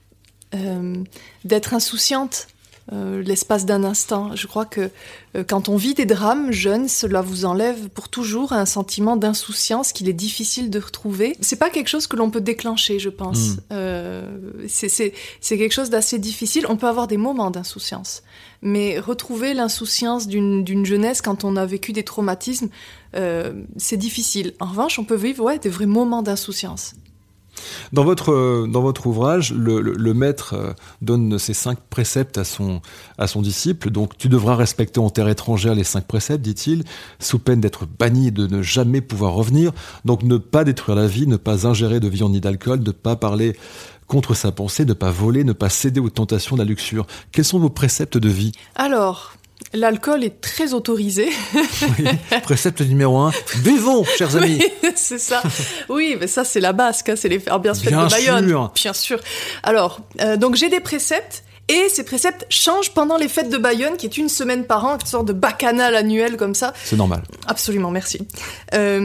Euh, 0.54 1.04
d'être 1.44 1.74
insouciante 1.74 2.48
euh, 2.92 3.22
l'espace 3.22 3.66
d'un 3.66 3.84
instant. 3.84 4.34
Je 4.34 4.48
crois 4.48 4.64
que 4.64 4.90
euh, 5.36 5.44
quand 5.46 5.68
on 5.68 5.76
vit 5.76 5.94
des 5.94 6.06
drames 6.06 6.50
jeunes, 6.50 6.88
cela 6.88 7.20
vous 7.20 7.44
enlève 7.44 7.88
pour 7.90 8.08
toujours 8.08 8.52
un 8.52 8.66
sentiment 8.66 9.16
d'insouciance 9.16 9.92
qu'il 9.92 10.08
est 10.08 10.12
difficile 10.12 10.68
de 10.68 10.80
retrouver. 10.80 11.36
C'est 11.40 11.58
pas 11.58 11.70
quelque 11.70 11.86
chose 11.86 12.08
que 12.08 12.16
l'on 12.16 12.30
peut 12.30 12.40
déclencher, 12.40 12.98
je 12.98 13.10
pense. 13.10 13.58
Mm. 13.70 14.66
c'est 14.66 15.12
quelque 15.42 15.72
chose 15.72 15.90
d'assez 15.90 16.18
difficile. 16.18 16.66
On 16.68 16.76
peut 16.76 16.88
avoir 16.88 17.06
des 17.06 17.16
moments 17.16 17.52
d'insouciance, 17.52 18.24
mais 18.60 18.98
retrouver 18.98 19.54
l'insouciance 19.54 20.26
d'une 20.26 20.84
jeunesse 20.84 21.22
quand 21.22 21.44
on 21.44 21.54
a 21.54 21.64
vécu 21.64 21.92
des 21.92 22.02
traumatismes, 22.02 22.70
c'est 23.76 23.96
difficile. 23.96 24.54
En 24.58 24.66
revanche, 24.66 24.98
on 24.98 25.04
peut 25.04 25.14
vivre 25.14 25.44
ouais, 25.44 25.60
des 25.60 25.68
vrais 25.68 25.86
moments 25.86 26.22
d'insouciance. 26.22 26.94
Dans 27.92 28.04
votre, 28.04 28.32
euh, 28.32 28.66
dans 28.70 28.82
ouvrage, 29.06 29.52
le, 29.52 30.14
maître 30.14 30.54
euh, 30.54 30.72
donne 31.02 31.38
ses 31.38 31.54
cinq 31.54 31.78
préceptes 31.90 32.38
à 32.38 32.44
son, 32.44 32.80
à 33.18 33.26
son 33.26 33.42
disciple. 33.42 33.90
Donc, 33.90 34.16
tu 34.18 34.28
devras 34.28 34.56
respecter 34.56 35.00
en 35.00 35.10
terre 35.10 35.28
étrangère 35.28 35.74
les 35.74 35.84
cinq 35.84 36.06
préceptes, 36.06 36.42
dit-il, 36.42 36.84
sous 37.18 37.38
peine 37.38 37.60
d'être 37.60 37.86
banni 37.86 38.28
et 38.28 38.30
de 38.30 38.46
ne 38.46 38.62
jamais 38.62 39.00
pouvoir 39.00 39.32
revenir. 39.32 39.72
Donc, 40.04 40.22
ne 40.22 40.36
pas 40.36 40.64
détruire 40.64 40.96
la 40.96 41.06
vie, 41.06 41.26
ne 41.26 41.36
pas 41.36 41.66
ingérer 41.66 42.00
de 42.00 42.08
viande 42.08 42.32
ni 42.32 42.40
d'alcool, 42.40 42.80
ne 42.80 42.90
pas 42.92 43.16
parler 43.16 43.56
contre 44.10 44.34
sa 44.34 44.50
pensée, 44.50 44.84
ne 44.84 44.92
pas 44.92 45.12
voler, 45.12 45.44
ne 45.44 45.52
pas 45.52 45.68
céder 45.68 46.00
aux 46.00 46.10
tentations 46.10 46.56
de 46.56 46.62
la 46.62 46.66
luxure. 46.66 47.06
Quels 47.30 47.44
sont 47.44 47.60
vos 47.60 47.70
préceptes 47.70 48.18
de 48.18 48.28
vie? 48.28 48.50
Alors, 48.74 49.34
L'alcool 49.72 50.24
est 50.24 50.40
très 50.40 50.74
autorisé. 50.74 51.28
oui, 51.98 52.04
précepte 52.42 52.80
numéro 52.80 53.18
un, 53.18 53.30
buvons, 53.62 54.04
chers 54.04 54.36
amis. 54.36 54.62
c'est 54.96 55.18
ça. 55.18 55.42
Oui, 55.88 56.16
mais 56.18 56.26
ça 56.26 56.44
c'est 56.44 56.60
la 56.60 56.72
basque, 56.72 57.08
hein, 57.10 57.14
c'est 57.16 57.28
les 57.28 57.38
bien 57.38 57.74
sûr 57.74 57.90
de 57.90 58.10
Bayonne. 58.10 58.68
Bien 58.74 58.92
sûr. 58.92 59.20
Alors, 59.62 60.00
euh, 60.20 60.36
donc 60.36 60.56
j'ai 60.56 60.68
des 60.68 60.80
préceptes 60.80 61.44
et 61.70 61.88
ces 61.88 62.02
préceptes 62.02 62.46
changent 62.48 62.92
pendant 62.92 63.16
les 63.16 63.28
fêtes 63.28 63.48
de 63.48 63.56
Bayonne, 63.56 63.96
qui 63.96 64.04
est 64.04 64.18
une 64.18 64.28
semaine 64.28 64.64
par 64.64 64.84
an, 64.84 64.98
une 64.98 65.06
sorte 65.06 65.26
de 65.26 65.32
bacchanal 65.32 65.94
annuel 65.94 66.36
comme 66.36 66.56
ça. 66.56 66.72
C'est 66.84 66.96
normal. 66.96 67.22
Absolument, 67.46 67.92
merci. 67.92 68.26
Euh, 68.74 68.98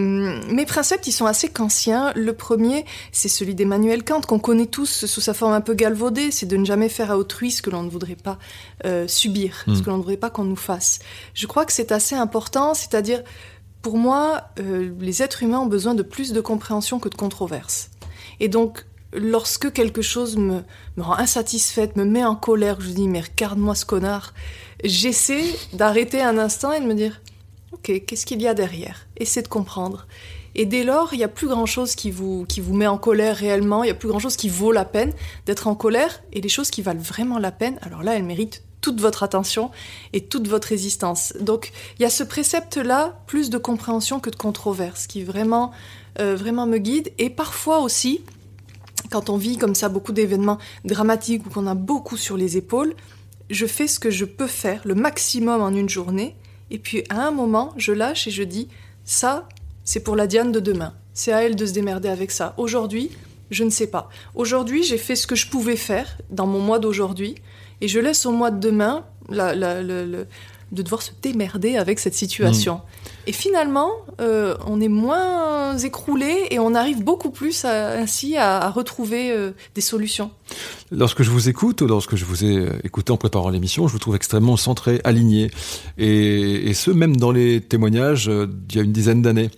mes 0.49 0.65
préceptes, 0.65 1.06
ils 1.06 1.12
sont 1.12 1.28
assez 1.28 1.47
kantiens. 1.47 2.12
Le 2.15 2.34
premier, 2.34 2.84
c'est 3.12 3.30
celui 3.30 3.54
d'Emmanuel 3.54 4.04
Kant, 4.04 4.21
qu'on 4.21 4.39
connaît 4.39 4.65
tous 4.65 5.06
sous 5.06 5.21
sa 5.21 5.36
forme 5.36 5.54
un 5.54 5.62
peu 5.62 5.75
galvaudée, 5.75 6.32
c'est 6.32 6.47
de 6.47 6.58
ne 6.58 6.65
jamais 6.65 6.89
faire 6.89 7.12
à 7.12 7.19
autrui 7.19 7.51
ce 7.51 7.62
que 7.62 7.69
l'on 7.69 7.84
ne 7.84 7.89
voudrait 7.89 8.15
pas 8.15 8.39
euh, 8.86 9.08
subir, 9.08 9.63
ce 9.67 9.71
hmm. 9.71 9.82
que 9.84 9.89
l'on 9.91 9.97
ne 9.97 10.01
voudrait 10.01 10.17
pas 10.17 10.32
qu'on 10.32 10.45
nous 10.45 10.56
fasse. 10.56 10.97
Je 11.36 11.45
crois 11.45 11.65
que 11.65 11.71
c'est 11.71 11.91
assez 11.91 12.15
important, 12.15 12.73
c'est-à-dire, 12.73 13.21
pour 13.84 13.99
moi, 13.99 14.45
euh, 14.60 14.91
les 14.99 15.21
êtres 15.21 15.43
humains 15.43 15.60
ont 15.60 15.67
besoin 15.67 15.93
de 15.93 16.01
plus 16.01 16.34
de 16.34 16.41
compréhension 16.41 16.97
que 16.97 17.10
de 17.10 17.15
controverse. 17.15 17.91
Et 18.39 18.47
donc, 18.47 18.86
lorsque 19.15 19.71
quelque 19.71 20.01
chose 20.01 20.38
me, 20.38 20.62
me 20.97 21.04
rend 21.04 21.17
insatisfaite, 21.17 21.95
me 21.95 22.06
met 22.06 22.25
en 22.25 22.36
colère, 22.36 22.82
je 22.82 22.89
dis 22.89 23.08
mais 23.08 23.21
regarde-moi 23.21 23.75
ce 23.75 23.86
connard, 23.86 24.34
j'essaie 24.84 25.56
d'arrêter 25.73 26.21
un 26.21 26.38
instant 26.38 26.71
et 26.71 26.80
de 26.80 26.86
me 26.86 26.93
dire 26.93 27.21
ok, 27.71 28.06
qu'est-ce 28.06 28.25
qu'il 28.25 28.41
y 28.41 28.47
a 28.47 28.54
derrière? 28.54 29.08
Essaie 29.17 29.41
de 29.41 29.47
comprendre. 29.47 30.08
Et 30.58 30.65
dès 30.65 30.84
lors, 30.84 31.13
il 31.13 31.17
n'y 31.17 31.23
a 31.23 31.30
plus 31.30 31.47
grand-chose 31.47 31.95
qui 31.95 32.12
vous, 32.12 32.45
qui 32.47 32.62
vous 32.62 32.73
met 32.73 32.88
en 32.88 32.97
colère 32.97 33.36
réellement, 33.36 33.84
il 33.84 33.88
n'y 33.88 33.91
a 33.91 33.95
plus 33.95 34.08
grand-chose 34.08 34.38
qui 34.38 34.47
vaut 34.47 34.71
la 34.71 34.86
peine 34.86 35.12
d'être 35.45 35.67
en 35.67 35.75
colère, 35.75 36.23
et 36.32 36.39
les 36.39 36.49
choses 36.49 36.69
qui 36.69 36.82
valent 36.82 37.01
vraiment 37.01 37.39
la 37.39 37.51
peine, 37.51 37.78
alors 37.82 38.04
là, 38.04 38.15
elles 38.15 38.23
méritent 38.23 38.63
toute 38.80 39.01
votre 39.01 39.23
attention 39.23 39.71
et 40.13 40.21
toute 40.21 40.47
votre 40.47 40.67
résistance. 40.69 41.34
Donc 41.39 41.71
il 41.97 42.04
y 42.04 42.06
a 42.06 42.10
ce 42.10 42.23
précepte-là, 42.23 43.19
plus 43.28 43.49
de 43.49 43.58
compréhension 43.58 44.19
que 44.19 44.30
de 44.30 44.36
controverse, 44.36 45.08
qui 45.08 45.23
vraiment, 45.23 45.71
euh, 46.19 46.36
vraiment 46.36 46.67
me 46.67 46.78
guide, 46.78 47.12
et 47.17 47.30
parfois 47.30 47.80
aussi, 47.80 48.21
quand 49.10 49.30
on 49.30 49.38
vit 49.38 49.58
comme 49.58 49.76
ça 49.76 49.89
beaucoup 49.89 50.12
d'événements 50.12 50.58
dramatiques 50.84 51.46
ou 51.46 51.50
qu'on 51.50 51.68
a 51.68 51.76
beaucoup 51.76 52.18
sur 52.18 52.38
les 52.38 52.58
épaules, 52.58 52.96
je 53.50 53.65
fais 53.65 53.88
ce 53.88 54.00
que 54.00 54.10
je 54.10 54.26
peux 54.26 54.48
faire, 54.48 54.82
le 54.86 54.96
maximum 54.96 55.62
en 55.62 55.70
une 55.70 55.89
journée, 55.89 56.36
et 56.72 56.80
puis 56.80 57.04
à 57.10 57.28
un 57.28 57.32
moment, 57.32 57.74
je 57.78 57.91
lâche 57.91 58.28
et 58.28 58.32
je 58.32 58.44
dis, 58.44 58.68
ça, 59.04 59.48
c'est 59.84 60.00
pour 60.00 60.15
la 60.15 60.28
Diane 60.28 60.52
de 60.52 60.60
demain. 60.60 60.94
C'est 61.13 61.32
à 61.32 61.44
elle 61.44 61.56
de 61.56 61.65
se 61.65 61.74
démerder 61.74 62.10
avec 62.10 62.32
ça. 62.32 62.54
Aujourd'hui, 62.58 63.12
je 63.52 63.63
ne 63.63 63.70
sais 63.70 63.88
pas. 63.88 64.10
Aujourd'hui, 64.34 64.84
j'ai 64.84 64.98
fait 64.98 65.15
ce 65.15 65.28
que 65.28 65.36
je 65.36 65.48
pouvais 65.48 65.76
faire 65.76 66.18
dans 66.32 66.48
mon 66.48 66.60
mois 66.60 66.80
d'aujourd'hui, 66.80 67.36
et 67.82 67.88
je 67.88 68.00
laisse 68.00 68.26
au 68.26 68.32
mois 68.32 68.52
de 68.52 68.60
demain 68.60 69.06
de 69.30 70.26
devoir 70.72 71.02
se 71.02 71.12
démerder 71.22 71.78
avec 71.78 72.00
cette 72.00 72.15
situation. 72.15 72.76
Mmh. 72.76 72.82
Et 73.27 73.31
finalement, 73.31 73.91
euh, 74.21 74.55
on 74.67 74.79
est 74.79 74.88
moins 74.88 75.77
écroulé 75.77 76.47
et 76.51 76.59
on 76.59 76.75
arrive 76.75 77.03
beaucoup 77.03 77.31
plus 77.31 77.65
ainsi 77.65 78.38
à, 78.38 78.69
retrouver 78.69 79.31
euh, 79.31 79.51
des 79.73 79.81
solutions. 79.81 80.31
Lorsque 80.91 81.23
je 81.23 81.31
vous 81.31 81.49
écoute, 81.49 81.81
lorsque 81.81 82.15
je 82.15 82.25
vous 82.25 82.43
ai 82.43 82.57
euh, 82.57 82.69
écouté 82.83 83.11
en 83.11 83.17
préparant 83.17 83.49
l'émission, 83.49 83.88
je 83.88 83.93
vous 83.93 83.99
trouve 83.99 84.15
extrêmement 84.15 84.57
centré, 84.57 85.01
aligné, 85.03 85.49
et, 85.97 86.73
ce 86.73 86.91
même 86.91 87.15
dans 87.17 87.31
les 87.31 87.61
témoignages 87.61 88.27
d'il 88.27 88.77
y 88.77 88.79
a 88.79 88.83
une 88.83 88.91
dizaine 88.91 89.21
d'années. 89.21 89.49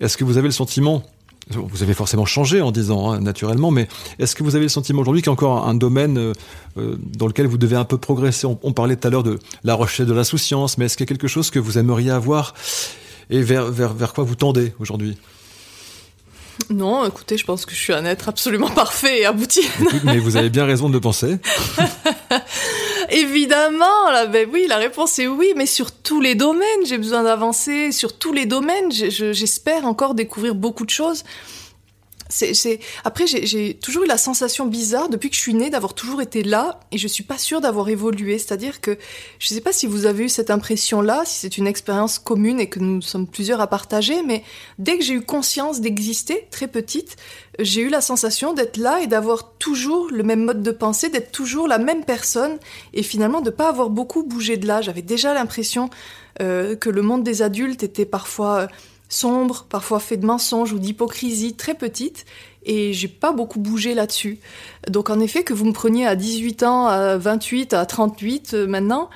Est-ce 0.00 0.16
que 0.16 0.24
vous 0.24 0.36
avez 0.36 0.48
le 0.48 0.52
sentiment 0.52 1.02
vous 1.50 1.82
avez 1.82 1.92
forcément 1.92 2.24
changé 2.24 2.62
en 2.62 2.70
disant 2.70 3.10
hein, 3.10 3.20
naturellement, 3.20 3.72
mais 3.72 3.88
est-ce 4.20 4.36
que 4.36 4.44
vous 4.44 4.54
avez 4.54 4.66
le 4.66 4.70
sentiment 4.70 5.02
aujourd'hui 5.02 5.22
qu'il 5.22 5.28
y 5.28 5.30
a 5.30 5.32
encore 5.32 5.68
un 5.68 5.74
domaine 5.74 6.32
dans 6.76 7.26
lequel 7.26 7.46
vous 7.46 7.58
devez 7.58 7.74
un 7.74 7.84
peu 7.84 7.98
progresser? 7.98 8.46
On, 8.46 8.72
parlait 8.72 8.94
tout 8.96 9.08
à 9.08 9.10
l'heure 9.10 9.24
de 9.24 9.38
la 9.64 9.74
recherche 9.74 10.08
de 10.08 10.14
l'insouciance, 10.14 10.78
mais 10.78 10.86
est-ce 10.86 10.96
qu'il 10.96 11.04
y 11.04 11.08
a 11.08 11.12
quelque 11.12 11.26
chose 11.26 11.50
que 11.50 11.58
vous 11.58 11.78
aimeriez 11.78 12.12
avoir 12.12 12.54
et 13.30 13.42
vers, 13.42 13.70
vers, 13.70 13.94
vers 13.94 14.12
quoi 14.12 14.24
vous 14.24 14.34
tendez 14.34 14.72
aujourd'hui? 14.78 15.16
Non, 16.70 17.06
écoutez, 17.06 17.36
je 17.38 17.44
pense 17.44 17.66
que 17.66 17.74
je 17.74 17.80
suis 17.80 17.92
un 17.92 18.04
être 18.04 18.28
absolument 18.28 18.68
parfait 18.70 19.20
et 19.20 19.24
abouti. 19.24 19.62
mais 20.04 20.18
vous 20.18 20.36
avez 20.36 20.50
bien 20.50 20.64
raison 20.64 20.88
de 20.88 20.94
le 20.94 21.00
penser. 21.00 21.38
Évidemment, 23.10 24.10
là, 24.10 24.26
ben 24.26 24.48
oui, 24.52 24.66
la 24.68 24.76
réponse 24.76 25.18
est 25.18 25.26
oui, 25.26 25.52
mais 25.56 25.66
sur 25.66 25.92
tous 25.92 26.20
les 26.20 26.34
domaines, 26.34 26.86
j'ai 26.86 26.98
besoin 26.98 27.22
d'avancer, 27.22 27.92
sur 27.92 28.16
tous 28.16 28.32
les 28.32 28.46
domaines, 28.46 28.90
j'espère 28.92 29.86
encore 29.86 30.14
découvrir 30.14 30.54
beaucoup 30.54 30.84
de 30.84 30.90
choses 30.90 31.24
c'est, 32.32 32.80
Après, 33.04 33.26
j'ai 33.26 33.74
toujours 33.74 34.04
eu 34.04 34.06
la 34.06 34.16
sensation 34.16 34.66
bizarre 34.66 35.10
depuis 35.10 35.28
que 35.28 35.36
je 35.36 35.40
suis 35.40 35.54
née 35.54 35.68
d'avoir 35.68 35.92
toujours 35.92 36.22
été 36.22 36.42
là 36.42 36.80
et 36.90 36.98
je 36.98 37.06
suis 37.06 37.24
pas 37.24 37.36
sûre 37.36 37.60
d'avoir 37.60 37.88
évolué. 37.90 38.38
C'est-à-dire 38.38 38.80
que 38.80 38.96
je 39.38 39.48
sais 39.48 39.60
pas 39.60 39.72
si 39.72 39.86
vous 39.86 40.06
avez 40.06 40.24
eu 40.24 40.28
cette 40.28 40.50
impression-là, 40.50 41.22
si 41.26 41.40
c'est 41.40 41.58
une 41.58 41.66
expérience 41.66 42.18
commune 42.18 42.58
et 42.58 42.68
que 42.68 42.78
nous 42.78 43.02
sommes 43.02 43.26
plusieurs 43.26 43.60
à 43.60 43.66
partager, 43.66 44.22
mais 44.22 44.42
dès 44.78 44.96
que 44.96 45.04
j'ai 45.04 45.14
eu 45.14 45.20
conscience 45.20 45.80
d'exister, 45.80 46.48
très 46.50 46.68
petite, 46.68 47.16
j'ai 47.58 47.82
eu 47.82 47.88
la 47.90 48.00
sensation 48.00 48.54
d'être 48.54 48.78
là 48.78 49.00
et 49.00 49.06
d'avoir 49.06 49.52
toujours 49.58 50.08
le 50.10 50.22
même 50.22 50.44
mode 50.44 50.62
de 50.62 50.70
pensée, 50.70 51.10
d'être 51.10 51.32
toujours 51.32 51.68
la 51.68 51.78
même 51.78 52.04
personne 52.04 52.58
et 52.94 53.02
finalement 53.02 53.42
de 53.42 53.50
pas 53.50 53.68
avoir 53.68 53.90
beaucoup 53.90 54.22
bougé 54.22 54.56
de 54.56 54.66
là. 54.66 54.80
J'avais 54.80 55.02
déjà 55.02 55.34
l'impression 55.34 55.90
euh, 56.40 56.76
que 56.76 56.88
le 56.88 57.02
monde 57.02 57.22
des 57.24 57.42
adultes 57.42 57.82
était 57.82 58.06
parfois 58.06 58.68
sombre, 59.12 59.66
parfois 59.68 60.00
fait 60.00 60.16
de 60.16 60.26
mensonges 60.26 60.72
ou 60.72 60.78
d'hypocrisie 60.78 61.54
très 61.54 61.74
petite, 61.74 62.24
et 62.64 62.92
j'ai 62.92 63.08
pas 63.08 63.32
beaucoup 63.32 63.58
bougé 63.58 63.94
là-dessus. 63.94 64.38
Donc 64.88 65.10
en 65.10 65.20
effet, 65.20 65.42
que 65.42 65.52
vous 65.52 65.64
me 65.64 65.72
preniez 65.72 66.06
à 66.06 66.16
18 66.16 66.62
ans, 66.62 66.86
à 66.86 67.16
28, 67.16 67.74
à 67.74 67.86
38 67.86 68.54
euh, 68.54 68.66
maintenant, 68.66 69.10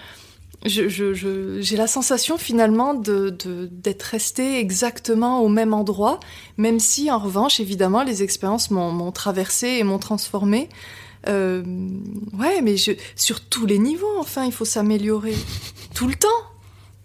j'ai 0.65 1.77
la 1.77 1.87
sensation 1.87 2.39
finalement 2.39 2.95
d'être 2.95 3.47
de, 3.47 4.11
resté 4.11 4.59
exactement 4.59 5.41
au 5.41 5.49
même 5.49 5.73
endroit, 5.73 6.19
même 6.57 6.81
si 6.81 7.11
en 7.11 7.19
revanche, 7.19 7.61
évidemment, 7.61 8.03
les 8.03 8.23
expériences 8.23 8.71
m'ont 8.71 9.13
traversé 9.13 9.69
et 9.69 9.85
m'ont 9.85 9.99
transformé. 9.99 10.69
Euh, 11.29 11.63
ouais, 12.39 12.63
mais 12.63 12.77
sur 12.77 13.41
tous 13.41 13.67
les 13.67 13.79
niveaux, 13.79 14.19
enfin, 14.19 14.45
il 14.45 14.53
faut 14.53 14.65
s'améliorer 14.65 15.35
tout 15.95 16.09
le 16.09 16.15
temps. 16.15 16.29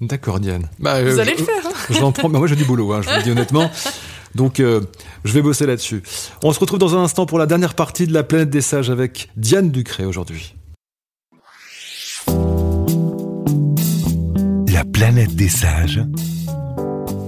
D'accord, 0.02 0.40
Diane. 0.40 0.68
Bah, 0.80 1.04
vous 1.04 1.20
allez 1.20 1.36
le 1.38 1.44
faire. 1.44 1.64
Hein. 1.66 1.72
J'en 1.92 2.12
prends. 2.12 2.28
Bah, 2.28 2.40
moi, 2.40 2.48
je 2.48 2.56
dis 2.56 2.64
boulot, 2.64 2.92
hein, 2.92 3.02
je 3.04 3.10
vous 3.10 3.16
le 3.16 3.24
dis 3.24 3.32
honnêtement. 3.32 3.70
Donc, 4.34 4.60
euh, 4.60 4.82
je 5.24 5.34
vais 5.34 5.42
bosser 5.42 5.66
là-dessus. 5.66 6.02
On 6.44 6.52
se 6.52 6.60
retrouve 6.60 6.80
dans 6.80 6.96
un 6.96 7.04
instant 7.04 7.26
pour 7.26 7.38
la 7.38 7.46
dernière 7.46 7.76
partie 7.76 8.08
de 8.08 8.14
la 8.14 8.24
planète 8.24 8.50
des 8.50 8.62
sages 8.62 8.90
avec 8.90 9.30
Diane 9.38 9.70
Ducré 9.70 10.06
aujourd'hui. 10.06 10.56
La 14.74 14.86
planète 14.92 15.36
des 15.36 15.50
sages. 15.50 16.02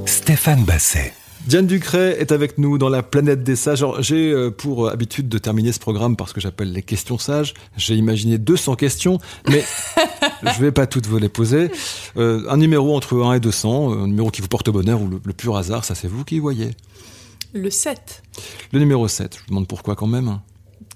Stéphane 0.06 0.64
Basset. 0.64 1.14
Diane 1.46 1.68
Ducret 1.68 2.22
est 2.22 2.32
avec 2.32 2.58
nous 2.58 2.78
dans 2.78 2.88
la 2.88 3.04
planète 3.04 3.44
des 3.44 3.58
sages. 3.58 3.86
J'ai 4.00 4.32
euh, 4.32 4.50
pour 4.50 4.90
habitude 4.90 5.28
de 5.28 5.38
terminer 5.38 5.74
ce 5.74 5.80
programme 5.80 6.16
par 6.16 6.30
ce 6.30 6.34
que 6.34 6.40
j'appelle 6.40 6.72
les 6.72 6.82
questions 6.82 7.18
sages. 7.18 7.54
J'ai 7.76 7.96
imaginé 7.96 8.38
200 8.38 8.76
questions, 8.76 9.20
mais 9.50 9.64
je 10.44 10.62
vais 10.62 10.72
pas 10.72 10.88
toutes 10.88 11.06
vous 11.06 11.18
les 11.18 11.28
poser. 11.28 11.70
Euh, 12.16 12.46
un 12.50 12.56
numéro 12.56 12.96
entre 12.96 13.22
1 13.22 13.34
et 13.34 13.40
200, 13.42 13.92
un 13.92 14.08
numéro 14.08 14.32
qui 14.32 14.42
vous 14.42 14.48
porte 14.48 14.70
bonheur 14.70 15.02
ou 15.02 15.10
le, 15.10 15.20
le 15.24 15.34
pur 15.34 15.58
hasard, 15.58 15.84
ça 15.84 15.96
c'est 15.96 16.08
vous 16.08 16.24
qui 16.24 16.40
voyez. 16.40 16.72
Le 17.54 17.70
7. 17.70 18.24
Le 18.72 18.80
numéro 18.80 19.06
7, 19.08 19.36
je 19.36 19.40
vous 19.42 19.50
demande 19.50 19.68
pourquoi 19.68 19.96
quand 19.96 20.08
même 20.08 20.40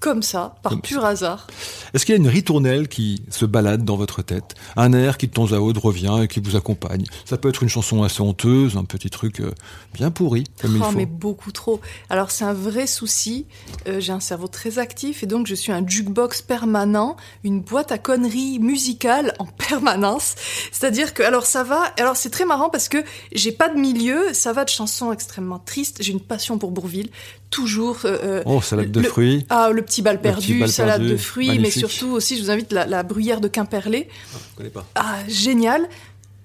comme 0.00 0.22
ça, 0.22 0.56
par 0.62 0.80
pur 0.80 1.04
hasard. 1.04 1.46
Est-ce 1.94 2.06
qu'il 2.06 2.14
y 2.14 2.18
a 2.18 2.20
une 2.20 2.28
ritournelle 2.28 2.88
qui 2.88 3.22
se 3.30 3.44
balade 3.44 3.84
dans 3.84 3.96
votre 3.96 4.22
tête? 4.22 4.54
Un 4.76 4.92
air 4.92 5.18
qui 5.18 5.26
de 5.28 5.32
temps 5.32 5.52
à 5.52 5.58
autre 5.58 5.84
revient 5.84 6.20
et 6.22 6.28
qui 6.28 6.40
vous 6.40 6.56
accompagne? 6.56 7.04
Ça 7.24 7.36
peut 7.36 7.48
être 7.48 7.62
une 7.62 7.68
chanson 7.68 8.02
assez 8.02 8.20
honteuse, 8.20 8.76
un 8.76 8.84
petit 8.84 9.10
truc 9.10 9.40
euh, 9.40 9.52
bien 9.94 10.10
pourri, 10.10 10.44
comme 10.60 10.76
il 10.76 10.82
oh, 10.82 10.86
faut. 10.86 10.96
mais 10.96 11.06
beaucoup 11.06 11.52
trop. 11.52 11.80
Alors 12.10 12.30
c'est 12.30 12.44
un 12.44 12.52
vrai 12.52 12.86
souci. 12.86 13.46
Euh, 13.86 14.00
j'ai 14.00 14.12
un 14.12 14.20
cerveau 14.20 14.48
très 14.48 14.78
actif 14.78 15.22
et 15.22 15.26
donc 15.26 15.46
je 15.46 15.54
suis 15.54 15.72
un 15.72 15.86
jukebox 15.86 16.42
permanent, 16.42 17.16
une 17.44 17.60
boîte 17.60 17.92
à 17.92 17.98
conneries 17.98 18.58
musicale 18.58 19.34
en 19.38 19.46
permanence. 19.68 20.34
C'est-à-dire 20.72 21.14
que, 21.14 21.22
alors 21.22 21.46
ça 21.46 21.64
va, 21.64 21.82
alors 21.98 22.16
c'est 22.16 22.30
très 22.30 22.44
marrant 22.44 22.70
parce 22.70 22.88
que 22.88 22.98
j'ai 23.32 23.52
pas 23.52 23.68
de 23.68 23.78
milieu, 23.78 24.32
ça 24.32 24.52
va 24.52 24.64
de 24.64 24.70
chansons 24.70 25.12
extrêmement 25.12 25.58
tristes. 25.58 25.98
J'ai 26.00 26.12
une 26.12 26.20
passion 26.20 26.58
pour 26.58 26.70
Bourville 26.70 27.10
toujours. 27.50 27.98
Euh, 28.04 28.18
euh, 28.22 28.42
oh, 28.46 28.60
salade 28.60 28.90
de 28.90 29.02
fruits. 29.02 29.46
Ah, 29.48 29.70
le 29.72 29.82
petit 29.82 30.02
bal 30.02 30.20
perdu, 30.20 30.66
salade 30.68 31.02
de 31.02 31.16
fruits, 31.16 31.58
mais 31.58 31.70
surtout 31.70 32.08
aussi, 32.08 32.36
je 32.36 32.42
vous 32.42 32.50
invite 32.50 32.72
la, 32.72 33.02
bruyère 33.02 33.40
de 33.40 33.48
Quimperlé. 33.48 34.08
Ah, 34.34 34.38
connais 34.56 34.70
pas. 34.70 34.86
Ah, 34.94 35.18
génial. 35.28 35.88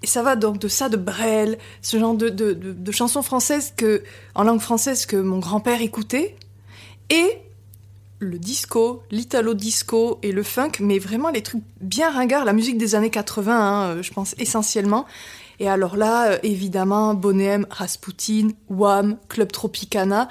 Et 0.02 0.08
ça 0.08 0.22
va 0.22 0.36
donc 0.36 0.60
de 0.60 0.68
ça, 0.68 0.90
de 0.90 0.98
Brel, 0.98 1.58
ce 1.82 1.98
genre 1.98 2.14
de, 2.14 2.28
de, 2.28 2.52
de, 2.54 2.92
chansons 2.92 3.22
françaises 3.22 3.74
que, 3.76 4.04
en 4.36 4.44
langue 4.44 4.60
française 4.60 5.06
que 5.06 5.16
mon 5.16 5.40
grand-père 5.40 5.82
écoutait. 5.82 6.36
Et 7.10 7.38
le 8.20 8.38
disco, 8.38 9.04
l'italo-disco 9.12 10.20
et 10.22 10.34
le 10.34 10.44
funk, 10.44 10.72
mais 10.82 11.00
vraiment 11.00 11.30
les 11.30 11.42
trucs 11.42 11.64
bien 11.80 12.12
ringards, 12.12 12.44
la 12.44 12.54
musique 12.54 12.78
des 12.78 12.96
années 12.96 13.10
80, 13.10 13.54
hein, 13.54 13.90
euh, 13.90 14.04
je 14.04 14.12
pense 14.12 14.36
essentiellement. 14.40 15.06
Et 15.60 15.70
alors 15.70 15.96
là, 15.96 16.44
évidemment, 16.44 17.14
Bonhème, 17.14 17.66
Rasputin, 17.70 18.50
Wham, 18.70 19.18
Club 19.30 19.52
Tropicana. 19.52 20.28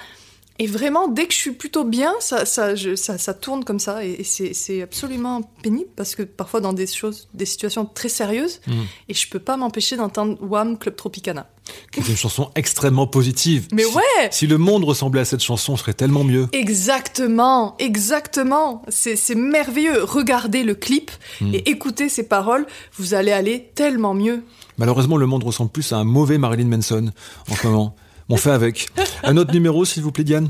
Et 0.59 0.67
vraiment, 0.67 1.07
dès 1.07 1.25
que 1.25 1.33
je 1.33 1.39
suis 1.39 1.51
plutôt 1.51 1.83
bien, 1.83 2.13
ça, 2.19 2.45
ça, 2.45 2.75
ça, 2.95 3.17
ça 3.17 3.33
tourne 3.33 3.63
comme 3.63 3.79
ça. 3.79 4.05
Et, 4.05 4.23
c'est 4.23 4.81
absolument 4.81 5.41
pénible 5.63 5.89
parce 5.95 6.15
que 6.15 6.21
parfois, 6.23 6.61
dans 6.61 6.73
des 6.73 6.85
choses, 6.85 7.27
des 7.33 7.45
situations 7.45 7.85
très 7.85 8.09
sérieuses, 8.09 8.61
mmh. 8.67 8.71
et 9.09 9.13
je 9.13 9.27
peux 9.29 9.39
pas 9.39 9.57
m'empêcher 9.57 9.97
d'entendre 9.97 10.37
Wham 10.41 10.77
Club 10.77 10.95
Tropicana. 10.95 11.49
C'est 11.93 12.07
une 12.07 12.17
chanson 12.17 12.51
extrêmement 12.55 13.07
positive. 13.07 13.67
Mais 13.71 13.85
ouais 13.85 14.29
Si 14.31 14.47
le 14.47 14.57
monde 14.57 14.83
ressemblait 14.83 15.21
à 15.21 15.25
cette 15.25 15.41
chanson, 15.41 15.75
ce 15.75 15.83
serait 15.83 15.93
tellement 15.93 16.23
mieux. 16.23 16.47
Exactement, 16.51 17.75
exactement. 17.79 18.83
C'est 18.89 19.35
merveilleux. 19.35 20.03
Regardez 20.03 20.63
le 20.63 20.75
clip 20.75 21.09
mmh. 21.41 21.53
et 21.55 21.69
écoutez 21.69 22.09
ces 22.09 22.27
paroles, 22.27 22.67
vous 22.97 23.13
allez 23.13 23.31
aller 23.31 23.71
tellement 23.75 24.13
mieux. 24.13 24.43
Malheureusement, 24.77 25.17
le 25.17 25.25
monde 25.25 25.43
ressemble 25.43 25.71
plus 25.71 25.93
à 25.93 25.97
un 25.97 26.03
mauvais 26.03 26.37
Marilyn 26.37 26.67
Manson 26.67 27.11
en 27.49 27.55
ce 27.55 27.67
moment. 27.67 27.95
On 28.33 28.37
fait 28.37 28.49
avec. 28.49 28.87
Un 29.21 29.37
autre 29.37 29.53
numéro, 29.53 29.85
s'il 29.85 30.01
vous 30.01 30.11
plaît, 30.11 30.23
Diane 30.23 30.47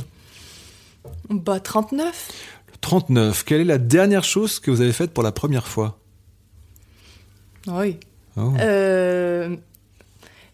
Bah, 1.29 1.59
39. 1.59 2.31
39. 2.79 3.43
Quelle 3.43 3.59
est 3.59 3.65
la 3.65 3.77
dernière 3.77 4.23
chose 4.23 4.61
que 4.61 4.71
vous 4.71 4.79
avez 4.79 4.93
faite 4.93 5.11
pour 5.11 5.21
la 5.21 5.33
première 5.33 5.67
fois? 5.67 5.99
Oui. 7.67 7.97
Oh. 8.37 8.53
Euh, 8.61 9.57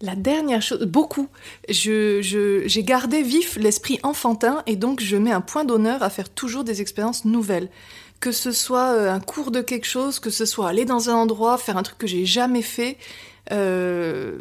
la 0.02 0.16
dernière 0.16 0.64
chose, 0.64 0.82
beaucoup. 0.86 1.28
J'ai 1.68 2.24
je, 2.24 2.80
gardé 2.80 3.22
vif 3.22 3.58
l'esprit 3.58 4.00
enfantin 4.02 4.64
et 4.66 4.76
donc 4.76 5.00
je 5.00 5.16
mets 5.16 5.32
un 5.32 5.42
point 5.42 5.66
d'honneur 5.66 6.02
à 6.02 6.10
faire 6.10 6.30
toujours 6.30 6.64
des 6.64 6.82
expériences 6.82 7.26
nouvelles. 7.26 7.70
Que 8.22 8.32
ce 8.32 8.52
soit 8.52 8.96
euh, 8.96 9.14
un 9.14 9.20
cours 9.20 9.52
de 9.52 9.62
quelque 9.62 9.86
chose, 9.86 10.20
que 10.20 10.32
ce 10.32 10.46
soit 10.46 10.68
aller 10.68 10.86
dans 10.86 11.12
un 11.12 11.14
endroit, 11.14 11.60
faire 11.60 11.78
un 11.78 11.84
truc 11.84 12.00
que 12.00 12.08
j'ai 12.08 12.26
jamais 12.26 12.64
fait. 12.64 12.98
Euh, 13.52 14.38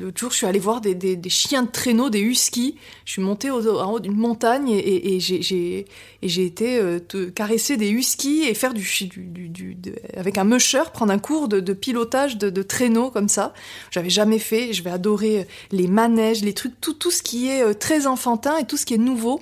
L'autre 0.00 0.18
jour, 0.18 0.30
je 0.30 0.36
suis 0.36 0.46
allée 0.46 0.58
voir 0.58 0.80
des, 0.80 0.94
des, 0.94 1.14
des, 1.16 1.30
chiens 1.30 1.62
de 1.62 1.70
traîneau, 1.70 2.10
des 2.10 2.20
huskies. 2.20 2.76
Je 3.04 3.12
suis 3.12 3.22
montée 3.22 3.50
au, 3.50 3.78
en 3.78 3.92
haut 3.92 4.00
d'une 4.00 4.16
montagne 4.16 4.68
et, 4.70 5.16
et, 5.16 5.20
j'ai 5.20 6.44
été 6.44 6.78
euh, 6.78 6.98
caresser 7.34 7.76
des 7.76 7.88
huskies 7.88 8.42
et 8.42 8.54
faire 8.54 8.74
du, 8.74 8.84
du, 9.06 9.48
du, 9.48 9.76
avec 10.16 10.38
un 10.38 10.44
musher, 10.44 10.82
prendre 10.92 11.12
un 11.12 11.18
cours 11.18 11.48
de, 11.48 11.60
de 11.60 11.72
pilotage 11.72 12.38
de, 12.38 12.50
de, 12.50 12.62
traîneau 12.62 13.10
comme 13.10 13.28
ça. 13.28 13.54
J'avais 13.90 14.10
jamais 14.10 14.38
fait. 14.38 14.72
Je 14.72 14.82
vais 14.82 14.90
adorer 14.90 15.46
les 15.70 15.86
manèges, 15.86 16.42
les 16.42 16.54
trucs, 16.54 16.80
tout, 16.80 16.94
tout 16.94 17.10
ce 17.10 17.22
qui 17.22 17.48
est 17.48 17.62
euh, 17.62 17.74
très 17.74 18.06
enfantin 18.06 18.58
et 18.58 18.66
tout 18.66 18.76
ce 18.76 18.84
qui 18.84 18.94
est 18.94 18.98
nouveau. 18.98 19.40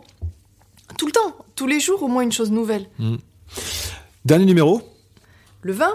Tout 0.98 1.06
le 1.06 1.12
temps, 1.12 1.36
tous 1.54 1.66
les 1.66 1.80
jours, 1.80 2.02
au 2.02 2.08
moins 2.08 2.22
une 2.22 2.32
chose 2.32 2.50
nouvelle. 2.50 2.88
Mm. 2.98 3.16
Dernier 4.24 4.44
numéro 4.44 4.82
Le 5.62 5.72
vin? 5.72 5.94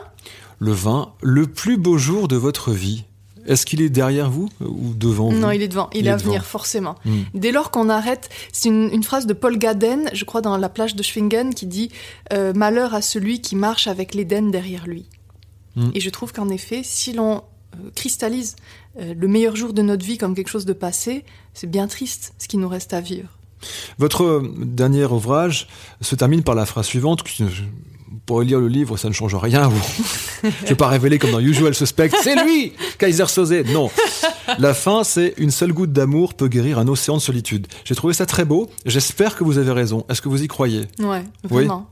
Le 0.64 0.72
vin, 0.72 1.12
le 1.22 1.46
plus 1.46 1.76
beau 1.76 1.98
jour 1.98 2.30
de 2.30 2.38
votre 2.38 2.72
vie. 2.72 3.04
Est-ce 3.46 3.66
qu'il 3.66 3.82
est 3.82 3.90
derrière 3.90 4.30
vous 4.30 4.48
ou 4.62 4.94
devant 4.94 5.30
vous? 5.30 5.38
Non, 5.38 5.52
il 5.52 5.62
est 5.62 5.68
devant. 5.68 5.90
Il, 5.94 6.08
est 6.08 6.10
à 6.10 6.16
venir, 6.16 6.46
forcément. 6.46 6.96
Mm. 7.04 7.22
Dès 7.34 7.52
lors 7.52 7.70
qu'on 7.70 7.90
arrête, 7.90 8.30
c'est 8.54 8.70
une, 8.70 9.04
phrase 9.04 9.28
de 9.28 9.34
Paul 9.34 9.58
Gaden, 9.58 10.10
je 10.14 10.24
crois 10.24 10.40
dans 10.40 10.56
La 10.56 10.70
plage 10.70 10.96
de 10.96 11.04
Schwingen, 11.04 11.54
qui 11.54 11.66
dit 11.66 11.92
euh, 12.32 12.54
Malheur 12.54 12.94
à 12.94 13.02
celui 13.02 13.42
qui 13.42 13.58
marche 13.58 13.88
avec 13.88 14.14
l'Éden 14.14 14.52
derrière 14.52 14.88
lui. 14.88 15.10
Mm. 15.76 15.90
Et 15.96 16.00
je 16.00 16.10
trouve 16.10 16.32
qu'en 16.32 16.48
effet, 16.48 16.80
si 16.82 17.12
l'on 17.12 17.44
euh, 17.76 17.90
cristallise 17.94 18.56
euh, 19.02 19.14
le 19.14 19.28
meilleur 19.28 19.58
jour 19.58 19.74
de 19.74 19.82
notre 19.82 20.06
vie 20.06 20.18
comme 20.18 20.34
quelque 20.34 20.50
chose 20.50 20.66
de 20.66 20.72
passé, 20.72 21.26
c'est 21.54 21.70
bien 21.70 21.88
triste 21.88 22.34
ce 22.38 22.48
qui 22.48 22.56
nous 22.56 22.70
reste 22.70 22.94
à 22.94 23.02
vivre. 23.02 23.28
Votre 23.98 24.42
dernier 24.58 25.04
ouvrage 25.06 25.68
se 26.00 26.16
termine 26.16 26.44
par 26.44 26.56
la 26.56 26.66
phrase 26.66 26.86
suivante. 26.86 27.24
Pour 28.26 28.42
lire 28.42 28.60
le 28.60 28.68
livre, 28.68 28.98
ça 28.98 29.08
ne 29.08 29.14
change 29.14 29.36
rien. 29.36 29.72
Je 30.44 30.48
ne 30.48 30.68
vais 30.70 30.76
pas 30.76 30.88
révéler 30.88 31.20
comme 31.20 31.32
dans 31.32 31.40
Usual 31.40 31.74
Suspect. 31.74 32.12
C'est 32.22 32.44
lui, 32.44 32.74
Kaiser 33.00 33.28
Soze. 33.28 33.54
Non. 33.68 33.90
La 34.60 34.74
fin, 34.74 35.04
c'est 35.04 35.34
une 35.38 35.52
seule 35.52 35.74
goutte 35.74 35.92
d'amour 35.94 36.34
peut 36.34 36.48
guérir 36.48 36.80
un 36.80 36.88
océan 36.88 37.18
de 37.18 37.22
solitude. 37.22 37.68
J'ai 37.86 37.96
trouvé 37.96 38.14
ça 38.14 38.26
très 38.26 38.46
beau. 38.46 38.70
J'espère 38.86 39.36
que 39.36 39.44
vous 39.44 39.58
avez 39.58 39.72
raison. 39.72 40.06
Est-ce 40.10 40.22
que 40.22 40.30
vous 40.30 40.44
y 40.44 40.48
croyez? 40.48 40.88
Ouais, 41.00 41.24
vraiment. 41.44 41.90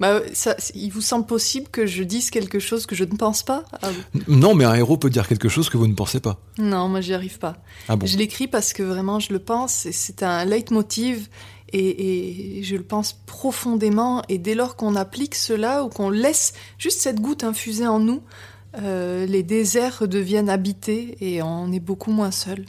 Bah, 0.00 0.20
ça, 0.32 0.56
il 0.74 0.90
vous 0.90 1.00
semble 1.00 1.26
possible 1.26 1.68
que 1.68 1.86
je 1.86 2.02
dise 2.02 2.30
quelque 2.30 2.58
chose 2.58 2.86
que 2.86 2.96
je 2.96 3.04
ne 3.04 3.14
pense 3.16 3.44
pas? 3.44 3.62
Ah 3.82 3.90
Non, 4.26 4.54
mais 4.54 4.64
un 4.64 4.74
héros 4.74 4.96
peut 4.96 5.10
dire 5.10 5.28
quelque 5.28 5.48
chose 5.48 5.68
que 5.68 5.76
vous 5.76 5.86
ne 5.86 5.94
pensez 5.94 6.18
pas. 6.18 6.40
Non, 6.58 6.88
moi 6.88 7.00
j'y 7.00 7.14
arrive 7.14 7.38
pas. 7.38 7.56
Ah 7.88 7.96
je 8.04 8.16
l'écris 8.16 8.48
parce 8.48 8.72
que 8.72 8.82
vraiment 8.82 9.20
je 9.20 9.32
le 9.32 9.38
pense, 9.38 9.86
c'est 9.92 10.24
un 10.24 10.44
leitmotiv 10.44 11.28
et, 11.72 12.62
je 12.62 12.76
le 12.76 12.82
pense 12.82 13.12
profondément. 13.12 14.22
Et 14.28 14.38
dès 14.38 14.54
lors 14.54 14.76
qu'on 14.76 14.96
applique 14.96 15.34
cela 15.34 15.84
ou 15.84 15.88
qu'on 15.88 16.10
laisse 16.10 16.52
juste 16.78 17.00
cette 17.00 17.20
goutte 17.20 17.44
infuser 17.44 17.86
en 17.86 17.98
nous, 17.98 18.22
euh, 18.80 19.26
les 19.26 19.42
déserts 19.42 20.08
deviennent 20.08 20.48
habités 20.48 21.16
et 21.20 21.42
on 21.42 21.72
est 21.72 21.80
beaucoup 21.80 22.10
moins 22.10 22.30
seul. 22.30 22.64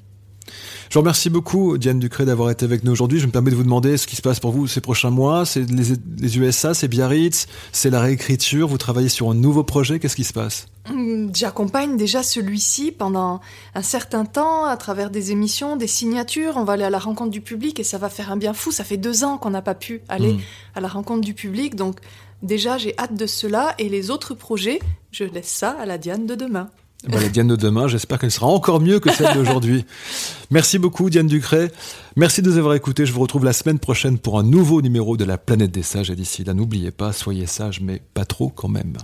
Je 0.89 0.93
vous 0.93 1.01
remercie 1.01 1.29
beaucoup, 1.29 1.77
Diane 1.77 1.99
Ducré, 1.99 2.25
d'avoir 2.25 2.49
été 2.49 2.65
avec 2.65 2.83
nous 2.83 2.91
aujourd'hui. 2.91 3.19
Je 3.19 3.25
me 3.25 3.31
permets 3.31 3.51
de 3.51 3.55
vous 3.55 3.63
demander 3.63 3.97
ce 3.97 4.07
qui 4.07 4.15
se 4.15 4.21
passe 4.21 4.39
pour 4.39 4.51
vous 4.51 4.67
ces 4.67 4.81
prochains 4.81 5.09
mois. 5.09 5.45
C'est 5.45 5.69
les, 5.69 6.37
USA, 6.37 6.73
c'est 6.73 6.87
Biarritz, 6.87 7.47
c'est 7.71 7.89
la 7.89 7.99
réécriture. 7.99 8.67
Vous 8.67 8.77
travaillez 8.77 9.09
sur 9.09 9.29
un 9.29 9.33
nouveau 9.33 9.63
projet. 9.63 9.99
Qu'est-ce 9.99 10.15
qui 10.15 10.23
se 10.23 10.33
passe? 10.33 10.67
Hum, 10.89 11.31
J'accompagne 11.33 11.97
déjà 11.97 12.21
celui-ci 12.21 12.91
pendant 12.91 13.41
un 13.73 13.81
certain 13.81 14.25
temps 14.25 14.65
à 14.65 14.77
travers 14.77 15.09
des 15.09 15.31
émissions, 15.31 15.77
des 15.77 15.87
signatures. 15.87 16.57
On 16.57 16.63
va 16.63 16.73
aller 16.73 16.83
à 16.83 16.89
la 16.89 16.99
rencontre 16.99 17.31
du 17.31 17.41
public 17.41 17.79
et 17.79 17.83
ça 17.83 17.97
va 17.97 18.09
faire 18.09 18.31
un 18.31 18.37
bien 18.37 18.53
fou. 18.53 18.71
Ça 18.71 18.83
fait 18.83 18.97
deux 18.97 19.23
ans 19.23 19.37
qu'on 19.37 19.49
n'a 19.49 19.61
pas 19.61 19.75
pu 19.75 20.01
aller 20.09 20.31
hum. 20.31 20.39
à 20.75 20.81
la 20.81 20.87
rencontre 20.87 21.21
du 21.21 21.33
public. 21.33 21.75
Donc 21.75 21.99
déjà, 22.43 22.77
j'ai 22.77 22.93
hâte 22.99 23.15
de 23.15 23.25
cela. 23.25 23.73
Et 23.79 23.89
les 23.89 24.11
autres 24.11 24.35
projets, 24.35 24.79
je 25.11 25.23
laisse 25.23 25.47
ça 25.47 25.71
à 25.71 25.85
la 25.85 25.97
Diane 25.97 26.25
de 26.27 26.35
demain. 26.35 26.69
Bah, 27.07 27.19
la 27.19 27.27
Diane 27.27 27.47
de 27.47 27.55
demain, 27.55 27.87
j'espère 27.87 28.17
qu'elle 28.17 28.31
sera 28.31 28.47
encore 28.47 28.79
mieux 28.79 28.99
que 28.99 29.11
celle 29.11 29.33
d'aujourd'hui. 29.33 29.85
Merci 30.51 30.79
beaucoup 30.79 31.09
Diane 31.09 31.27
Ducret. 31.27 31.71
Merci 32.15 32.41
de 32.41 32.49
nous 32.49 32.57
avoir 32.57 32.75
écoutés. 32.75 33.05
Je 33.05 33.11
vous 33.11 33.19
retrouve 33.19 33.43
la 33.43 33.53
semaine 33.53 33.79
prochaine 33.79 34.17
pour 34.17 34.39
un 34.39 34.43
nouveau 34.43 34.81
numéro 34.81 35.17
de 35.17 35.25
la 35.25 35.37
planète 35.37 35.71
des 35.71 35.83
sages. 35.83 36.09
Et 36.09 36.15
d'ici 36.15 36.43
là, 36.43 36.53
n'oubliez 36.53 36.91
pas, 36.91 37.11
soyez 37.11 37.45
sages, 37.45 37.81
mais 37.81 38.01
pas 38.13 38.25
trop 38.25 38.49
quand 38.49 38.69
même. 38.69 38.95